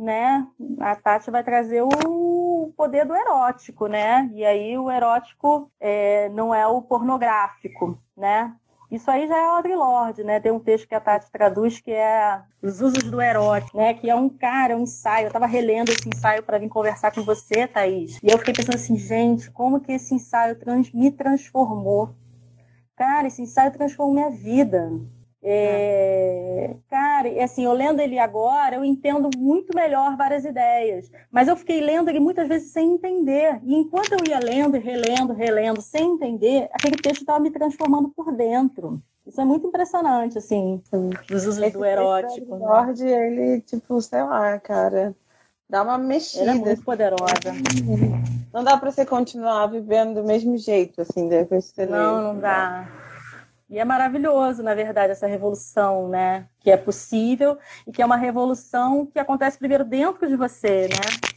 né, 0.00 0.46
a 0.80 0.96
Tati 0.96 1.30
vai 1.30 1.44
trazer 1.44 1.82
o 1.82 2.72
poder 2.76 3.04
do 3.04 3.14
erótico, 3.14 3.86
né? 3.86 4.30
E 4.32 4.44
aí 4.44 4.78
o 4.78 4.90
erótico 4.90 5.70
é, 5.78 6.28
não 6.30 6.54
é 6.54 6.66
o 6.66 6.80
pornográfico, 6.80 7.98
né? 8.16 8.54
Isso 8.90 9.08
aí 9.08 9.28
já 9.28 9.36
é 9.36 9.44
Audre 9.44 9.76
Lorde, 9.76 10.24
né? 10.24 10.40
Tem 10.40 10.50
um 10.50 10.58
texto 10.58 10.88
que 10.88 10.94
a 10.94 11.00
Tati 11.00 11.30
traduz 11.30 11.78
que 11.80 11.92
é 11.92 12.42
Os 12.60 12.80
Usos 12.80 13.04
do 13.04 13.22
Erótico, 13.22 13.76
né? 13.76 13.94
Que 13.94 14.10
é 14.10 14.14
um 14.14 14.28
cara, 14.28 14.76
um 14.76 14.82
ensaio. 14.82 15.24
Eu 15.24 15.28
estava 15.28 15.46
relendo 15.46 15.90
esse 15.90 16.08
ensaio 16.08 16.42
para 16.42 16.58
vir 16.58 16.68
conversar 16.68 17.12
com 17.12 17.22
você, 17.22 17.68
Thaís. 17.68 18.18
E 18.20 18.28
eu 18.28 18.38
fiquei 18.38 18.52
pensando 18.52 18.74
assim, 18.74 18.96
gente, 18.96 19.48
como 19.52 19.80
que 19.80 19.92
esse 19.92 20.12
ensaio 20.12 20.58
trans 20.58 20.90
me 20.92 21.12
transformou? 21.12 22.12
Cara, 22.96 23.28
esse 23.28 23.42
ensaio 23.42 23.70
transformou 23.70 24.14
minha 24.14 24.30
vida. 24.30 24.90
É, 25.42 26.76
cara, 26.90 27.28
e 27.28 27.40
assim, 27.40 27.64
eu 27.64 27.72
lendo 27.72 28.00
ele 28.00 28.18
agora, 28.18 28.76
eu 28.76 28.84
entendo 28.84 29.30
muito 29.36 29.74
melhor 29.74 30.16
várias 30.16 30.44
ideias. 30.44 31.10
Mas 31.30 31.48
eu 31.48 31.56
fiquei 31.56 31.80
lendo 31.80 32.08
ele 32.08 32.20
muitas 32.20 32.46
vezes 32.46 32.70
sem 32.72 32.92
entender. 32.92 33.58
E 33.64 33.74
enquanto 33.74 34.12
eu 34.12 34.18
ia 34.28 34.38
lendo 34.38 34.76
e 34.76 34.80
relendo, 34.80 35.32
relendo, 35.32 35.80
sem 35.80 36.14
entender, 36.14 36.68
aquele 36.72 36.96
texto 36.96 37.22
estava 37.22 37.40
me 37.40 37.50
transformando 37.50 38.08
por 38.10 38.32
dentro. 38.32 39.00
Isso 39.26 39.40
é 39.40 39.44
muito 39.44 39.66
impressionante, 39.66 40.36
assim, 40.38 40.82
os 41.32 41.46
usos 41.46 41.72
do 41.72 41.84
erótico. 41.84 42.56
Né? 42.56 42.94
ele, 43.00 43.60
tipo, 43.60 44.00
sei 44.00 44.22
lá, 44.22 44.58
cara, 44.58 45.14
dá 45.68 45.82
uma 45.82 45.96
mexida. 45.96 46.42
Ele 46.42 46.50
é 46.50 46.54
muito 46.54 46.82
poderosa. 46.82 47.52
Não 48.52 48.64
dá 48.64 48.76
para 48.76 48.90
você 48.90 49.06
continuar 49.06 49.66
vivendo 49.68 50.14
do 50.14 50.24
mesmo 50.24 50.58
jeito, 50.58 51.00
assim, 51.00 51.28
depois 51.28 51.70
que 51.70 51.76
você 51.76 51.86
Não, 51.86 52.16
lê. 52.16 52.22
não 52.24 52.40
dá. 52.40 52.88
E 53.70 53.78
é 53.78 53.84
maravilhoso, 53.84 54.64
na 54.64 54.74
verdade, 54.74 55.12
essa 55.12 55.28
revolução, 55.28 56.08
né? 56.08 56.48
Que 56.58 56.72
é 56.72 56.76
possível 56.76 57.56
e 57.86 57.92
que 57.92 58.02
é 58.02 58.04
uma 58.04 58.16
revolução 58.16 59.06
que 59.06 59.18
acontece 59.18 59.58
primeiro 59.58 59.84
dentro 59.84 60.26
de 60.26 60.34
você, 60.34 60.88
né? 60.88 61.30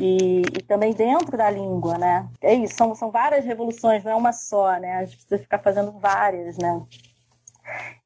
E, 0.00 0.42
e, 0.42 0.62
também 0.62 0.92
dentro 0.92 1.36
da 1.36 1.50
língua, 1.50 1.98
né? 1.98 2.28
É 2.40 2.54
isso, 2.54 2.76
são, 2.76 2.94
são 2.94 3.10
várias 3.10 3.44
revoluções, 3.44 4.04
não 4.04 4.12
é 4.12 4.14
uma 4.14 4.32
só, 4.32 4.78
né? 4.78 4.98
A 4.98 5.04
gente 5.04 5.16
precisa 5.16 5.38
ficar 5.38 5.58
fazendo 5.58 5.90
várias, 5.98 6.56
né? 6.56 6.80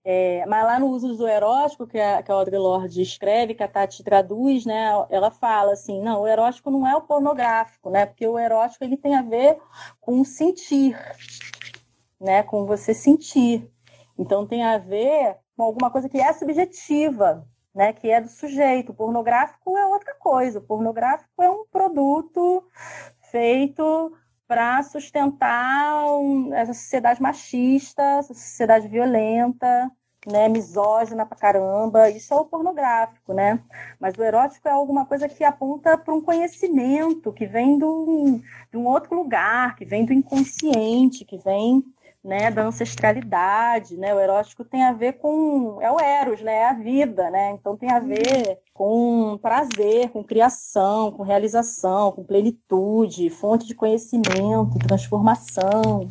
É, 0.03 0.47
mas 0.47 0.64
lá 0.64 0.79
no 0.79 0.87
uso 0.87 1.14
do 1.14 1.29
erótico, 1.29 1.87
que 1.87 2.01
a, 2.01 2.22
que 2.22 2.33
a 2.33 2.35
Audre 2.35 2.57
Lorde 2.57 3.03
escreve, 3.03 3.55
que 3.55 3.62
a 3.62 3.68
Tati 3.68 4.03
traduz, 4.03 4.64
né? 4.64 4.89
Ela 5.11 5.31
fala 5.31 5.72
assim, 5.72 6.01
não, 6.01 6.22
o 6.22 6.26
erótico 6.26 6.70
não 6.70 6.89
é 6.89 6.97
o 6.97 7.03
pornográfico, 7.03 7.91
né? 7.91 8.07
Porque 8.07 8.26
o 8.26 8.39
erótico 8.39 8.83
ele 8.85 8.97
tem 8.97 9.14
a 9.14 9.20
ver 9.20 9.59
com 10.01 10.24
sentir, 10.24 10.97
né, 12.21 12.43
com 12.43 12.66
você 12.66 12.93
sentir. 12.95 13.71
Então 14.19 14.47
tem 14.47 14.64
a 14.64 14.79
ver 14.79 15.37
com 15.57 15.62
alguma 15.62 15.91
coisa 15.91 16.09
que 16.09 16.19
é 16.19 16.33
subjetiva, 16.33 17.47
né, 17.75 17.93
que 17.93 18.11
é 18.11 18.21
do 18.21 18.29
sujeito. 18.29 18.93
O 18.93 18.95
pornográfico 18.95 19.77
é 19.77 19.87
outra 19.87 20.14
coisa. 20.14 20.59
O 20.59 20.62
pornográfico 20.62 21.43
é 21.43 21.51
um 21.51 21.64
produto 21.66 22.64
feito 23.31 24.12
para 24.47 24.83
sustentar 24.83 26.07
um, 26.07 26.55
essa 26.55 26.73
sociedade 26.73 27.21
machista, 27.21 28.03
essa 28.03 28.33
sociedade 28.33 28.89
violenta, 28.89 29.91
né, 30.27 30.49
misógina 30.49 31.27
pra 31.27 31.37
caramba. 31.37 32.09
Isso 32.11 32.33
é 32.33 32.37
o 32.37 32.47
pornográfico, 32.47 33.33
né? 33.35 33.62
Mas 34.01 34.16
o 34.16 34.23
erótico 34.23 34.66
é 34.66 34.71
alguma 34.71 35.07
coisa 35.07 35.29
que 35.29 35.45
aponta 35.45 35.97
para 35.99 36.14
um 36.14 36.21
conhecimento 36.21 37.33
que 37.33 37.47
vem 37.47 37.79
do, 37.79 38.41
de 38.71 38.77
um 38.77 38.87
outro 38.87 39.14
lugar, 39.14 39.77
que 39.77 39.85
vem 39.85 40.05
do 40.05 40.12
inconsciente, 40.12 41.25
que 41.25 41.39
vem 41.39 41.85
né, 42.29 42.51
da 42.51 42.62
ancestralidade, 42.62 43.97
né? 43.97 44.14
O 44.14 44.20
erótico 44.20 44.62
tem 44.62 44.85
a 44.85 44.93
ver 44.93 45.14
com 45.14 45.79
é 45.81 45.91
o 45.91 45.99
eros, 45.99 46.43
né? 46.43 46.53
É 46.53 46.68
a 46.68 46.74
vida, 46.74 47.31
né? 47.31 47.53
Então 47.53 47.74
tem 47.74 47.91
a 47.91 47.99
ver 47.99 48.61
com 48.74 49.39
prazer, 49.41 50.11
com 50.11 50.22
criação, 50.22 51.11
com 51.11 51.22
realização, 51.22 52.12
com 52.12 52.22
plenitude, 52.22 53.31
fonte 53.31 53.66
de 53.66 53.74
conhecimento, 53.74 54.79
transformação, 54.87 56.07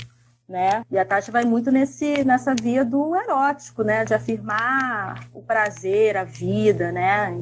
né? 0.49 0.83
E 0.89 0.97
a 0.97 1.05
Tati 1.05 1.29
vai 1.29 1.45
muito 1.45 1.71
nesse 1.71 2.23
nessa 2.25 2.55
via 2.55 2.83
do 2.83 3.15
erótico, 3.15 3.83
né? 3.83 4.03
De 4.03 4.15
afirmar 4.15 5.29
o 5.35 5.43
prazer, 5.43 6.17
a 6.17 6.23
vida, 6.23 6.91
né? 6.91 7.37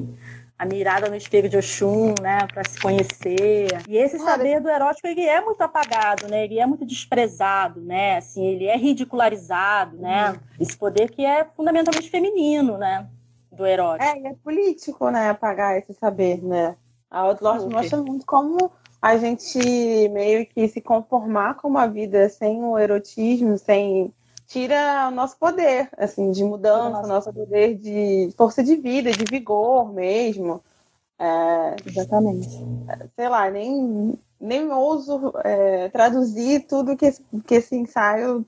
A 0.57 0.65
mirada 0.65 1.09
no 1.09 1.15
espelho 1.15 1.49
de 1.49 1.57
Oxum, 1.57 2.15
né, 2.21 2.47
para 2.53 2.63
se 2.67 2.79
conhecer. 2.79 3.67
E 3.87 3.97
esse 3.97 4.17
saber 4.19 4.61
do 4.61 4.69
erótico 4.69 5.07
ele 5.07 5.21
é 5.21 5.41
muito 5.41 5.61
apagado, 5.61 6.27
né? 6.27 6.45
Ele 6.45 6.59
é 6.59 6.65
muito 6.65 6.85
desprezado, 6.85 7.81
né? 7.81 8.17
Assim, 8.17 8.45
ele 8.45 8.65
é 8.65 8.77
ridicularizado, 8.77 9.97
né? 9.97 10.31
Uhum. 10.31 10.37
Esse 10.59 10.77
poder 10.77 11.11
que 11.11 11.25
é 11.25 11.45
fundamentalmente 11.55 12.09
feminino, 12.09 12.77
né? 12.77 13.05
Do 13.51 13.65
erótico. 13.65 14.09
É, 14.09 14.19
e 14.19 14.27
é 14.27 14.33
político, 14.43 15.09
né? 15.09 15.29
Apagar 15.29 15.77
esse 15.77 15.93
saber, 15.93 16.41
né? 16.41 16.75
A 17.11 17.19
Outlaw 17.19 17.69
mostra 17.69 17.97
muito 17.97 18.25
como 18.25 18.71
a 19.01 19.17
gente 19.17 19.59
meio 20.09 20.45
que 20.45 20.67
se 20.67 20.81
conformar 20.81 21.55
com 21.55 21.67
uma 21.67 21.85
vida 21.85 22.27
sem 22.29 22.63
o 22.63 22.77
erotismo, 22.77 23.57
sem 23.57 24.13
tira 24.47 25.07
o 25.07 25.11
nosso 25.11 25.37
poder, 25.37 25.89
assim, 25.97 26.31
de 26.31 26.43
mudança, 26.43 27.03
o 27.03 27.07
nosso 27.07 27.33
poder 27.33 27.75
de 27.75 28.29
força 28.37 28.63
de 28.63 28.75
vida, 28.75 29.11
de 29.11 29.25
vigor 29.25 29.91
mesmo. 29.93 30.61
É, 31.17 31.75
Exatamente. 31.85 32.49
Sei 33.15 33.29
lá, 33.29 33.49
nem, 33.49 34.17
nem 34.39 34.71
ouso 34.71 35.33
é, 35.43 35.89
traduzir 35.89 36.67
tudo 36.67 36.95
que 36.97 37.05
esse, 37.05 37.23
que 37.45 37.55
esse 37.55 37.75
ensaio 37.75 38.45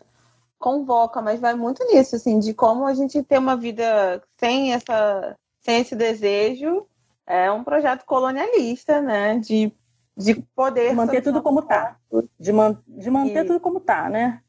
convoca, 0.59 1.21
mas 1.21 1.39
vai 1.39 1.55
muito 1.55 1.83
nisso, 1.85 2.15
assim, 2.15 2.39
de 2.39 2.53
como 2.53 2.85
a 2.85 2.93
gente 2.93 3.21
ter 3.23 3.37
uma 3.37 3.55
vida 3.55 4.21
sem 4.39 4.73
essa 4.73 5.35
sem 5.61 5.81
esse 5.81 5.95
desejo 5.95 6.87
é 7.27 7.51
um 7.51 7.63
projeto 7.63 8.05
colonialista, 8.05 9.01
né? 9.01 9.37
De, 9.37 9.71
de 10.15 10.35
poder 10.55 10.89
de 10.89 10.95
manter 10.95 11.21
tudo 11.21 11.41
como 11.41 11.59
está, 11.59 11.97
de, 12.39 12.53
man, 12.53 12.81
de 12.87 13.11
manter 13.11 13.43
e... 13.43 13.47
tudo 13.47 13.59
como 13.59 13.79
está, 13.79 14.09
né? 14.09 14.41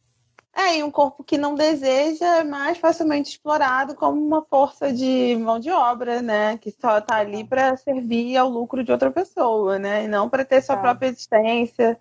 É, 0.58 0.78
e 0.78 0.82
um 0.82 0.90
corpo 0.90 1.22
que 1.22 1.38
não 1.38 1.54
deseja 1.54 2.38
é 2.38 2.42
mais 2.42 2.78
facilmente 2.78 3.30
explorado 3.30 3.94
como 3.94 4.20
uma 4.20 4.42
força 4.42 4.92
de 4.92 5.36
mão 5.40 5.60
de 5.60 5.70
obra, 5.70 6.20
né? 6.20 6.58
Que 6.58 6.72
só 6.72 6.98
está 6.98 7.18
ali 7.18 7.44
para 7.44 7.76
servir 7.76 8.36
ao 8.36 8.48
lucro 8.48 8.82
de 8.82 8.90
outra 8.90 9.08
pessoa, 9.08 9.78
né? 9.78 10.02
E 10.02 10.08
não 10.08 10.28
para 10.28 10.44
ter 10.44 10.60
sua 10.60 10.74
é. 10.74 10.80
própria 10.80 11.06
existência, 11.10 11.96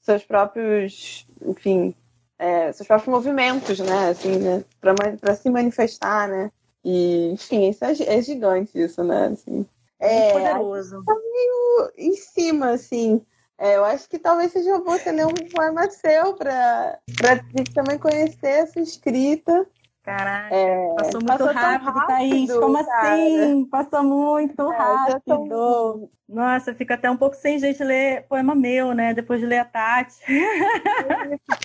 seus 0.00 0.24
próprios, 0.24 1.28
enfim, 1.46 1.94
é, 2.36 2.72
seus 2.72 2.88
próprios 2.88 3.14
movimentos, 3.14 3.78
né? 3.78 4.08
Assim, 4.08 4.36
né? 4.36 4.64
Para 4.80 5.36
se 5.36 5.48
manifestar, 5.48 6.26
né? 6.26 6.50
E, 6.84 7.30
enfim, 7.30 7.68
isso 7.68 7.84
é, 7.84 7.92
é 7.92 8.20
gigante, 8.20 8.82
isso, 8.82 9.04
né? 9.04 9.26
Assim, 9.26 9.64
é 10.00 10.32
poderoso. 10.32 11.04
Tá 11.04 11.14
meio 11.14 11.92
em 11.96 12.16
cima, 12.16 12.70
assim. 12.70 13.24
É, 13.58 13.76
eu 13.76 13.84
acho 13.84 14.08
que 14.08 14.18
talvez 14.18 14.52
seja 14.52 14.78
bom 14.78 14.92
você 14.92 15.12
ler 15.12 15.26
um 15.26 15.34
poema 15.54 15.88
seu 15.90 16.34
para 16.34 16.98
a 17.22 17.34
gente 17.56 17.72
também 17.72 17.98
conhecer 17.98 18.46
essa 18.46 18.80
escrita. 18.80 19.66
Caraca, 20.02 20.52
é, 20.52 20.94
passou 20.96 21.20
muito 21.20 21.26
passou 21.26 21.52
rápido, 21.52 21.90
rápido, 21.92 22.06
Thaís. 22.08 22.52
Como 22.52 22.84
cara. 22.84 23.12
assim? 23.12 23.64
Passou 23.66 24.02
muito 24.02 24.72
é, 24.72 24.76
rápido. 24.76 25.48
Tô... 25.48 26.10
Nossa, 26.28 26.74
fica 26.74 26.94
até 26.94 27.08
um 27.08 27.16
pouco 27.16 27.36
sem 27.36 27.58
gente 27.60 27.84
ler 27.84 28.26
poema 28.26 28.52
meu, 28.52 28.94
né? 28.94 29.14
Depois 29.14 29.38
de 29.38 29.46
ler 29.46 29.58
a 29.58 29.64
Tati. 29.64 30.16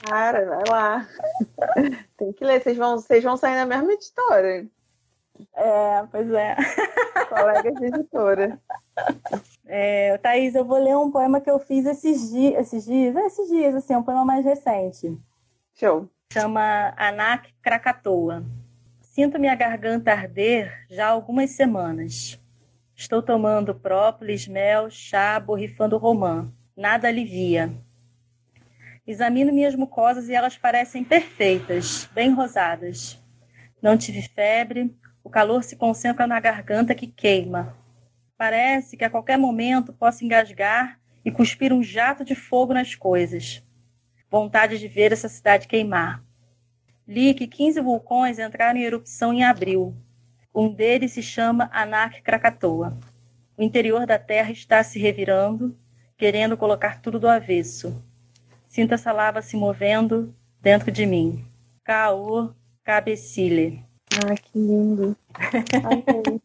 Cara, 0.07 0.45
vai 0.45 0.63
lá. 0.69 1.07
Tem 2.15 2.31
que 2.31 2.45
ler, 2.45 2.61
vocês 2.61 2.77
vão, 2.77 2.99
vocês 2.99 3.23
vão 3.23 3.37
sair 3.37 3.55
na 3.55 3.65
mesma 3.65 3.91
editora. 3.91 4.67
É, 5.53 6.03
pois 6.11 6.31
é. 6.31 6.55
Colega 7.29 7.71
de 7.71 7.85
editora. 7.85 8.59
É, 9.65 10.17
Thaís, 10.17 10.55
eu 10.55 10.65
vou 10.65 10.81
ler 10.81 10.95
um 10.95 11.11
poema 11.11 11.41
que 11.41 11.49
eu 11.49 11.59
fiz 11.59 11.85
esses 11.85 12.31
dias, 12.31 12.59
esses 12.61 12.85
dias, 12.85 13.15
é, 13.15 13.25
esses 13.25 13.49
dias, 13.49 13.75
assim, 13.75 13.93
é 13.93 13.97
um 13.97 14.03
poema 14.03 14.23
mais 14.23 14.45
recente. 14.45 15.17
Show. 15.75 16.09
Chama 16.31 16.93
Anak 16.97 17.53
Krakatoa. 17.61 18.43
Sinto 19.01 19.39
minha 19.39 19.55
garganta 19.55 20.11
arder 20.11 20.85
já 20.89 21.07
há 21.07 21.09
algumas 21.09 21.51
semanas. 21.51 22.39
Estou 22.95 23.21
tomando 23.21 23.75
própolis, 23.75 24.47
mel, 24.47 24.89
chá, 24.89 25.39
borrifando 25.39 25.97
romã. 25.97 26.51
Nada 26.75 27.07
alivia. 27.07 27.71
Examino 29.05 29.53
minhas 29.53 29.75
mucosas 29.75 30.27
e 30.27 30.33
elas 30.33 30.57
parecem 30.57 31.03
perfeitas, 31.03 32.09
bem 32.13 32.33
rosadas. 32.33 33.17
Não 33.81 33.97
tive 33.97 34.21
febre, 34.21 34.93
o 35.27 35.29
calor 35.29 35.61
se 35.61 35.75
concentra 35.75 36.25
na 36.25 36.39
garganta 36.39 36.95
que 36.95 37.05
queima. 37.05 37.75
Parece 38.37 38.95
que 38.95 39.03
a 39.03 39.09
qualquer 39.09 39.37
momento 39.37 39.91
posso 39.91 40.23
engasgar 40.23 40.97
e 41.25 41.29
cuspir 41.29 41.73
um 41.73 41.83
jato 41.83 42.23
de 42.23 42.33
fogo 42.33 42.73
nas 42.73 42.95
coisas. 42.95 43.61
Vontade 44.31 44.79
de 44.79 44.87
ver 44.87 45.11
essa 45.11 45.27
cidade 45.27 45.67
queimar. 45.67 46.23
Li 47.05 47.33
que 47.33 47.45
15 47.45 47.81
vulcões 47.81 48.39
entraram 48.39 48.79
em 48.79 48.83
erupção 48.83 49.33
em 49.33 49.43
abril. 49.43 49.93
Um 50.55 50.73
deles 50.73 51.11
se 51.11 51.21
chama 51.21 51.69
Anak 51.73 52.21
Krakatoa. 52.21 52.97
O 53.57 53.61
interior 53.61 54.05
da 54.05 54.17
Terra 54.17 54.51
está 54.51 54.81
se 54.81 54.97
revirando, 54.97 55.77
querendo 56.17 56.55
colocar 56.55 57.01
tudo 57.01 57.19
do 57.19 57.27
avesso. 57.27 58.01
Sinto 58.65 58.93
essa 58.93 59.11
lava 59.11 59.41
se 59.41 59.57
movendo 59.57 60.33
dentro 60.61 60.89
de 60.89 61.05
mim. 61.05 61.45
Caô 61.83 62.53
Cabecile. 62.81 63.86
Ah, 64.19 64.33
que 64.35 64.57
lindo. 64.57 65.15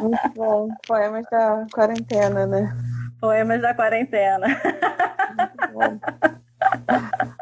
Muito 0.00 0.28
bom. 0.36 0.68
Poemas 0.86 1.26
da 1.28 1.66
quarentena, 1.72 2.46
né? 2.46 2.76
Poemas 3.20 3.60
da 3.60 3.74
quarentena. 3.74 4.46
Muito 4.46 5.72
bom. 5.72 5.98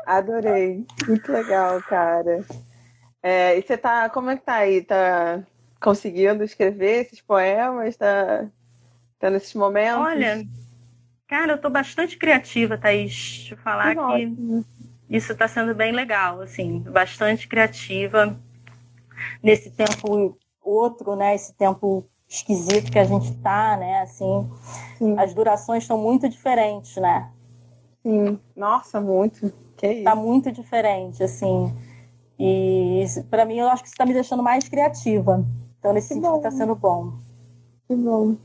Adorei. 0.07 0.87
Muito 1.07 1.31
legal, 1.31 1.83
cara. 1.83 2.43
É, 3.23 3.59
e 3.59 3.63
você 3.63 3.77
tá. 3.77 4.09
Como 4.09 4.31
é 4.31 4.37
que 4.37 4.45
tá 4.45 4.55
aí? 4.55 4.83
Tá 4.83 5.43
conseguindo 5.79 6.43
escrever 6.43 7.03
esses 7.03 7.21
poemas? 7.21 7.97
Tá, 7.97 8.47
tá 9.19 9.29
nesses 9.29 9.53
momentos? 9.53 10.01
Olha, 10.01 10.47
cara, 11.29 11.53
eu 11.53 11.59
tô 11.59 11.69
bastante 11.69 12.17
criativa, 12.17 12.79
Thaís. 12.79 13.13
Deixa 13.13 13.55
eu 13.55 13.59
falar 13.59 13.95
que, 13.95 14.27
que 14.37 14.65
isso 15.11 15.35
tá 15.35 15.47
sendo 15.47 15.75
bem 15.75 15.93
legal, 15.93 16.41
assim, 16.41 16.81
bastante 16.81 17.47
criativa 17.47 18.39
nesse 19.43 19.71
tempo 19.71 20.37
outro, 20.63 21.15
né? 21.15 21.35
Esse 21.35 21.55
tempo 21.55 22.05
esquisito 22.29 22.91
que 22.91 22.99
a 22.99 23.05
gente 23.05 23.31
está, 23.31 23.77
né? 23.77 24.01
Assim, 24.01 24.49
Sim. 24.99 25.19
as 25.19 25.35
durações 25.35 25.85
estão 25.85 25.99
muito 25.99 26.29
diferentes, 26.29 26.97
né? 26.97 27.31
Sim, 28.03 28.39
nossa, 28.57 29.01
muito. 29.01 29.53
Que 29.77 29.93
isso? 29.93 30.05
Tá 30.05 30.15
muito 30.15 30.53
diferente, 30.53 31.23
assim. 31.23 31.75
E 32.39 33.05
para 33.31 33.45
mim, 33.45 33.59
eu 33.59 33.69
acho 33.69 33.83
que 33.83 33.89
isso 33.89 33.95
está 33.95 34.07
me 34.07 34.13
deixando 34.13 34.43
mais 34.43 34.69
criativa. 34.69 35.45
Então, 35.79 35.93
nesse 35.93 36.09
que 36.09 36.15
sentido, 36.15 36.37
está 36.37 36.51
sendo 36.51 36.75
bom. 36.75 37.13
Que 37.87 37.95
bom. 37.95 38.37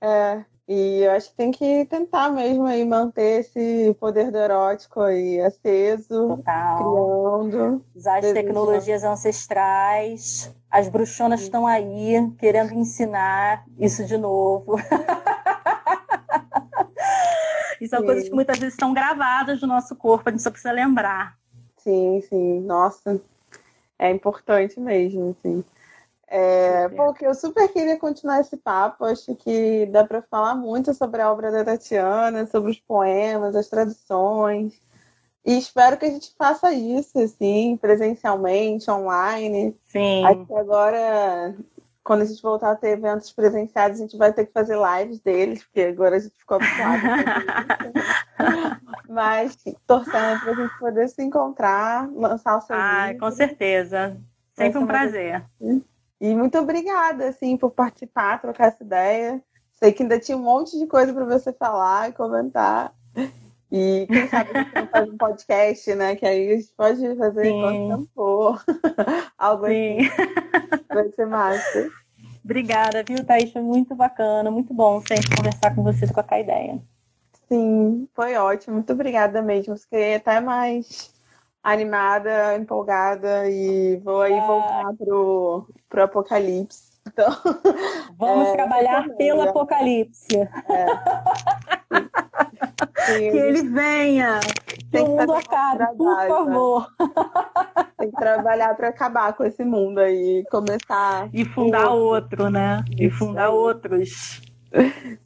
É, 0.00 0.44
e 0.68 1.00
eu 1.00 1.12
acho 1.12 1.30
que 1.30 1.36
tem 1.36 1.50
que 1.50 1.86
tentar 1.86 2.28
mesmo 2.28 2.66
aí 2.66 2.84
manter 2.84 3.40
esse 3.40 3.96
poder 3.98 4.30
do 4.30 4.36
erótico 4.36 5.00
aí 5.00 5.40
aceso, 5.40 6.36
Total. 6.36 6.76
criando. 6.76 7.82
Usar 7.96 8.18
as 8.18 8.32
tecnologias 8.32 9.02
ancestrais. 9.02 10.54
As 10.70 10.90
bruxonas 10.90 11.40
estão 11.40 11.66
aí 11.66 12.30
querendo 12.38 12.74
ensinar 12.74 13.64
isso 13.78 14.04
de 14.04 14.18
novo. 14.18 14.76
e 17.80 17.88
são 17.88 18.00
sim. 18.00 18.04
coisas 18.04 18.28
que 18.28 18.34
muitas 18.34 18.58
vezes 18.58 18.74
estão 18.74 18.92
gravadas 18.92 19.62
no 19.62 19.68
nosso 19.68 19.96
corpo, 19.96 20.28
a 20.28 20.32
gente 20.32 20.42
só 20.42 20.50
precisa 20.50 20.72
lembrar. 20.72 21.38
Sim, 21.78 22.20
sim. 22.28 22.60
Nossa, 22.60 23.18
é 23.98 24.10
importante 24.10 24.78
mesmo, 24.78 25.34
sim. 25.40 25.64
É, 26.30 26.88
porque 26.90 27.26
eu 27.26 27.34
super 27.34 27.68
queria 27.68 27.98
continuar 27.98 28.40
esse 28.40 28.56
papo. 28.56 29.04
Acho 29.04 29.34
que 29.34 29.86
dá 29.86 30.04
para 30.04 30.20
falar 30.22 30.54
muito 30.54 30.92
sobre 30.92 31.22
a 31.22 31.32
obra 31.32 31.50
da 31.50 31.64
Tatiana, 31.64 32.46
sobre 32.46 32.70
os 32.70 32.78
poemas, 32.78 33.56
as 33.56 33.68
traduções. 33.68 34.78
E 35.44 35.56
espero 35.56 35.96
que 35.96 36.04
a 36.04 36.10
gente 36.10 36.34
faça 36.36 36.70
isso, 36.72 37.18
assim, 37.18 37.78
presencialmente, 37.80 38.90
online. 38.90 39.74
Sim. 39.86 40.22
Agora, 40.54 41.54
quando 42.04 42.22
a 42.22 42.24
gente 42.26 42.42
voltar 42.42 42.72
a 42.72 42.76
ter 42.76 42.90
eventos 42.90 43.32
presenciais, 43.32 43.98
a 43.98 44.02
gente 44.02 44.16
vai 44.18 44.30
ter 44.32 44.44
que 44.44 44.52
fazer 44.52 44.76
lives 44.76 45.20
deles, 45.20 45.64
porque 45.64 45.80
agora 45.80 46.16
a 46.16 46.18
gente 46.18 46.34
ficou 46.36 46.58
habituado. 46.58 47.02
Mas 49.08 49.56
torcendo 49.86 50.40
para 50.40 50.52
a 50.52 50.54
gente 50.54 50.78
poder 50.78 51.08
se 51.08 51.22
encontrar, 51.22 52.10
lançar 52.12 52.58
o 52.58 52.60
seu 52.60 52.76
Ah, 52.76 53.06
livro. 53.06 53.20
com 53.20 53.30
certeza. 53.30 54.16
Sempre 54.54 54.78
um 54.78 54.86
prazer. 54.86 55.42
E 56.20 56.34
muito 56.34 56.58
obrigada, 56.58 57.28
assim, 57.28 57.56
por 57.56 57.70
participar, 57.70 58.40
trocar 58.40 58.68
essa 58.68 58.82
ideia. 58.82 59.42
Sei 59.72 59.92
que 59.92 60.02
ainda 60.02 60.18
tinha 60.18 60.36
um 60.36 60.42
monte 60.42 60.76
de 60.76 60.86
coisa 60.86 61.12
para 61.12 61.24
você 61.24 61.52
falar 61.52 62.08
e 62.08 62.12
comentar. 62.12 62.92
E 63.70 64.06
quem 64.10 64.28
sabe 64.28 64.50
não 64.74 64.86
faz 64.88 65.08
um 65.08 65.16
podcast, 65.16 65.94
né? 65.94 66.16
Que 66.16 66.26
aí 66.26 66.52
a 66.52 66.56
gente 66.56 66.72
pode 66.76 67.16
fazer 67.16 67.44
Sim. 67.44 67.84
enquanto 67.84 68.08
for. 68.14 68.64
Algo 69.38 69.66
Sim. 69.66 69.98
assim. 69.98 70.84
Vai 70.88 71.08
ser 71.10 71.26
massa. 71.26 71.90
Obrigada, 72.44 73.04
viu, 73.06 73.24
Thaís? 73.24 73.52
Foi 73.52 73.62
muito 73.62 73.94
bacana, 73.94 74.50
muito 74.50 74.72
bom 74.72 75.00
sempre 75.06 75.36
conversar 75.36 75.74
com 75.74 75.82
você 75.82 76.06
trocar 76.06 76.40
ideia. 76.40 76.80
Sim, 77.46 78.08
foi 78.14 78.34
ótimo. 78.36 78.76
Muito 78.76 78.92
obrigada 78.92 79.42
mesmo. 79.42 79.76
Fiquei 79.76 80.14
até 80.14 80.40
mais 80.40 81.12
animada, 81.72 82.56
empolgada 82.56 83.48
e 83.48 83.96
vou 83.98 84.22
aí 84.22 84.38
ah. 84.38 84.46
voltar 84.46 84.94
pro, 84.96 85.68
pro 85.88 86.02
apocalipse. 86.04 86.88
Então, 87.06 87.28
Vamos 88.18 88.48
é, 88.48 88.52
trabalhar 88.52 89.08
pelo 89.16 89.42
apocalipse. 89.42 90.36
É. 90.36 90.48
que 93.06 93.38
ele 93.38 93.62
venha. 93.62 94.40
que 94.90 94.98
o 94.98 95.06
mundo 95.06 95.32
acabe, 95.32 95.96
por 95.96 96.16
né? 96.16 96.28
favor. 96.28 96.88
Tem 97.98 98.10
que 98.10 98.16
trabalhar 98.16 98.74
para 98.76 98.88
acabar 98.88 99.32
com 99.32 99.44
esse 99.44 99.64
mundo 99.64 99.98
aí, 99.98 100.44
começar. 100.50 101.28
E 101.32 101.44
fundar 101.44 101.90
outro, 101.90 102.50
né? 102.50 102.84
E 102.96 103.10
fundar 103.10 103.50
outros. 103.50 104.40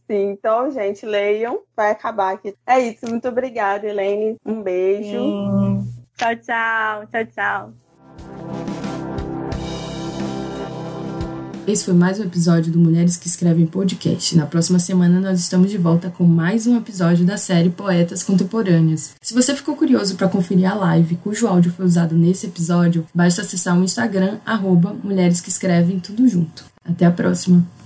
Sim, 0.08 0.30
então, 0.30 0.70
gente, 0.70 1.04
leiam, 1.04 1.60
vai 1.76 1.90
acabar 1.90 2.34
aqui. 2.34 2.54
É 2.66 2.78
isso, 2.78 3.06
muito 3.08 3.28
obrigada, 3.28 3.86
Helene. 3.86 4.36
Um 4.46 4.62
beijo. 4.62 5.18
Sim. 5.18 6.01
Tchau, 6.22 6.36
tchau. 6.36 7.06
Tchau, 7.10 7.26
tchau. 7.34 7.74
Esse 11.66 11.84
foi 11.84 11.94
mais 11.94 12.20
um 12.20 12.22
episódio 12.22 12.72
do 12.72 12.78
Mulheres 12.78 13.16
que 13.16 13.26
Escrevem 13.26 13.66
Podcast. 13.66 14.36
Na 14.36 14.46
próxima 14.46 14.78
semana 14.78 15.20
nós 15.20 15.40
estamos 15.40 15.68
de 15.68 15.78
volta 15.78 16.10
com 16.10 16.24
mais 16.24 16.64
um 16.66 16.76
episódio 16.76 17.24
da 17.24 17.36
série 17.36 17.70
Poetas 17.70 18.22
Contemporâneas. 18.22 19.14
Se 19.20 19.34
você 19.34 19.54
ficou 19.56 19.74
curioso 19.74 20.14
para 20.14 20.28
conferir 20.28 20.70
a 20.70 20.74
live 20.74 21.16
cujo 21.16 21.48
áudio 21.48 21.72
foi 21.72 21.86
usado 21.86 22.14
nesse 22.14 22.46
episódio, 22.46 23.04
basta 23.12 23.42
acessar 23.42 23.76
o 23.76 23.82
Instagram 23.82 24.38
arroba 24.46 24.94
Mulheres 25.02 25.40
que 25.40 25.48
Escrevem 25.48 25.98
tudo 25.98 26.28
junto. 26.28 26.64
Até 26.84 27.04
a 27.04 27.10
próxima! 27.10 27.81